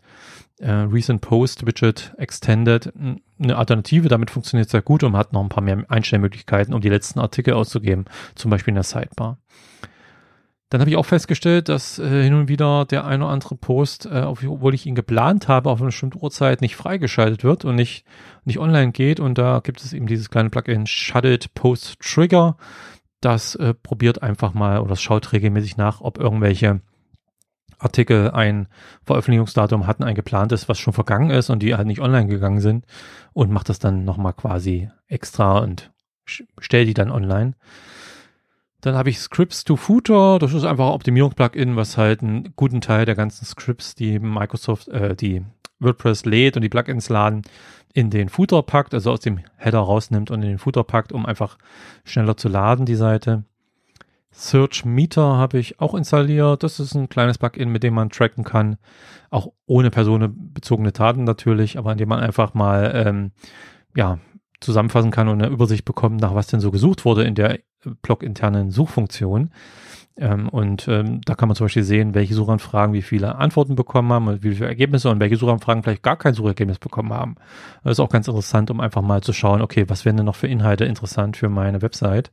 äh, 0.58 0.72
Recent 0.72 1.22
Post 1.22 1.67
Widget 1.67 2.15
Extended 2.17 2.91
eine 3.39 3.58
Alternative. 3.58 4.08
Damit 4.08 4.32
funktioniert 4.32 4.65
es 4.65 4.72
sehr 4.72 4.82
gut 4.82 5.04
und 5.04 5.12
man 5.12 5.19
hat 5.19 5.34
noch 5.34 5.43
ein 5.43 5.50
paar 5.50 5.63
mehr 5.63 5.86
Einstellmöglichkeiten, 5.88 6.74
um 6.74 6.82
die 6.82 6.89
letzten 6.89 7.19
Artikel 7.19 7.54
auszugeben, 7.54 8.06
zum 8.34 8.50
Beispiel 8.50 8.72
in 8.72 8.76
der 8.76 8.84
Sidebar. 8.84 9.38
Dann 10.69 10.82
habe 10.82 10.91
ich 10.91 10.97
auch 10.97 11.05
festgestellt, 11.05 11.67
dass 11.67 11.97
äh, 11.97 12.23
hin 12.23 12.36
und 12.36 12.47
wieder 12.47 12.86
der 12.86 13.05
ein 13.05 13.23
oder 13.23 13.32
andere 13.32 13.55
Post, 13.55 14.05
äh, 14.05 14.21
obwohl 14.21 14.75
ich 14.75 14.86
ihn 14.86 14.93
geplant 14.93 15.47
habe, 15.47 15.69
auf 15.69 15.79
eine 15.79 15.88
bestimmte 15.88 16.19
Uhrzeit 16.19 16.62
nicht 16.62 16.75
freigeschaltet 16.75 17.43
wird 17.43 17.65
und 17.65 17.75
nicht, 17.75 18.05
nicht 18.45 18.60
online 18.60 18.91
geht. 18.91 19.19
Und 19.19 19.39
da 19.39 19.62
gibt 19.63 19.82
es 19.82 19.93
eben 19.93 20.05
dieses 20.05 20.29
kleine 20.29 20.51
Plugin 20.51 20.86
Shuttled 20.86 21.55
Post 21.55 21.99
Trigger. 21.99 22.55
Das 23.19 23.55
äh, 23.55 23.73
probiert 23.73 24.21
einfach 24.21 24.53
mal 24.53 24.79
oder 24.79 24.95
schaut 24.95 25.34
regelmäßig 25.34 25.77
nach, 25.77 26.01
ob 26.01 26.19
irgendwelche 26.19 26.82
Artikel 27.79 28.29
ein 28.32 28.67
Veröffentlichungsdatum 29.03 29.88
hatten, 29.88 30.03
ein 30.03 30.15
geplantes, 30.15 30.69
was 30.69 30.77
schon 30.77 30.93
vergangen 30.93 31.32
ist 31.32 31.49
und 31.49 31.63
die 31.63 31.75
halt 31.75 31.88
nicht 31.88 32.01
online 32.01 32.27
gegangen 32.27 32.60
sind 32.60 32.86
und 33.34 33.51
macht 33.51 33.69
das 33.69 33.79
dann 33.79 34.03
nochmal 34.03 34.34
quasi 34.34 34.89
extra 35.08 35.60
und 35.60 35.91
stellt 36.25 36.88
die 36.88 36.93
dann 36.93 37.10
online. 37.10 37.55
Dann 38.82 38.96
habe 38.96 39.10
ich 39.10 39.20
Scripts 39.20 39.65
to 39.65 39.76
Footer. 39.76 40.39
Das 40.39 40.54
ist 40.54 40.63
einfach 40.63 40.88
ein 40.88 40.94
Optimierungsplugin, 40.94 41.76
was 41.76 41.98
halt 41.98 42.22
einen 42.22 42.54
guten 42.56 42.82
Teil 42.82 43.06
der 43.06 43.15
ganzen 43.15 43.46
Scripts, 43.46 43.96
die 43.96 44.20
Microsoft, 44.20 44.88
äh, 44.88 45.15
die 45.15 45.44
WordPress 45.80 46.26
lädt 46.26 46.56
und 46.56 46.62
die 46.62 46.70
Plugins 46.70 47.10
laden, 47.10 47.42
in 47.94 48.10
den 48.10 48.30
Footer 48.30 48.62
packt, 48.63 48.94
also 48.94 49.12
aus 49.12 49.22
dem 49.22 49.39
Header 49.58 49.80
rausnimmt 49.80 50.32
und 50.32 50.42
in 50.44 50.50
den 50.50 50.58
Footer 50.60 50.84
packt, 50.84 51.12
um 51.12 51.26
einfach 51.26 51.58
schneller 52.04 52.38
zu 52.38 52.48
laden, 52.48 52.86
die 52.86 52.96
Seite. 52.96 53.44
Search 54.32 54.86
Meter 54.86 55.38
habe 55.38 55.58
ich 55.58 55.80
auch 55.80 55.96
installiert. 55.96 56.63
Das 56.63 56.80
ist 56.80 56.94
ein 56.94 57.10
kleines 57.10 57.38
Plugin, 57.38 57.70
mit 57.70 57.84
dem 57.84 57.96
man 57.96 58.10
tracken 58.10 58.44
kann, 58.44 58.78
auch 59.32 59.52
ohne 59.65 59.89
personenbezogene 59.89 60.92
Daten 60.92 61.24
natürlich, 61.24 61.78
aber 61.78 61.92
indem 61.92 62.10
man 62.10 62.20
einfach 62.20 62.54
mal 62.54 62.92
ähm, 62.94 63.32
ja 63.96 64.20
zusammenfassen 64.62 65.12
kann 65.12 65.28
und 65.30 65.42
eine 65.42 65.52
Übersicht 65.52 65.86
bekommt, 65.86 66.22
nach 66.22 66.36
was 66.36 66.48
denn 66.48 66.60
so 66.60 66.70
gesucht 66.70 67.06
wurde 67.06 67.24
in 67.24 67.36
der 67.36 67.60
blog-internen 68.02 68.72
Suchfunktion. 68.72 69.52
Ähm, 70.18 70.50
und 70.50 70.88
ähm, 70.88 71.22
da 71.22 71.36
kann 71.36 71.48
man 71.48 71.56
zum 71.56 71.65
Beispiel 71.65 71.84
sehen, 71.84 72.13
welche 72.13 72.34
Suchanfragen 72.34 72.94
wie 72.94 73.02
viele 73.02 73.36
Antworten 73.36 73.76
bekommen 73.76 74.12
haben 74.12 74.28
und 74.28 74.44
wie 74.44 74.54
viele 74.54 74.68
Ergebnisse 74.68 75.10
und 75.10 75.20
welche 75.20 75.38
Suchanfragen 75.38 75.82
vielleicht 75.82 76.04
gar 76.04 76.18
kein 76.18 76.34
Suchergebnis 76.34 76.80
bekommen 76.80 77.13
haben. 77.13 77.36
Das 77.84 77.94
ist 77.94 78.00
auch 78.00 78.10
ganz 78.10 78.28
interessant, 78.28 78.70
um 78.70 78.82
einfach 78.82 79.02
mal 79.02 79.22
zu 79.22 79.32
schauen, 79.32 79.62
okay, 79.62 79.86
was 79.88 80.04
wären 80.04 80.18
denn 80.18 80.26
noch 80.26 80.36
für 80.36 80.48
Inhalte 80.48 80.86
interessant 80.86 81.38
für 81.38 81.50
meine 81.50 81.82
Website. 81.82 82.32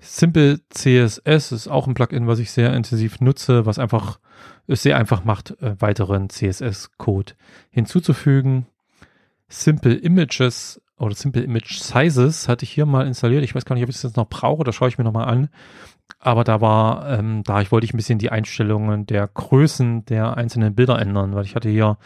Simple 0.00 0.60
CSS 0.68 1.52
ist 1.52 1.68
auch 1.68 1.86
ein 1.86 1.94
Plugin, 1.94 2.26
was 2.26 2.38
ich 2.38 2.50
sehr 2.50 2.74
intensiv 2.74 3.20
nutze, 3.20 3.64
was 3.64 3.78
einfach 3.78 4.18
es 4.66 4.82
sehr 4.82 4.96
einfach 4.96 5.24
macht, 5.24 5.52
äh, 5.62 5.80
weiteren 5.80 6.28
CSS-Code 6.28 7.34
hinzuzufügen. 7.70 8.66
Simple 9.48 9.94
Images 9.94 10.80
oder 10.98 11.14
Simple 11.14 11.42
Image 11.42 11.78
Sizes 11.78 12.48
hatte 12.48 12.64
ich 12.64 12.70
hier 12.70 12.86
mal 12.86 13.06
installiert. 13.06 13.42
Ich 13.42 13.54
weiß 13.54 13.64
gar 13.64 13.74
nicht, 13.74 13.82
ob 13.82 13.90
ich 13.90 13.96
das 13.96 14.04
jetzt 14.04 14.16
noch 14.16 14.28
brauche, 14.28 14.64
das 14.64 14.74
schaue 14.74 14.88
ich 14.88 14.98
mir 14.98 15.04
nochmal 15.04 15.28
an. 15.28 15.48
Aber 16.18 16.44
da 16.44 16.60
war, 16.60 17.08
ähm, 17.10 17.42
da 17.44 17.60
ich 17.60 17.72
wollte 17.72 17.86
ich 17.86 17.94
ein 17.94 17.96
bisschen 17.96 18.18
die 18.18 18.30
Einstellungen 18.30 19.06
der 19.06 19.26
Größen 19.26 20.04
der 20.04 20.36
einzelnen 20.36 20.74
Bilder 20.74 21.00
ändern, 21.00 21.34
weil 21.34 21.44
ich 21.44 21.54
hatte 21.56 21.68
hier 21.68 21.98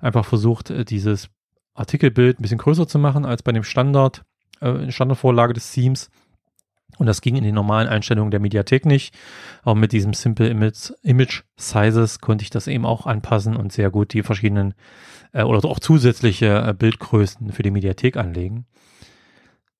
einfach 0.00 0.24
versucht, 0.24 0.70
äh, 0.70 0.84
dieses 0.84 1.30
Artikelbild 1.74 2.38
ein 2.38 2.42
bisschen 2.42 2.58
größer 2.58 2.86
zu 2.86 2.98
machen 2.98 3.24
als 3.24 3.42
bei 3.42 3.52
dem 3.52 3.64
Standard, 3.64 4.24
äh, 4.60 4.90
Standardvorlage 4.90 5.54
des 5.54 5.72
Themes. 5.72 6.10
Und 6.98 7.06
das 7.06 7.20
ging 7.20 7.36
in 7.36 7.44
den 7.44 7.54
normalen 7.54 7.88
Einstellungen 7.88 8.30
der 8.30 8.40
Mediathek 8.40 8.86
nicht. 8.86 9.14
Aber 9.62 9.74
mit 9.74 9.92
diesem 9.92 10.12
Simple 10.14 10.48
Image, 10.48 10.92
Image 11.02 11.42
Sizes 11.56 12.20
konnte 12.20 12.42
ich 12.42 12.50
das 12.50 12.66
eben 12.66 12.86
auch 12.86 13.06
anpassen 13.06 13.56
und 13.56 13.72
sehr 13.72 13.90
gut 13.90 14.12
die 14.12 14.22
verschiedenen 14.22 14.74
äh, 15.32 15.42
oder 15.42 15.68
auch 15.68 15.80
zusätzliche 15.80 16.66
äh, 16.68 16.74
Bildgrößen 16.74 17.52
für 17.52 17.62
die 17.62 17.70
Mediathek 17.70 18.16
anlegen. 18.16 18.66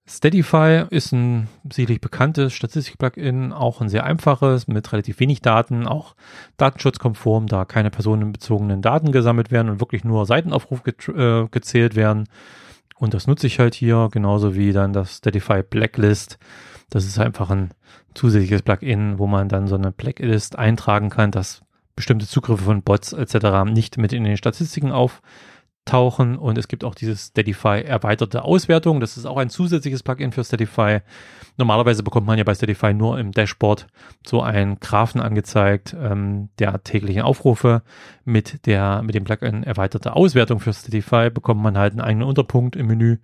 Steadify 0.06 0.84
ist 0.90 1.12
ein 1.12 1.48
sicherlich 1.72 2.00
bekanntes 2.02 2.52
Statistik-Plugin, 2.52 3.54
auch 3.54 3.80
ein 3.80 3.88
sehr 3.88 4.04
einfaches, 4.04 4.68
mit 4.68 4.92
relativ 4.92 5.18
wenig 5.18 5.40
Daten, 5.40 5.86
auch 5.86 6.14
datenschutzkonform, 6.58 7.46
da 7.46 7.64
keine 7.64 7.90
personenbezogenen 7.90 8.82
Daten 8.82 9.12
gesammelt 9.12 9.50
werden 9.50 9.70
und 9.70 9.80
wirklich 9.80 10.04
nur 10.04 10.26
Seitenaufruf 10.26 10.82
äh, 10.86 11.46
gezählt 11.50 11.94
werden. 11.94 12.28
Und 12.96 13.14
das 13.14 13.26
nutze 13.26 13.46
ich 13.46 13.58
halt 13.58 13.74
hier, 13.74 14.08
genauso 14.12 14.54
wie 14.54 14.72
dann 14.72 14.92
das 14.92 15.16
Steadify 15.16 15.62
Blacklist. 15.62 16.38
Das 16.90 17.04
ist 17.04 17.18
einfach 17.18 17.50
ein 17.50 17.70
zusätzliches 18.14 18.62
Plugin, 18.62 19.18
wo 19.18 19.26
man 19.26 19.48
dann 19.48 19.66
so 19.66 19.74
eine 19.74 19.92
Blacklist 19.92 20.58
eintragen 20.58 21.10
kann, 21.10 21.30
dass 21.30 21.62
bestimmte 21.96 22.26
Zugriffe 22.26 22.64
von 22.64 22.82
Bots 22.82 23.12
etc. 23.12 23.70
nicht 23.70 23.98
mit 23.98 24.12
in 24.12 24.24
den 24.24 24.36
Statistiken 24.36 24.92
auftauchen. 24.92 26.36
Und 26.36 26.58
es 26.58 26.68
gibt 26.68 26.84
auch 26.84 26.94
dieses 26.94 27.28
Steadify 27.28 27.82
erweiterte 27.82 28.42
Auswertung. 28.42 29.00
Das 29.00 29.16
ist 29.16 29.26
auch 29.26 29.36
ein 29.36 29.50
zusätzliches 29.50 30.02
Plugin 30.02 30.32
für 30.32 30.44
Steadify. 30.44 31.00
Normalerweise 31.56 32.02
bekommt 32.02 32.26
man 32.26 32.36
ja 32.36 32.44
bei 32.44 32.54
Steadify 32.54 32.94
nur 32.94 33.18
im 33.18 33.30
Dashboard 33.30 33.86
so 34.26 34.42
einen 34.42 34.80
Graphen 34.80 35.20
angezeigt 35.20 35.94
ähm, 35.98 36.48
der 36.58 36.82
täglichen 36.82 37.22
Aufrufe. 37.22 37.82
Mit 38.24 38.66
der 38.66 39.02
mit 39.02 39.14
dem 39.14 39.24
Plugin 39.24 39.62
erweiterte 39.62 40.16
Auswertung 40.16 40.58
für 40.58 40.72
Steadify 40.72 41.30
bekommt 41.30 41.62
man 41.62 41.78
halt 41.78 41.92
einen 41.92 42.00
eigenen 42.00 42.28
Unterpunkt 42.28 42.74
im 42.74 42.88
Menü 42.88 43.18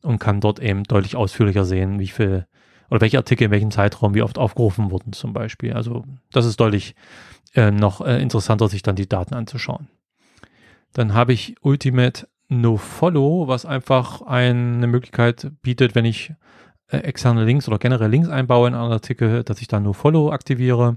und 0.00 0.18
kann 0.18 0.40
dort 0.40 0.60
eben 0.60 0.84
deutlich 0.84 1.16
ausführlicher 1.16 1.64
sehen, 1.64 1.98
wie 1.98 2.08
viel 2.08 2.46
oder 2.90 3.00
welche 3.00 3.18
Artikel 3.18 3.44
in 3.44 3.50
welchem 3.50 3.70
Zeitraum 3.70 4.14
wie 4.14 4.22
oft 4.22 4.38
aufgerufen 4.38 4.90
wurden 4.90 5.12
zum 5.12 5.32
Beispiel. 5.32 5.72
Also 5.72 6.04
das 6.32 6.46
ist 6.46 6.60
deutlich 6.60 6.94
äh, 7.54 7.70
noch 7.70 8.00
äh, 8.00 8.20
interessanter, 8.20 8.68
sich 8.68 8.82
dann 8.82 8.96
die 8.96 9.08
Daten 9.08 9.34
anzuschauen. 9.34 9.88
Dann 10.92 11.14
habe 11.14 11.32
ich 11.32 11.56
Ultimate 11.62 12.28
No 12.48 12.76
Follow, 12.76 13.48
was 13.48 13.66
einfach 13.66 14.22
eine 14.22 14.86
Möglichkeit 14.86 15.50
bietet, 15.62 15.94
wenn 15.94 16.04
ich 16.04 16.32
äh, 16.88 16.98
externe 16.98 17.44
Links 17.44 17.66
oder 17.68 17.78
generell 17.78 18.10
Links 18.10 18.28
einbaue 18.28 18.68
in 18.68 18.74
einen 18.74 18.92
Artikel, 18.92 19.42
dass 19.44 19.60
ich 19.60 19.68
dann 19.68 19.82
No 19.82 19.92
Follow 19.92 20.30
aktiviere. 20.30 20.96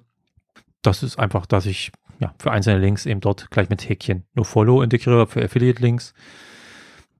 Das 0.81 1.03
ist 1.03 1.17
einfach, 1.17 1.45
dass 1.45 1.65
ich 1.65 1.91
ja, 2.19 2.33
für 2.39 2.51
einzelne 2.51 2.79
Links 2.79 3.05
eben 3.05 3.21
dort 3.21 3.49
gleich 3.51 3.69
mit 3.69 3.87
Häkchen 3.87 4.23
No 4.33 4.43
Follow 4.43 4.81
integriere 4.81 5.27
für 5.27 5.43
Affiliate 5.43 5.81
Links. 5.81 6.13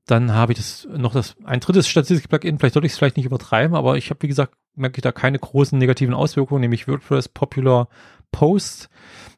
Dann 0.08 0.34
habe 0.34 0.54
ich 0.54 0.58
das 0.58 0.88
noch 0.90 1.14
das 1.14 1.36
ein 1.44 1.60
drittes 1.60 1.88
Statistik-Plugin, 1.88 2.58
vielleicht 2.58 2.74
sollte 2.74 2.86
ich 2.86 2.94
es 2.94 2.98
vielleicht 2.98 3.18
nicht 3.18 3.26
übertreiben, 3.26 3.76
aber 3.76 3.98
ich 3.98 4.10
habe, 4.10 4.22
wie 4.24 4.30
gesagt, 4.30 4.56
merke 4.74 4.98
ich 4.98 5.02
da 5.02 5.12
keine 5.12 5.38
großen 5.38 5.78
negativen 5.78 6.14
Auswirkungen, 6.14 6.62
nämlich 6.62 6.88
WordPress 6.88 7.28
Popular 7.28 7.90
Post, 8.32 8.90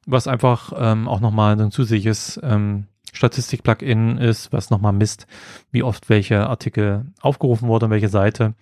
was 0.06 0.28
einfach 0.28 0.72
ähm, 0.76 1.08
auch 1.08 1.20
nochmal 1.20 1.60
ein 1.60 1.72
zusätzliches 1.72 2.40
ähm, 2.44 2.86
Statistik-Plugin 3.14 4.20
ist, 4.20 4.54
was 4.54 4.70
nochmal 4.70 4.94
misst, 4.94 5.26
wie 5.72 5.82
oft 5.82 6.08
welche 6.08 6.48
Artikel 6.48 7.06
aufgerufen 7.20 7.68
wurde, 7.68 7.90
welche 7.90 8.10
Seite. 8.10 8.54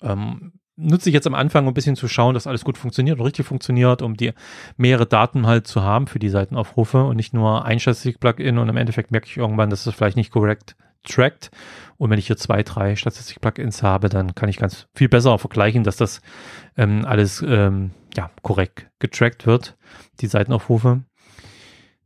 Ähm, 0.00 0.52
nutze 0.76 1.10
ich 1.10 1.14
jetzt 1.14 1.26
am 1.26 1.34
Anfang, 1.34 1.64
um 1.64 1.72
ein 1.72 1.74
bisschen 1.74 1.96
zu 1.96 2.06
schauen, 2.06 2.34
dass 2.34 2.46
alles 2.46 2.64
gut 2.64 2.78
funktioniert 2.78 3.18
und 3.18 3.26
richtig 3.26 3.46
funktioniert, 3.46 4.00
um 4.00 4.16
die 4.16 4.32
mehrere 4.76 5.06
Daten 5.06 5.46
halt 5.46 5.66
zu 5.66 5.82
haben 5.82 6.06
für 6.06 6.20
die 6.20 6.28
Seitenaufrufe 6.28 7.02
und 7.02 7.16
nicht 7.16 7.34
nur 7.34 7.64
ein 7.64 7.80
Statistik-Plugin 7.80 8.58
und 8.58 8.68
im 8.68 8.76
Endeffekt 8.76 9.10
merke 9.10 9.26
ich 9.26 9.36
irgendwann, 9.36 9.70
dass 9.70 9.84
das 9.84 9.94
vielleicht 9.94 10.16
nicht 10.16 10.30
korrekt 10.30 10.76
trackt. 11.08 11.50
Und 11.96 12.10
wenn 12.10 12.18
ich 12.18 12.28
hier 12.28 12.36
zwei, 12.36 12.62
drei 12.62 12.94
Statistik-Plugins 12.94 13.82
habe, 13.82 14.08
dann 14.08 14.34
kann 14.34 14.48
ich 14.48 14.58
ganz 14.58 14.86
viel 14.94 15.08
besser 15.08 15.38
vergleichen, 15.38 15.82
dass 15.82 15.96
das 15.96 16.20
ähm, 16.76 17.04
alles 17.04 17.44
ähm, 17.46 17.90
ja, 18.16 18.30
korrekt 18.42 18.88
getrackt 19.00 19.46
wird, 19.46 19.76
die 20.20 20.28
Seitenaufrufe. 20.28 21.02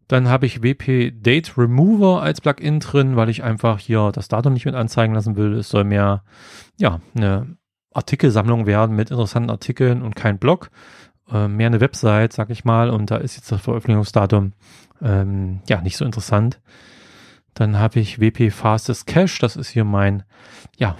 Dann 0.08 0.28
habe 0.28 0.46
ich 0.46 0.62
WP 0.62 1.12
Date 1.22 1.56
Remover 1.56 2.22
als 2.22 2.40
Plugin 2.40 2.80
drin, 2.80 3.16
weil 3.16 3.28
ich 3.28 3.42
einfach 3.44 3.78
hier 3.78 4.12
das 4.12 4.28
Datum 4.28 4.52
nicht 4.52 4.66
mit 4.66 4.74
anzeigen 4.74 5.14
lassen 5.14 5.36
will. 5.36 5.54
Es 5.54 5.68
soll 5.68 5.84
mehr 5.84 6.22
ja, 6.78 7.00
eine 7.14 7.56
Artikelsammlung 7.94 8.66
werden 8.66 8.96
mit 8.96 9.10
interessanten 9.10 9.50
Artikeln 9.50 10.02
und 10.02 10.16
kein 10.16 10.38
Blog. 10.38 10.70
äh, 11.30 11.48
mehr 11.48 11.68
eine 11.68 11.80
Website, 11.80 12.32
sag 12.32 12.50
ich 12.50 12.64
mal, 12.64 12.90
und 12.90 13.10
da 13.10 13.16
ist 13.16 13.36
jetzt 13.36 13.52
das 13.52 13.62
Veröffentlichungsdatum 13.62 14.52
ähm, 15.00 15.60
ja 15.68 15.80
nicht 15.80 15.96
so 15.96 16.04
interessant. 16.04 16.60
Dann 17.54 17.78
habe 17.78 18.00
ich 18.00 18.20
WP 18.20 18.50
Fastest 18.50 19.06
Cache, 19.06 19.38
das 19.40 19.56
ist 19.56 19.68
hier 19.68 19.84
mein 19.84 20.22
ja, 20.78 20.96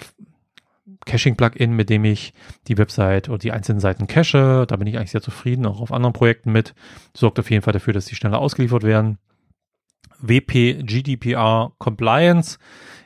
Caching-Plugin, 1.05 1.73
mit 1.73 1.91
dem 1.91 2.05
ich 2.05 2.33
die 2.69 2.79
Website 2.79 3.29
oder 3.29 3.39
die 3.39 3.53
einzelnen 3.53 3.81
Seiten 3.81 4.07
cache. 4.07 4.67
Da 4.67 4.77
bin 4.77 4.87
ich 4.87 4.97
eigentlich 4.97 5.11
sehr 5.11 5.23
zufrieden, 5.23 5.67
auch 5.67 5.81
auf 5.81 5.93
anderen 5.93 6.13
Projekten 6.13 6.53
mit. 6.53 6.75
Sorgt 7.15 7.39
auf 7.39 7.51
jeden 7.51 7.63
Fall 7.63 7.73
dafür, 7.73 7.93
dass 7.93 8.07
die 8.07 8.15
schneller 8.15 8.39
ausgeliefert 8.39 8.83
werden. 8.83 9.19
WP 10.21 10.85
GDPR 10.85 11.73
Compliance 11.79 12.59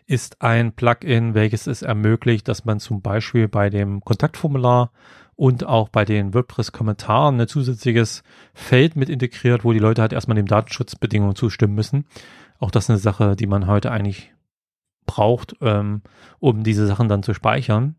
ist 0.06 0.42
ein 0.42 0.72
Plugin, 0.72 1.35
welches 1.35 1.66
es 1.66 1.82
ermöglicht, 1.82 2.46
dass 2.48 2.64
man 2.64 2.78
zum 2.78 3.00
Beispiel 3.00 3.48
bei 3.48 3.70
dem 3.70 4.02
Kontaktformular 4.02 4.92
und 5.35 5.64
auch 5.64 5.88
bei 5.88 6.04
den 6.04 6.32
WordPress-Kommentaren 6.32 7.40
ein 7.40 7.48
zusätzliches 7.48 8.22
Feld 8.54 8.96
mit 8.96 9.09
integriert, 9.09 9.64
wo 9.64 9.72
die 9.72 9.78
Leute 9.78 10.02
halt 10.02 10.12
erstmal 10.12 10.37
dem 10.37 10.46
Datenschutzbedingungen 10.46 11.35
zustimmen 11.35 11.74
müssen. 11.74 12.06
Auch 12.59 12.71
das 12.71 12.85
ist 12.85 12.90
eine 12.90 12.99
Sache, 12.99 13.37
die 13.37 13.47
man 13.47 13.66
heute 13.66 13.90
eigentlich 13.90 14.33
braucht, 15.07 15.57
ähm, 15.61 16.03
um 16.38 16.64
diese 16.64 16.87
Sachen 16.87 17.09
dann 17.09 17.23
zu 17.23 17.35
speichern. 17.35 17.97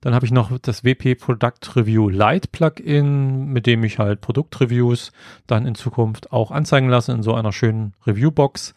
Dann 0.00 0.14
habe 0.14 0.26
ich 0.26 0.32
noch 0.32 0.56
das 0.58 0.84
WP 0.84 1.16
Product 1.18 1.74
Review 1.74 2.08
Lite 2.08 2.48
Plugin, 2.52 3.46
mit 3.46 3.66
dem 3.66 3.82
ich 3.82 3.98
halt 3.98 4.20
Produktreviews 4.20 5.12
dann 5.46 5.66
in 5.66 5.74
Zukunft 5.74 6.32
auch 6.32 6.50
anzeigen 6.50 6.88
lasse 6.88 7.12
in 7.12 7.22
so 7.22 7.34
einer 7.34 7.52
schönen 7.52 7.94
Reviewbox. 8.06 8.74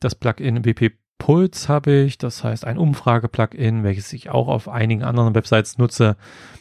Das 0.00 0.14
Plugin 0.14 0.64
WP 0.64 0.92
Puls 1.18 1.68
habe 1.68 1.92
ich, 1.92 2.18
das 2.18 2.44
heißt 2.44 2.64
ein 2.64 2.78
Umfrage-Plugin, 2.78 3.84
welches 3.84 4.12
ich 4.12 4.28
auch 4.30 4.48
auf 4.48 4.68
einigen 4.68 5.02
anderen 5.02 5.34
Websites 5.34 5.78
nutze, 5.78 6.16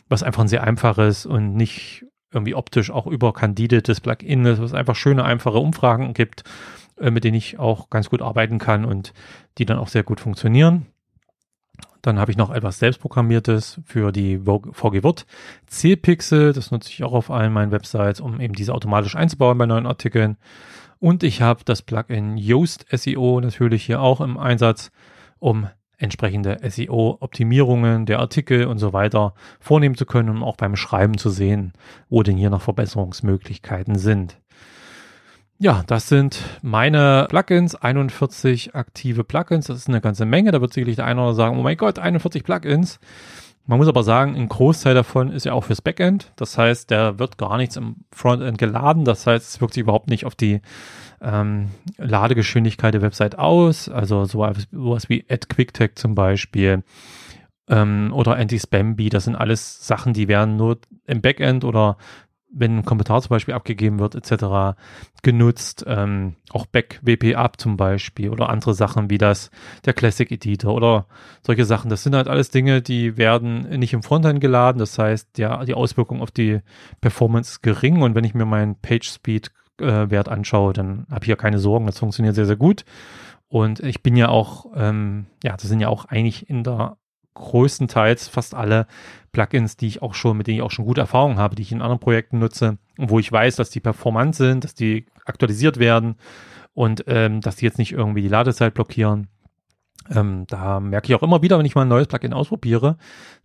was 0.08 0.24
einfach 0.24 0.44
ein 0.44 0.48
sehr 0.48 0.64
einfaches 0.64 1.26
und 1.26 1.56
nicht 1.56 2.06
irgendwie 2.32 2.56
optisch 2.56 2.92
auch 2.92 3.08
überkandidetes 3.08 4.02
Plugin 4.02 4.46
ist, 4.46 4.62
was 4.62 4.74
einfach 4.74 4.96
schöne, 4.96 5.24
einfache 5.24 5.58
Umfragen 5.58 6.14
gibt, 6.14 6.44
äh, 7.00 7.12
mit 7.12 7.24
denen 7.24 7.38
ich 7.38 7.60
auch 7.60 7.90
ganz 7.90 8.10
gut 8.10 8.22
arbeiten 8.22 8.60
kann 8.60 8.86
und 8.86 9.14
die 9.58 9.66
dann 9.66 9.78
auch 9.78 9.88
sehr 9.88 10.04
gut 10.04 10.20
funktionieren. 10.20 10.88
Dann 12.02 12.20
habe 12.20 12.30
ich 12.30 12.38
noch 12.38 12.52
etwas 12.52 12.78
selbstprogrammiertes 12.78 13.82
für 13.84 14.12
die 14.12 14.38
VG 14.38 15.04
Word 15.04 15.26
C-Pixel. 15.66 16.54
Das 16.54 16.70
nutze 16.70 16.92
ich 16.92 17.04
auch 17.04 17.14
auf 17.14 17.32
allen 17.32 17.52
meinen 17.52 17.72
Websites, 17.72 18.20
um 18.22 18.40
eben 18.40 18.54
diese 18.54 18.76
automatisch 18.76 19.16
einzubauen 19.16 19.58
bei 19.58 19.66
neuen 19.66 19.88
Artikeln. 19.88 20.38
Und 21.00 21.24
ich 21.24 21.42
habe 21.42 21.62
das 21.66 21.82
Plugin 21.82 22.38
Yoast 22.38 22.86
SEO 22.92 23.42
natürlich 23.42 23.86
hier 23.86 24.02
auch 24.02 24.22
im 24.22 24.38
Einsatz, 24.38 24.92
um 25.40 25.68
entsprechende 25.98 26.58
SEO-Optimierungen 26.62 28.06
der 28.06 28.20
Artikel 28.20 28.68
und 28.68 28.78
so 28.78 28.94
weiter 28.94 29.34
vornehmen 29.60 29.96
zu 29.96 30.06
können, 30.06 30.30
um 30.30 30.44
auch 30.44 30.58
beim 30.58 30.76
Schreiben 30.76 31.18
zu 31.18 31.30
sehen, 31.30 31.74
wo 32.10 32.22
denn 32.22 32.38
hier 32.38 32.50
noch 32.50 32.62
Verbesserungsmöglichkeiten 32.62 33.96
sind. 33.98 34.38
Ja, 35.58 35.84
das 35.88 36.10
sind 36.10 36.44
meine 36.62 37.28
Plugins, 37.30 37.76
41 37.76 38.76
aktive 38.76 39.24
Plugins. 39.24 39.68
Das 39.68 39.78
ist 39.78 39.88
eine 39.88 40.02
ganze 40.02 40.26
Menge. 40.26 40.52
Da 40.52 40.60
wird 40.60 40.74
sicherlich 40.74 40.98
der 40.98 41.06
eine 41.06 41.22
oder 41.22 41.34
sagen, 41.34 41.58
oh 41.58 41.64
mein 41.64 41.78
Gott, 41.78 41.98
41 41.98 42.44
Plugins. 42.44 43.00
Man 43.66 43.80
muss 43.80 43.88
aber 43.88 44.04
sagen, 44.04 44.36
ein 44.36 44.50
Großteil 44.50 44.94
davon 44.94 45.32
ist 45.32 45.46
ja 45.46 45.54
auch 45.54 45.64
fürs 45.64 45.82
Backend. 45.82 46.32
Das 46.36 46.58
heißt, 46.58 46.92
der 46.92 47.20
wird 47.20 47.38
gar 47.38 47.58
nichts 47.58 47.78
im 47.78 47.96
Frontend 48.12 48.58
geladen. 48.58 49.06
Das 49.06 49.26
heißt, 49.26 49.48
es 49.48 49.62
wirkt 49.62 49.74
sich 49.74 49.82
überhaupt 49.82 50.10
nicht 50.10 50.26
auf 50.26 50.36
die 50.36 50.62
ähm, 51.22 51.70
Ladegeschwindigkeit 51.98 52.94
der 52.94 53.02
Website 53.02 53.40
aus. 53.40 53.88
Also 53.90 54.26
sowas, 54.26 55.10
wie 55.10 55.26
AdQuickTag 55.28 55.98
zum 55.98 56.16
Beispiel 56.16 56.84
ähm, 57.68 58.12
oder 58.14 58.36
Anti-Spam-Bee. 58.36 59.10
Das 59.10 59.24
sind 59.24 59.36
alles 59.36 59.88
Sachen, 59.88 60.14
die 60.14 60.28
werden 60.28 60.58
nur 60.58 60.80
im 61.08 61.22
Backend 61.22 61.64
oder 61.64 61.98
wenn 62.56 62.78
ein 62.78 62.86
Kommentar 62.86 63.22
zum 63.22 63.30
Beispiel 63.30 63.54
abgegeben 63.54 64.00
wird, 64.00 64.16
etc., 64.16 64.78
genutzt. 65.22 65.84
Ähm, 65.88 66.36
auch 66.52 66.66
Back 66.66 67.00
WP 67.04 67.36
Up 67.36 67.60
zum 67.60 67.78
Beispiel 67.78 68.30
oder 68.30 68.50
andere 68.50 68.74
Sachen 68.74 69.10
wie 69.10 69.18
das, 69.18 69.52
der 69.86 69.94
Classic 69.94 70.32
Editor 70.32 70.74
oder 70.74 71.08
solche 71.44 71.66
Sachen. 71.66 71.90
Das 71.90 72.04
sind 72.04 72.16
halt 72.16 72.28
alles 72.28 72.50
Dinge, 72.50 72.82
die 72.82 73.18
werden 73.18 73.70
nicht 73.80 73.94
im 73.94 74.04
Frontend 74.04 74.40
geladen. 74.40 74.80
Das 74.80 74.98
heißt, 74.98 75.38
ja, 75.38 75.64
die 75.66 75.74
Auswirkung 75.74 76.22
auf 76.22 76.32
die 76.32 76.62
Performance 77.02 77.52
ist 77.52 77.62
gering. 77.62 78.02
Und 78.02 78.16
wenn 78.16 78.24
ich 78.24 78.34
mir 78.34 78.46
meinen 78.46 78.80
Page 78.82 79.08
Speed 79.08 79.52
äh, 79.80 80.10
Wert 80.10 80.30
anschaue, 80.30 80.74
dann 80.74 81.06
habe 81.12 81.26
ich 81.26 81.30
ja 81.30 81.36
keine 81.36 81.60
Sorgen. 81.60 81.86
Das 81.86 82.00
funktioniert 82.00 82.36
sehr, 82.36 82.46
sehr 82.46 82.56
gut. 82.56 82.86
Und 83.48 83.80
ich 83.82 84.02
bin 84.02 84.16
ja 84.16 84.30
auch, 84.30 84.66
ähm, 84.76 85.28
ja, 85.44 85.56
das 85.56 85.64
sind 85.64 85.80
ja 85.80 85.90
auch 85.90 86.06
eigentlich 86.06 86.50
in 86.50 86.64
der 86.64 86.98
größtenteils 87.36 88.28
fast 88.28 88.56
alle 88.56 88.88
Plugins, 89.32 89.78
die 89.78 89.88
ich 89.88 90.02
auch 90.02 90.14
schon, 90.14 90.38
mit 90.38 90.48
denen 90.48 90.58
ich 90.58 90.64
auch 90.64 90.72
schon 90.72 90.86
gute 90.86 91.02
Erfahrungen 91.02 91.38
habe, 91.38 91.56
die 91.56 91.62
ich 91.62 91.72
in 91.72 91.82
anderen 91.82 92.00
Projekten 92.00 92.40
nutze 92.40 92.78
und 92.98 93.10
wo 93.10 93.20
ich 93.20 93.32
weiß, 93.32 93.56
dass 93.58 93.70
die 93.70 93.80
performant 93.80 94.36
sind, 94.36 94.64
dass 94.64 94.74
die 94.74 95.06
aktualisiert 95.26 95.78
werden 95.78 96.16
und 96.74 97.04
ähm, 97.08 97.42
dass 97.42 97.58
die 97.58 97.66
jetzt 97.66 97.78
nicht 97.78 97.92
irgendwie 97.92 98.22
die 98.22 98.30
Ladezeit 98.30 98.74
blockieren. 98.74 99.28
Ähm, 100.10 100.46
da 100.48 100.80
merke 100.80 101.08
ich 101.08 101.16
auch 101.16 101.24
immer 101.24 101.42
wieder, 101.42 101.58
wenn 101.58 101.66
ich 101.66 101.76
mal 101.76 101.82
ein 101.82 101.88
neues 101.88 102.08
Plugin 102.08 102.34
ausprobiere, 102.34 102.98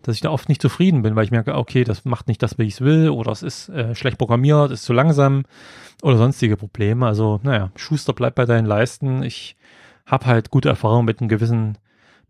dass 0.02 0.14
ich 0.14 0.20
da 0.20 0.30
oft 0.30 0.48
nicht 0.48 0.60
zufrieden 0.60 1.02
bin, 1.02 1.16
weil 1.16 1.24
ich 1.24 1.30
merke, 1.30 1.54
okay, 1.54 1.84
das 1.84 2.04
macht 2.04 2.28
nicht 2.28 2.42
das, 2.42 2.58
wie 2.58 2.64
ich 2.64 2.74
es 2.74 2.80
will, 2.82 3.08
oder 3.08 3.32
es 3.32 3.42
ist 3.42 3.70
äh, 3.70 3.94
schlecht 3.94 4.18
programmiert, 4.18 4.70
ist 4.70 4.84
zu 4.84 4.92
langsam 4.92 5.44
oder 6.02 6.18
sonstige 6.18 6.56
Probleme. 6.56 7.06
Also, 7.06 7.40
naja, 7.42 7.70
Schuster 7.76 8.12
bleibt 8.12 8.36
bei 8.36 8.44
deinen 8.44 8.66
Leisten. 8.66 9.22
Ich 9.22 9.56
habe 10.04 10.26
halt 10.26 10.50
gute 10.50 10.68
Erfahrungen 10.68 11.06
mit 11.06 11.20
einem 11.20 11.28
gewissen 11.28 11.78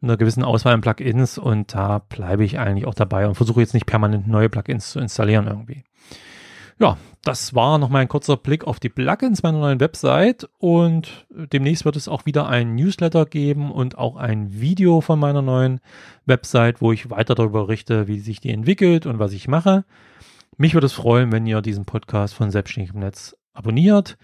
einer 0.02 0.16
gewissen 0.16 0.42
Auswahl 0.42 0.74
an 0.74 0.80
Plugins 0.80 1.38
und 1.38 1.74
da 1.74 1.98
bleibe 1.98 2.44
ich 2.44 2.58
eigentlich 2.58 2.86
auch 2.86 2.94
dabei 2.94 3.26
und 3.26 3.34
versuche 3.34 3.60
jetzt 3.60 3.74
nicht 3.74 3.86
permanent 3.86 4.26
neue 4.28 4.48
Plugins 4.48 4.90
zu 4.90 5.00
installieren 5.00 5.46
irgendwie. 5.46 5.84
Ja, 6.78 6.96
das 7.22 7.54
war 7.54 7.76
nochmal 7.76 8.02
ein 8.02 8.08
kurzer 8.08 8.38
Blick 8.38 8.66
auf 8.66 8.80
die 8.80 8.88
Plugins 8.88 9.42
meiner 9.42 9.58
neuen 9.58 9.80
Website 9.80 10.48
und 10.58 11.26
demnächst 11.30 11.84
wird 11.84 11.96
es 11.96 12.08
auch 12.08 12.24
wieder 12.24 12.48
ein 12.48 12.74
Newsletter 12.74 13.26
geben 13.26 13.70
und 13.70 13.98
auch 13.98 14.16
ein 14.16 14.60
Video 14.60 15.02
von 15.02 15.18
meiner 15.18 15.42
neuen 15.42 15.80
Website, 16.24 16.80
wo 16.80 16.92
ich 16.92 17.10
weiter 17.10 17.34
darüber 17.34 17.64
berichte, 17.64 18.08
wie 18.08 18.20
sich 18.20 18.40
die 18.40 18.50
entwickelt 18.50 19.04
und 19.04 19.18
was 19.18 19.32
ich 19.32 19.48
mache. 19.48 19.84
Mich 20.56 20.72
würde 20.72 20.86
es 20.86 20.94
freuen, 20.94 21.32
wenn 21.32 21.46
ihr 21.46 21.60
diesen 21.60 21.84
Podcast 21.84 22.34
von 22.34 22.50
Selbstständig 22.50 22.94
im 22.94 23.00
Netz 23.00 23.36
abonniert 23.52 24.16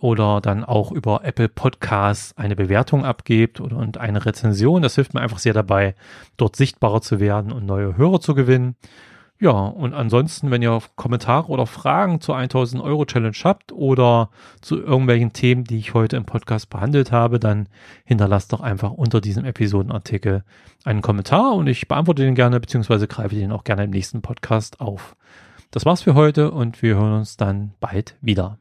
oder 0.00 0.40
dann 0.40 0.64
auch 0.64 0.92
über 0.92 1.24
Apple 1.24 1.48
Podcasts 1.48 2.36
eine 2.36 2.56
Bewertung 2.56 3.04
abgebt 3.04 3.60
und 3.60 3.98
eine 3.98 4.24
Rezension. 4.24 4.82
Das 4.82 4.94
hilft 4.94 5.12
mir 5.12 5.20
einfach 5.20 5.38
sehr 5.38 5.54
dabei, 5.54 5.94
dort 6.36 6.56
sichtbarer 6.56 7.00
zu 7.00 7.20
werden 7.20 7.52
und 7.52 7.66
neue 7.66 7.96
Hörer 7.96 8.20
zu 8.20 8.34
gewinnen. 8.34 8.76
Ja, 9.40 9.52
und 9.52 9.94
ansonsten, 9.94 10.50
wenn 10.50 10.62
ihr 10.62 10.82
Kommentare 10.96 11.46
oder 11.48 11.66
Fragen 11.66 12.20
zur 12.20 12.36
1000 12.36 12.82
Euro 12.82 13.04
Challenge 13.04 13.36
habt 13.44 13.70
oder 13.70 14.30
zu 14.60 14.80
irgendwelchen 14.80 15.32
Themen, 15.32 15.62
die 15.62 15.78
ich 15.78 15.94
heute 15.94 16.16
im 16.16 16.24
Podcast 16.24 16.70
behandelt 16.70 17.12
habe, 17.12 17.38
dann 17.38 17.68
hinterlasst 18.04 18.52
doch 18.52 18.60
einfach 18.60 18.90
unter 18.90 19.20
diesem 19.20 19.44
Episodenartikel 19.44 20.42
einen 20.84 21.02
Kommentar 21.02 21.54
und 21.54 21.68
ich 21.68 21.86
beantworte 21.86 22.24
den 22.24 22.34
gerne, 22.34 22.58
beziehungsweise 22.58 23.06
greife 23.06 23.36
den 23.36 23.52
auch 23.52 23.62
gerne 23.62 23.84
im 23.84 23.90
nächsten 23.90 24.22
Podcast 24.22 24.80
auf. 24.80 25.14
Das 25.70 25.86
war's 25.86 26.02
für 26.02 26.14
heute 26.14 26.50
und 26.50 26.82
wir 26.82 26.96
hören 26.96 27.18
uns 27.18 27.36
dann 27.36 27.74
bald 27.78 28.16
wieder. 28.20 28.58